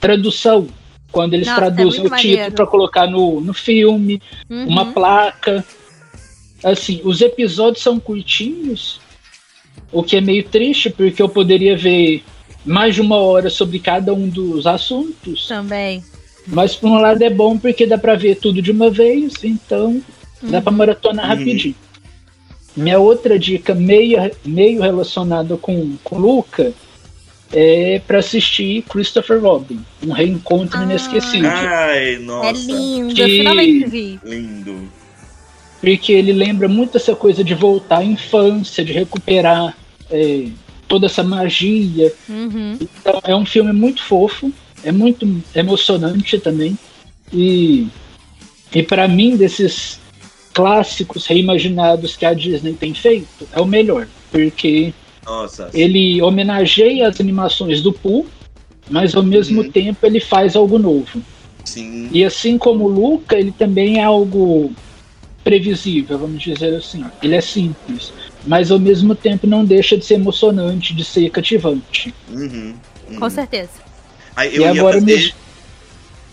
[0.00, 0.66] tradução,
[1.10, 2.54] quando eles Nossa, é traduzem muito o título maneiro.
[2.54, 4.66] para colocar no, no filme, Uhum.
[4.68, 5.64] uma placa.
[6.62, 9.00] Assim, os episódios são curtinhos,
[9.92, 12.22] o que é meio triste, porque eu poderia ver
[12.64, 15.46] mais de uma hora sobre cada um dos assuntos.
[15.46, 16.02] Também.
[16.46, 20.02] Mas por um lado é bom porque dá pra ver tudo de uma vez, então
[20.42, 21.36] dá pra maratonar Uhum.
[21.38, 21.74] rapidinho.
[22.76, 26.72] Minha outra dica, meio, meio relacionada com o Luca,
[27.52, 30.82] é pra assistir Christopher Robin, um reencontro Ah.
[30.84, 31.48] inesquecível.
[31.50, 32.48] Ai, nossa.
[32.50, 34.20] É lindo, Que- eu finalmente vi.
[34.24, 34.88] Lindo.
[35.80, 39.76] Porque ele lembra muito essa coisa de voltar à infância, de recuperar
[40.10, 40.48] é,
[40.88, 42.12] toda essa magia.
[42.28, 42.78] Uhum.
[42.80, 44.50] Então, é um filme muito fofo,
[44.82, 46.78] é muito emocionante também.
[47.32, 47.86] E,
[48.74, 50.00] e para mim, desses
[50.54, 54.08] clássicos reimaginados que a Disney tem feito, é o melhor.
[54.32, 54.92] Porque
[55.28, 55.68] Nossa.
[55.74, 58.26] ele homenageia as animações do Pooh,
[58.90, 59.70] mas ao mesmo Uhum.
[59.70, 61.22] tempo ele faz algo novo.
[61.64, 62.08] Sim.
[62.10, 64.72] E assim como o Luca, ele também é algo
[65.44, 67.04] previsível, vamos dizer assim.
[67.22, 68.12] Ele é simples,
[68.46, 72.14] mas ao mesmo tempo não deixa de ser emocionante, de ser cativante.
[72.30, 72.74] Uhum.
[73.10, 73.18] uhum.
[73.20, 73.70] Com certeza.
[74.34, 75.34] Aí E eu ia agora fazer, me-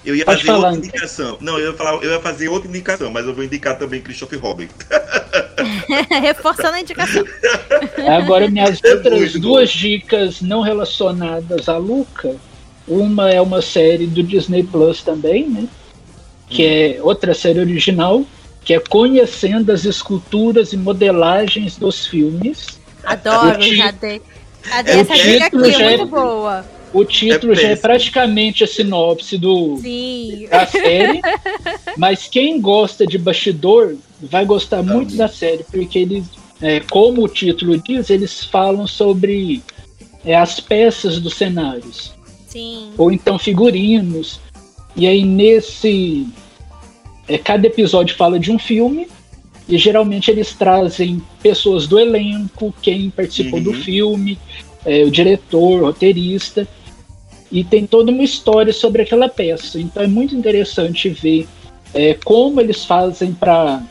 [0.06, 0.88] eu ia Pode fazer falar, outra André.
[0.90, 1.38] indicação.
[1.42, 4.40] Não, eu ia falar, eu ia fazer outra indicação, mas eu vou indicar também Christopher
[4.40, 4.68] Robin.
[6.22, 7.24] Reforçando a indicação.
[8.18, 12.36] Agora, minhas É outras duas dicas não relacionadas a Luca.
[12.88, 15.68] Uma é uma série do Disney Plus também, né?
[16.48, 18.24] Que é outra série original,
[18.64, 22.80] que é Conhecendo as Esculturas e Modelagens dos Filmes.
[23.04, 24.22] Adoro, já dei.
[24.64, 26.66] Já dei É, essa o dica aqui, é- muito boa.
[26.96, 30.48] O título É já é praticamente a sinopse do, Sim.
[30.50, 31.22] da série,
[31.98, 36.26] mas quem gosta de bastidor vai gostar muito da série, porque eles,
[36.62, 39.62] é, como o título diz, eles falam sobre
[40.24, 42.14] é, as peças dos cenários,
[42.48, 42.92] Sim.
[42.98, 44.40] ou então figurinos,
[44.96, 46.26] e aí nesse.
[47.28, 49.08] é, cada episódio fala de um filme,
[49.68, 53.82] e geralmente eles trazem pessoas do elenco, quem participou do Uhum.
[53.82, 54.38] filme,
[54.86, 56.66] é, o diretor, o roteirista,
[57.52, 59.80] e tem toda uma história sobre aquela peça.
[59.80, 61.48] Então é muito interessante ver
[61.94, 63.82] é, como eles fazem para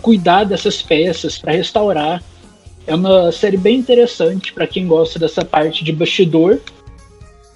[0.00, 2.22] cuidar dessas peças, para restaurar.
[2.86, 6.60] É uma série bem interessante para quem gosta dessa parte de bastidor.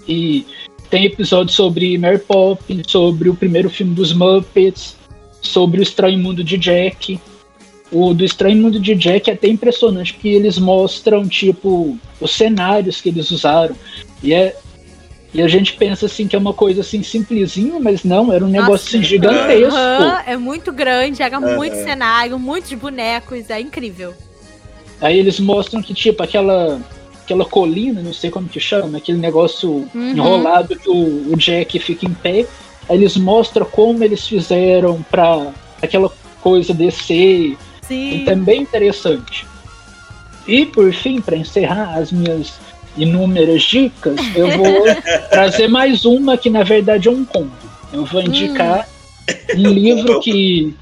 [0.07, 0.47] E
[0.89, 4.97] tem episódios sobre Mary Poppins, sobre o primeiro filme dos Muppets,
[5.41, 7.19] sobre o Estranho Mundo de Jack.
[7.91, 13.01] O do Estranho Mundo de Jack é até impressionante, porque eles mostram, tipo, os cenários
[13.01, 13.75] que eles usaram.
[14.23, 14.57] E, é,
[15.37, 18.49] e a gente pensa, assim, que é uma coisa, assim, simplesinha, mas não, era um
[18.49, 19.77] negócio, assim, Nossa, gigantesco.
[19.77, 24.15] aham, é muito grande, era muito cenário, muitos bonecos, é incrível.
[25.01, 26.81] Aí eles mostram que, tipo, aquela,
[27.23, 30.11] aquela colina, não sei como que chama, aquele negócio Uhum.
[30.13, 32.47] enrolado que o, o Jack fica em pé.
[32.89, 35.53] Aí eles mostram como eles fizeram pra
[35.83, 36.11] aquela
[36.41, 37.59] coisa descer.
[37.83, 38.23] Sim.
[38.23, 39.47] Então é bem interessante.
[40.47, 42.55] E por fim, para encerrar as minhas
[42.97, 44.85] inúmeras dicas, eu vou
[45.31, 47.67] trazer mais uma que na verdade é um conto.
[47.93, 48.89] Eu vou indicar
[49.57, 50.75] um livro que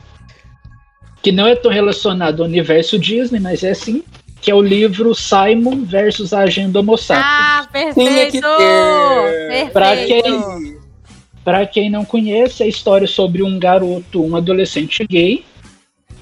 [1.22, 4.02] que não é tão relacionado ao universo Disney, mas é sim,
[4.42, 7.24] que é o livro Simon versus a Agenda Homo Sapiens.
[7.26, 8.46] Ah, que perfeito!
[8.58, 9.70] ter.
[9.70, 10.84] Pra Perfeito!
[11.42, 15.44] Para quem não conhece, é a história sobre um garoto, um adolescente gay.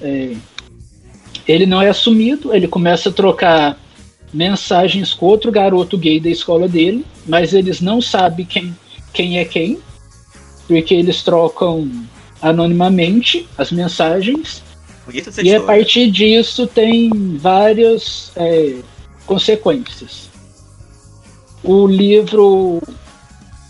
[0.01, 0.35] É,
[1.47, 3.77] ele não é assumido, ele começa a trocar
[4.33, 8.75] mensagens com outro garoto gay da escola dele, mas eles não sabem quem,
[9.13, 9.79] quem é quem,
[10.67, 11.89] porque eles trocam
[12.41, 14.63] anonimamente as mensagens.
[15.43, 18.77] E a partir disso tem várias é,
[19.25, 20.29] consequências.
[21.63, 22.81] O livro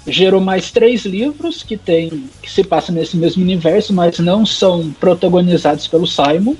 [0.05, 4.91] gerou mais três livros que tem que se passam nesse mesmo universo, mas não são
[4.99, 6.55] protagonizados pelo Simon.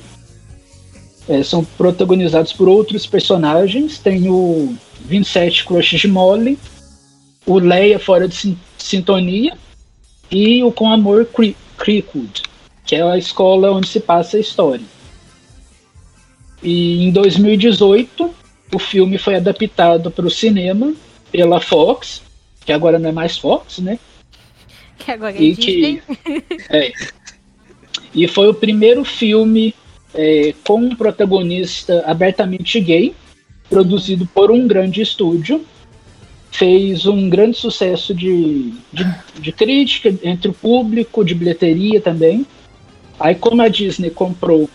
[1.27, 3.97] É, são protagonizados por outros personagens.
[3.97, 4.75] Tem o
[5.05, 6.57] 27 Crushes de Molly,
[7.45, 9.57] o Leia Fora de Sin- Sintonia
[10.29, 12.43] e o Com Amor Cre- Creekwood
[12.85, 14.83] que é a escola onde se passa a história.
[16.61, 18.29] E em 2018,
[18.73, 20.93] o filme foi adaptado para o cinema
[21.31, 22.21] pela Fox,
[22.65, 23.97] que agora não é mais Fox, né?
[24.97, 26.01] Que agora é E Disney.
[26.01, 26.91] que é,
[28.13, 29.73] e foi o primeiro filme
[30.13, 33.13] é, com um protagonista abertamente gay,
[33.69, 35.65] produzido por um grande estúdio.
[36.51, 42.45] Fez um grande sucesso de, de, de crítica entre o público, de bilheteria também.
[43.19, 44.69] Aí, como a Disney comprou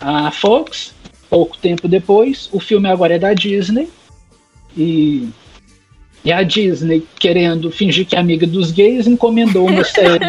[0.00, 0.92] a Fox,
[1.30, 3.88] pouco tempo depois, o filme agora é da Disney.
[4.76, 5.28] E,
[6.24, 10.26] e a Disney, querendo fingir que é amiga dos gays, encomendou uma série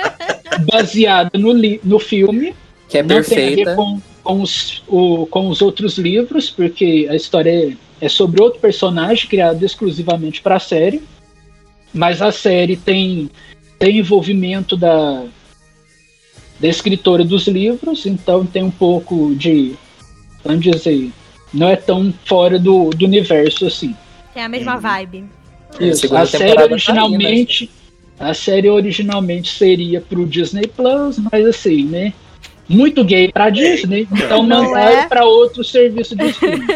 [0.72, 1.52] baseada no,
[1.84, 2.54] no filme.
[2.92, 3.74] Que é Não tem a ver perfeita.
[3.74, 7.72] com, com, os, o- com os outros livros, porque a história é,
[8.04, 11.02] é sobre outro personagem criado exclusivamente para a série.
[11.94, 13.30] Mas a série tem,
[13.78, 15.24] tem envolvimento da,
[16.60, 19.72] da escritora dos livros, então tem um pouco de.
[20.44, 21.10] Vamos dizer.
[21.52, 23.96] Não é tão fora do, do universo assim.
[24.34, 25.24] Tem a mesma vibe.
[25.80, 26.02] Isso.
[26.02, 27.70] segunda A série temporada tá originalmente.
[28.20, 32.12] A série originalmente seria pro Disney Plus, mas assim, né?
[32.72, 35.06] Muito gay pra Disney, então Não é?
[35.06, 36.66] pra outro serviço de streaming.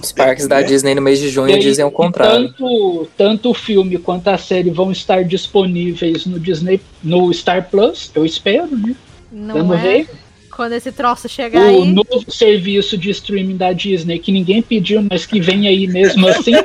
[0.00, 2.48] Os parques da Disney no mês de junho E aí, dizem o contrário.
[2.52, 8.10] Tanto, tanto o filme quanto a série vão estar disponíveis no Disney, no Star Plus,
[8.14, 8.94] eu espero, né?
[9.32, 9.82] Não Vamos é?
[9.82, 10.08] ver.
[10.54, 11.90] Quando esse troço chegar O aí.
[11.90, 16.52] novo serviço de streaming da Disney que ninguém pediu, mas que vem aí mesmo assim.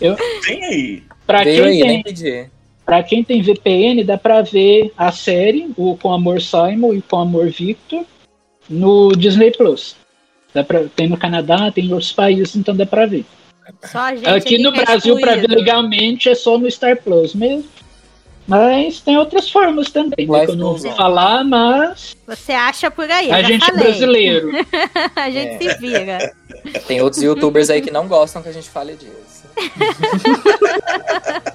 [0.00, 1.02] Tem aí.
[1.26, 2.50] Pra Veio quem aí, tem
[2.84, 7.18] Pra quem tem VPN, dá pra ver a série, o Com Amor Simon e Com
[7.20, 8.04] Amor Victor,
[8.68, 9.96] no Disney Plus.
[10.52, 13.24] Dá pra, tem no Canadá, tem em outros países, então dá pra ver.
[13.84, 17.34] Só a gente Aqui no é Brasil, pra ver legalmente, é só no Star Plus
[17.34, 17.64] mesmo.
[18.46, 23.08] Mas tem outras formas também, né, que eu não vou falar, mas Você acha por
[23.08, 23.30] aí.
[23.32, 23.84] a gente é falei.
[23.84, 24.50] brasileiro.
[25.14, 25.74] a gente É.
[25.74, 26.32] se vira.
[26.88, 29.44] Tem outros youtubers aí que não gostam que a gente fale disso.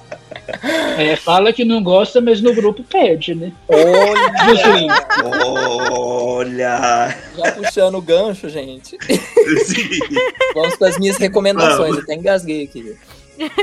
[0.98, 3.52] É, fala que não gosta, mas no grupo pede, né?
[3.68, 4.88] Olha.
[5.36, 7.16] Olha!
[7.36, 8.96] já puxando o gancho, gente.
[9.00, 9.98] Sim.
[10.54, 11.78] Vamos para as minhas recomendações.
[11.78, 11.96] Vamos.
[11.96, 12.96] Eu até engasguei aqui.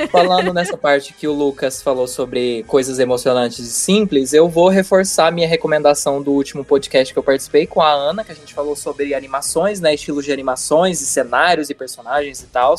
[0.10, 5.32] Falando nessa parte que o Lucas falou sobre coisas emocionantes e simples, eu vou reforçar
[5.32, 8.76] minha recomendação do último podcast que eu participei com a Ana, que a gente falou
[8.76, 9.94] sobre animações, né?
[9.94, 12.76] Estilos de animações e cenários e personagens e tal.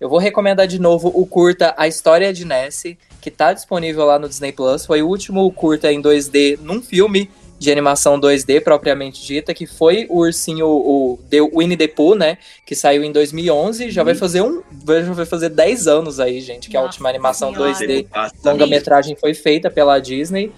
[0.00, 4.16] Eu vou recomendar de novo o curta A História de Nessie, que tá disponível lá
[4.16, 4.86] no Disney Plus.
[4.86, 10.06] Foi o último curta em 2D num filme de animação 2D propriamente dita, que foi
[10.08, 12.38] o ursinho, o The Winnie the Pooh, né?
[12.64, 13.90] Que saiu em 2011.
[13.90, 14.62] Já vai fazer um.
[14.86, 17.72] Já vai fazer 10 anos aí, gente, que a Nossa última animação Senhora.
[17.72, 20.52] 2D Passa longa-metragem foi feita pela Disney.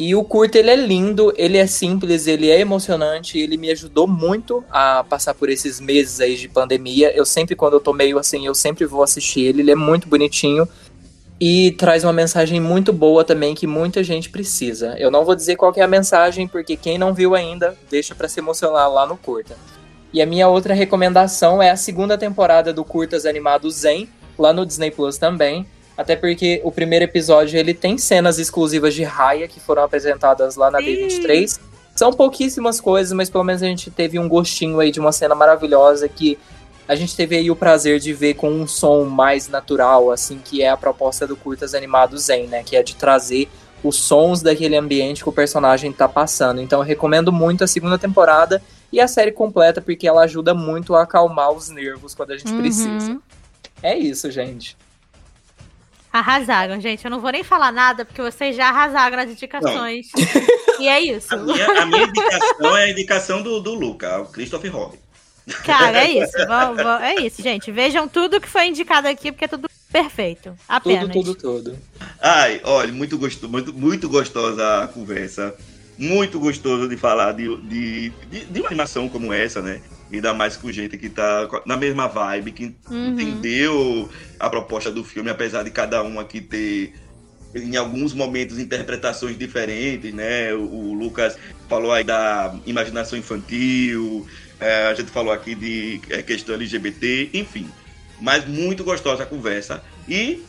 [0.00, 4.06] E o curto, ele é lindo, ele é simples, ele é emocionante, ele me ajudou
[4.06, 7.14] muito a passar por esses meses aí de pandemia.
[7.14, 10.08] Eu sempre, quando eu tô meio assim, eu sempre vou assistir ele, ele é muito
[10.08, 10.66] bonitinho.
[11.38, 14.96] E traz uma mensagem muito boa também que muita gente precisa.
[14.98, 18.26] Eu não vou dizer qual é a mensagem, porque quem não viu ainda, deixa pra
[18.26, 19.54] se emocionar lá no curta.
[20.14, 24.08] E a minha outra recomendação é a segunda temporada do Curtas Animados Zen,
[24.38, 25.66] lá no Disney Plus também.
[25.96, 30.70] Até porque o primeiro episódio ele tem cenas exclusivas de Raya que foram apresentadas lá
[30.70, 30.84] na Sim.
[30.86, 31.60] D23.
[31.94, 35.34] São pouquíssimas coisas, mas pelo menos a gente teve um gostinho aí de uma cena
[35.34, 36.38] maravilhosa que
[36.88, 40.62] a gente teve aí o prazer de ver com um som mais natural, assim, que
[40.62, 42.62] é a proposta do Curtas Animados Zen, né?
[42.64, 43.48] Que é de trazer
[43.84, 46.60] os sons daquele ambiente que o personagem tá passando.
[46.60, 48.62] Então eu recomendo muito a segunda temporada
[48.92, 52.50] e a série completa, porque ela ajuda muito a acalmar os nervos quando a gente
[52.52, 52.58] Uhum.
[52.58, 53.18] precisa.
[53.82, 54.76] É isso, gente.
[56.12, 57.04] Arrasaram, gente.
[57.04, 60.08] Eu não vou nem falar nada, porque vocês já arrasaram nas indicações.
[60.80, 61.32] e é isso.
[61.32, 64.98] A minha, a minha indicação é a indicação do, do Luca, o Christopher Robin.
[65.64, 66.36] Cara, é isso.
[66.46, 67.70] Vamos- vamos- é isso, gente.
[67.72, 70.54] Vejam tudo que foi indicado aqui, porque é tudo perfeito.
[70.68, 71.12] Apenas.
[71.12, 71.78] Tudo, tudo, tudo.
[72.20, 75.54] Ai, olha, muito, gosto, muito, muito gostosa a conversa.
[75.96, 79.80] Muito gostoso de falar de, de, de, de uma animação como essa, né?
[80.12, 83.10] Ainda mais com gente que tá na mesma vibe, que Uhum.
[83.10, 86.92] entendeu a proposta do filme, apesar de cada um aqui ter,
[87.54, 90.52] em alguns momentos, interpretações diferentes, né?
[90.54, 91.36] O, o Lucas
[91.68, 94.26] falou aí da imaginação infantil,
[94.58, 97.68] é, a gente falou aqui de é, questão LGBT, enfim.
[98.20, 99.82] Mas muito gostosa a conversa.
[100.08, 100.42] E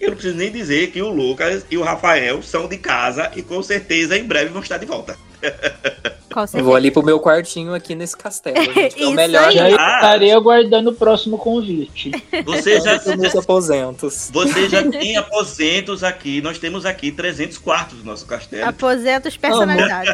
[0.00, 3.42] eu não preciso nem dizer que o Lucas e o Rafael são de casa e
[3.42, 5.16] com certeza em breve vão estar de volta.
[6.54, 8.56] Eu vou ali pro meu quartinho aqui nesse castelo.
[8.72, 9.54] Gente, é o melhor aí.
[9.54, 9.94] Já Ah.
[9.96, 12.10] estarei aguardando o próximo convite.
[12.44, 14.30] Você já, meus aposentos.
[14.32, 16.40] você já tem aposentos aqui.
[16.40, 18.68] Nós temos aqui 300 quartos no nosso castelo.
[18.68, 20.12] Aposentos personalizados.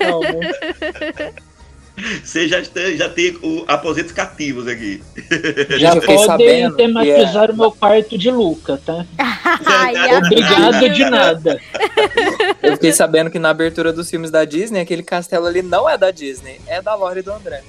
[0.00, 0.40] Amo.
[2.22, 5.02] Você já tem, já tem o aposentos cativos aqui.
[5.78, 9.04] Já podem que tematizar o meu quarto de Luca, tá?
[9.18, 11.60] Ai, Obrigado de nada.
[12.62, 15.98] Eu fiquei sabendo que na abertura dos filmes da Disney, aquele castelo ali não é
[15.98, 17.62] da Disney, é da Lore e do André.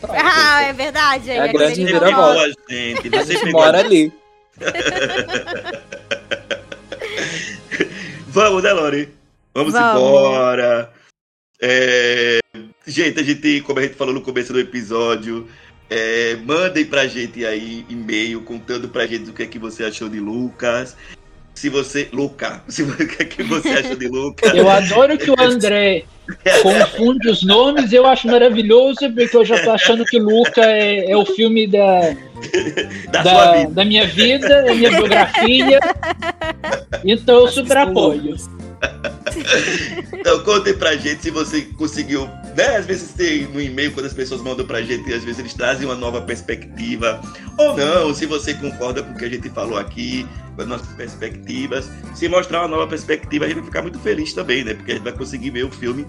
[0.00, 0.20] Pronto.
[0.20, 1.30] Ah, é verdade.
[1.30, 2.40] É a Ele grande reviravolta.
[2.40, 3.14] a gente.
[3.14, 3.80] A Você mora a...
[3.80, 4.12] ali.
[8.26, 9.08] Vamos, né, Lori?
[9.54, 10.00] Vamos, Vamos.
[10.00, 10.90] embora.
[11.60, 12.40] É,
[12.86, 15.46] Gente, a gente, como a gente falou no começo do episódio,
[15.88, 20.08] é, mandem pra gente aí e-mail contando pra gente o que é que você achou
[20.08, 20.96] de Lucas.
[21.54, 22.08] Se você.
[22.12, 24.52] Luca, se, o que é que você achou de Lucas?
[24.54, 26.04] Eu adoro que o André
[26.62, 31.16] confunde os nomes, eu acho maravilhoso, porque eu já tô achando que Luca é, é
[31.16, 32.00] o filme da,
[33.12, 33.70] da, sua da, vida.
[33.70, 35.78] da minha vida, da minha biografia.
[37.04, 38.34] Então eu super apoio.
[40.12, 42.26] Então contem pra gente se você conseguiu.
[42.56, 42.76] Né?
[42.76, 45.84] Às vezes tem no e-mail, quando as pessoas mandam pra gente, às vezes eles trazem
[45.84, 47.20] uma nova perspectiva.
[47.58, 50.88] Ou não, se você concorda com o que a gente falou aqui, com as nossas
[50.94, 51.90] perspectivas.
[52.14, 54.74] Se mostrar uma nova perspectiva, a gente vai ficar muito feliz também, né?
[54.74, 56.06] Porque a gente vai conseguir ver o filme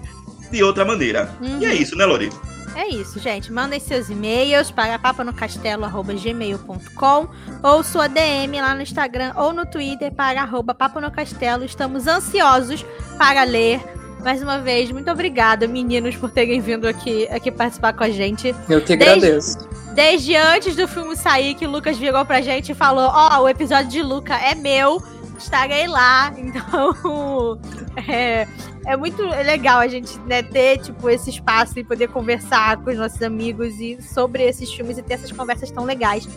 [0.50, 1.34] de outra maneira.
[1.40, 1.60] Uhum.
[1.60, 2.30] E é isso, né, Lori?
[2.76, 3.52] É isso, gente.
[3.52, 7.28] Mandem seus e-mails para papanocastelo.gmail.com
[7.62, 11.64] ou sua DM lá no Instagram ou no Twitter para arroba papanocastelo.
[11.64, 12.84] Estamos ansiosos
[13.16, 13.80] para ler.
[14.22, 18.54] Mais uma vez, muito obrigada, meninos, por terem vindo aqui, aqui participar com a gente.
[18.68, 19.68] Eu que Desde- agradeço.
[19.94, 23.48] Desde antes do filme sair, que o Lucas virou pra gente e falou: Ó, o
[23.48, 25.00] episódio de Luca é meu,
[25.38, 26.32] estarei lá.
[26.38, 27.58] Então,
[28.08, 28.48] é,
[28.86, 32.96] é muito legal a gente né, ter tipo, esse espaço e poder conversar com os
[32.96, 36.28] nossos amigos e sobre esses filmes e ter essas conversas tão legais.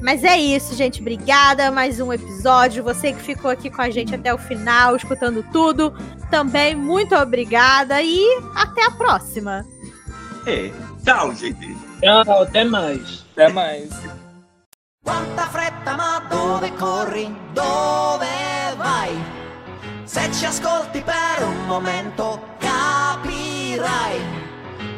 [0.00, 1.00] Mas é isso, gente.
[1.00, 1.70] Obrigada.
[1.70, 2.84] Mais um episódio.
[2.84, 5.94] Você que ficou aqui com a gente até o final, escutando tudo,
[6.30, 8.22] também muito obrigada e
[8.54, 9.64] até a próxima.
[10.46, 10.70] É.
[11.02, 11.74] Tchau, gente.
[12.00, 13.24] Tchau, até mais.
[13.32, 13.90] Até mais.
[15.02, 17.28] Quanta fretta, ma dove corri?
[17.54, 18.26] Dove
[18.76, 19.43] vai?
[20.04, 24.20] Se ci ascolti per un momento capirai.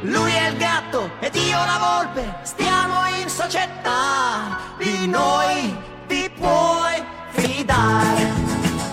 [0.02, 5.76] Lui è il gatto ed io la volpe, stiamo in società, di noi
[6.08, 8.15] ti puoi fidare.